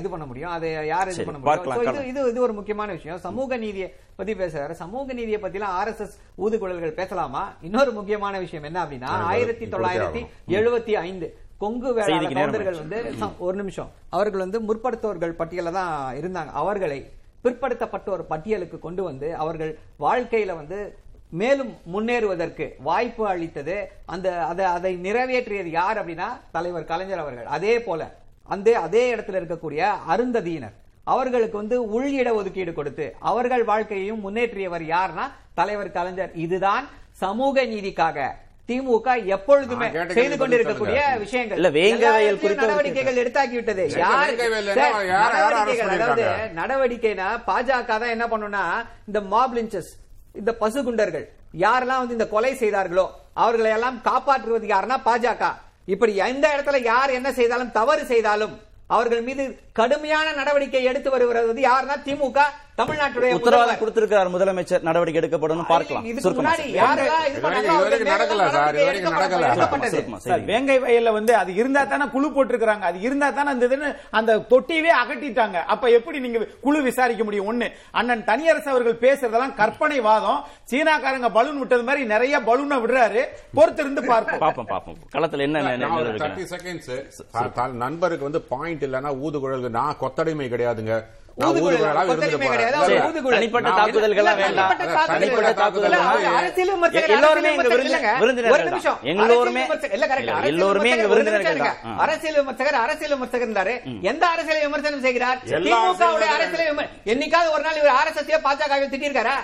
இது 0.00 0.08
பண்ண 0.12 0.24
முடியும்? 0.30 0.52
அதை 0.56 0.68
யார் 0.92 1.10
இது 1.12 1.26
பண்ண 1.28 1.38
முடியும்? 1.40 1.90
இது. 1.90 2.06
இது 2.12 2.28
இது 2.32 2.40
ஒரு 2.46 2.54
முக்கியமான 2.58 2.92
விஷயம். 2.98 3.20
சமூக 3.26 3.58
நீதியை 3.64 3.88
பத்தி 4.20 4.34
பேசுறாரு. 4.42 4.76
சமூக 4.82 5.12
நீதியை 5.18 5.40
பத்திலாம் 5.44 5.74
ஆர்எஸ்எஸ் 5.80 6.16
ஊதுகுழல்கள் 6.44 6.98
பேசலாமா? 7.00 7.42
இன்னொரு 7.68 7.92
முக்கியமான 7.98 8.38
விஷயம் 8.46 8.66
என்ன 8.70 8.80
அப்படின்னா 8.84 9.12
ஆயிரத்தி 9.32 9.68
தொள்ளாயிரத்தி 9.74 10.22
எழுபத்தி 10.58 10.94
ஐந்து 11.06 11.28
கொங்கு 11.64 11.92
நேரம் 11.98 12.34
கவுண்டர்கள் 12.38 12.80
வந்து 12.82 12.98
ஒரு 13.46 13.56
நிமிஷம். 13.60 13.90
அவர்கள் 14.16 14.44
வந்து 14.44 14.60
முற்படுத்தோர்கள் 14.68 15.38
பட்டியல 15.42 15.72
தான் 15.78 15.94
இருந்தாங்க. 16.20 16.52
அவர்களை 16.62 16.98
பிற்படுத்தப்பட்டோர் 17.44 18.22
பட்டியலுக்கு 18.30 18.78
கொண்டு 18.86 19.02
வந்து 19.08 19.28
அவர்கள் 19.42 19.72
வாழ்க்கையில 20.06 20.54
வந்து 20.62 20.78
மேலும் 21.32 21.72
முன்னேறுவதற்கு 21.94 22.66
வாய்ப்பு 22.88 23.24
அளித்தது. 23.28 23.76
அந்த 24.14 24.26
அதை 24.50 24.64
அதை 24.76 24.92
நிறைவேற்றியது 25.06 25.70
யார் 25.80 26.00
அப்படின்னா 26.00 26.28
தலைவர் 26.56 26.90
கலைஞர் 26.90 27.22
அவர்கள். 27.24 27.48
அதே 27.56 27.74
போல 27.86 28.00
அந்த 28.48 28.68
அதே 28.86 29.04
இடத்துல 29.14 29.40
இருக்கக்கூடிய 29.40 29.80
அருந்ததியினர். 30.12 30.76
அவர்களுக்கு 31.14 31.56
வந்து 31.62 31.76
உள் 31.96 32.10
இட 32.20 32.28
ஒதுக்கீடு 32.38 32.72
கொடுத்து 32.78 33.06
அவர்கள் 33.30 33.64
வாழ்க்கையையும் 33.70 34.22
முன்னேற்றியவர் 34.24 34.84
யார்னா 34.94 35.24
தலைவர் 35.60 35.96
கலைஞர். 35.96 36.32
இதுதான் 36.44 36.84
சமூக 37.22 37.64
நீதிக்காக 37.72 38.26
திமுக 38.68 39.08
எப்பொழுதுமே 39.34 39.86
செய்து 40.16 40.36
கொண்டிருக்கக்கூடிய. 40.40 40.98
விஷயங்கள். 41.22 41.60
நடவடிக்கைகள் 42.62 43.20
எடுத்தாக்கி 43.22 43.56
விட்டது 43.58 43.84
சரி, 43.92 44.02
யார்? 44.02 44.26
வேங்க 44.30 44.48
வயல்ல 44.54 44.74
சார், 44.78 44.92
என்ன, 44.96 45.06
யார் 45.12 45.36
யார் 45.38 45.54
arrest 45.60 45.78
நடவடிக்கைகள், 45.78 45.94
அதாவது? 45.96 46.26
நடவடிக்கைனா 46.60 47.28
பாஜக 47.48 47.90
தான் 48.02 48.14
என்ன 48.16 48.26
பண்ணும்னா 48.32 48.64
இந்த 49.10 49.20
மாப் 49.32 49.56
லிஞ்சஸ் 49.58 49.90
இந்த 50.34 50.52
பசுகுண்டர்கள் 50.60 51.26
யாரெல்லாம் 51.60 51.98
வந்து 51.98 52.16
இந்த 52.18 52.28
கொலை 52.28 52.52
செய்தார்களோ 52.54 53.06
அவர்களை 53.34 53.70
எல்லாம் 53.70 53.98
காப்பாற்றுவது 54.02 54.66
யாருன்னா 54.66 54.96
பாஜக. 55.04 55.44
இப்படி 55.84 56.14
எந்த 56.14 56.46
இடத்துல 56.54 56.78
யார் 56.82 57.10
என்ன 57.10 57.28
செய்தாலும் 57.32 57.70
தவறு 57.70 58.02
செய்தாலும் 58.06 58.54
அவர்கள் 58.86 59.22
மீது 59.22 59.44
கடுமையான 59.72 60.26
நடவடிக்கை 60.32 60.82
எடுத்து 60.84 61.10
வருவது 61.10 61.62
யாருன்னா 61.68 61.96
திமுக 62.04 62.40
தமிழ்நாட்டுடைய 62.78 63.32
உத்தரவாதம். 63.32 63.78
கொடுத்திருக்கிறார் 63.78 64.30
முதலமைச்சர் 64.30 64.82
நடவடிக்கை 64.82 65.14
எடுக்கப்படும் 65.14 65.66
பார்க்கலாம். 65.66 66.04
வேங்கை 70.44 70.80
வயல்ல 70.80 71.12
வந்து 71.12 71.34
அது 71.36 71.54
இருந்தா 71.54 71.84
தானே 71.84 72.04
குழு 72.04 72.28
போட்டிருக்காங்க 72.28 72.80
அது 72.80 73.00
இருந்தா 73.00 73.30
தானே 73.30 73.48
அந்த 73.48 73.96
அந்த 74.10 74.36
தொட்டியவே 74.36 74.90
அகட்டிட்டாங்க. 75.06 75.52
அப்ப 75.52 75.88
எப்படி 75.88 76.18
நீங்க 76.18 76.46
குழு 76.60 76.82
விசாரிக்க 76.82 77.24
முடியும்? 77.24 77.46
ஒண்ணு 77.52 77.70
அண்ணன் 77.90 78.24
தனியரசு 78.24 78.70
அவர்கள் 78.70 78.94
பேசுறதெல்லாம் 78.94 79.54
கற்பனை 79.54 80.00
வாதம் 80.00 80.44
சீனாக்காரங்க 80.70 81.28
பலூன் 81.28 81.58
விட்டது 81.58 81.82
மாதிரி 81.82 82.04
நிறைய 82.04 82.38
பலூனை 82.38 82.74
விடுறாரு. 82.74 83.24
பொறுத்திருந்து 83.56 84.06
பார்ப்போம். 84.06 84.40
பாப்போம் 84.40 84.70
பாப்போம் 84.70 84.96
களத்துல 85.12 85.38
என்ன 85.38 85.60
நி- 85.60 85.76
நான் 85.76 85.90
ஒரு 85.90 86.12
நிலவரம் 86.12 86.36
30 86.36 86.40
seconds, 86.40 87.02
த- 87.32 87.46
த- 87.46 87.66
நண்பருக்கு 87.66 88.22
வந்து 88.22 88.40
பாயிண்ட் 88.40 88.84
இல்லனா 88.84 89.18
ஊதுகுழல் 89.22 89.68
நான் 89.68 89.96
கொத்தடிமை 90.00 90.48
கிடையாதுங்க. 90.48 91.04
தனிப்பட்ட 93.34 93.68
தாக்குதல்கள் 93.78 94.28
வேண்டாம். 94.40 94.70
தனிப்பட்ட 95.12 95.50
தாக்குதல் 95.60 95.94
எல்லோருமே. 95.98 96.24
எல்லோருமே 96.24 96.32
அரசியல் 96.38 96.72
விமர்சகர், 96.74 97.12
அரசியல் 97.18 97.50
எல்லோருமே 100.52 100.88
எங்க 100.90 101.06
விமர்சகர், 101.06 101.06
ஒரு 101.06 101.14
விருந்தினர்கள் 101.14 101.54
நிமிஷம் 101.54 101.66
தான். 101.66 101.76
இருங்க. 101.76 102.02
அரசியல் 102.04 102.38
விமர்சகர் 102.40 102.80
அரசியல் 102.84 103.14
விமர்சகர் 103.16 103.46
இருந்தாரு. 103.48 103.74
எந்த 104.10 104.24
அரசியலை 104.34 104.60
விமர்சனம் 104.66 105.04
செய்கிறார்? 105.06 105.38
திமுக 105.68 106.02
அரசியல் 106.38 106.82
என்னைக்காவது 107.12 107.54
ஒரு 107.56 107.64
நாள் 107.68 107.80
இவர் 107.82 107.96
ஆர்எஸ்எஸ் 108.00 108.46
பாஜக 108.48 108.82
திட்டிருக்காரா? 108.94 109.36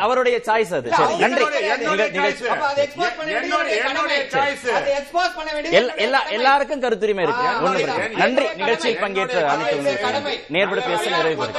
அவருடைய 0.00 0.40
சாய்ஸ். 0.44 0.74
அது 0.74 0.90
நன்றி. 1.18 1.44
எல்லாருக்கும் 6.30 6.82
கருத்துரிமை 6.82 7.22
இருக்கு. 7.22 7.42
ஒண்ணு. 7.42 8.10
நன்றி. 8.10 8.44
நிகழ்ச்சியில். 8.56 8.98
பங்கேற்ற 8.98 9.48
அனைத்து. 9.48 9.98
நேர்பட 10.48 10.80
பேச 10.80 11.10
நிறைவு. 11.10 11.50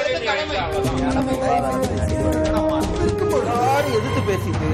எதிர்த்து 3.86 4.22
பேசிட்டு 4.28 4.73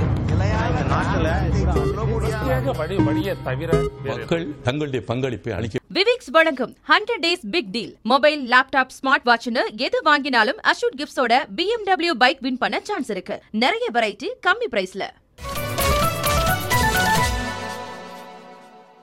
மக்கள் 4.06 4.46
தங்களுடைய 4.64 5.02
பங்களிப்பை 5.04 5.52
அளிக்க 5.54 5.78
விவிக்ஸ் 5.94 6.32
வழங்கும் 6.32 6.74
hundred 6.88 7.24
days 7.24 7.46
big 7.52 7.72
deal 7.72 7.94
mobile 8.04 8.42
laptop 8.52 8.94
smart 8.98 9.26
வாட்ச்னு 9.26 9.64
எது 9.80 10.00
வாங்கினாலும் 10.06 10.60
அஷூட் 10.72 10.98
கிஃப்ட்ஸோட 10.98 11.34
BMW 11.58 12.12
பைக் 12.18 12.42
வின் 12.42 12.58
பண்ண 12.58 12.80
சான்ஸ் 12.84 13.10
இருக்கு. 13.10 13.38
நிறைய 13.56 13.88
வெரைட்டி 13.94 14.30
கம்மி 14.48 14.70
பிரைஸ்ல 14.72 15.04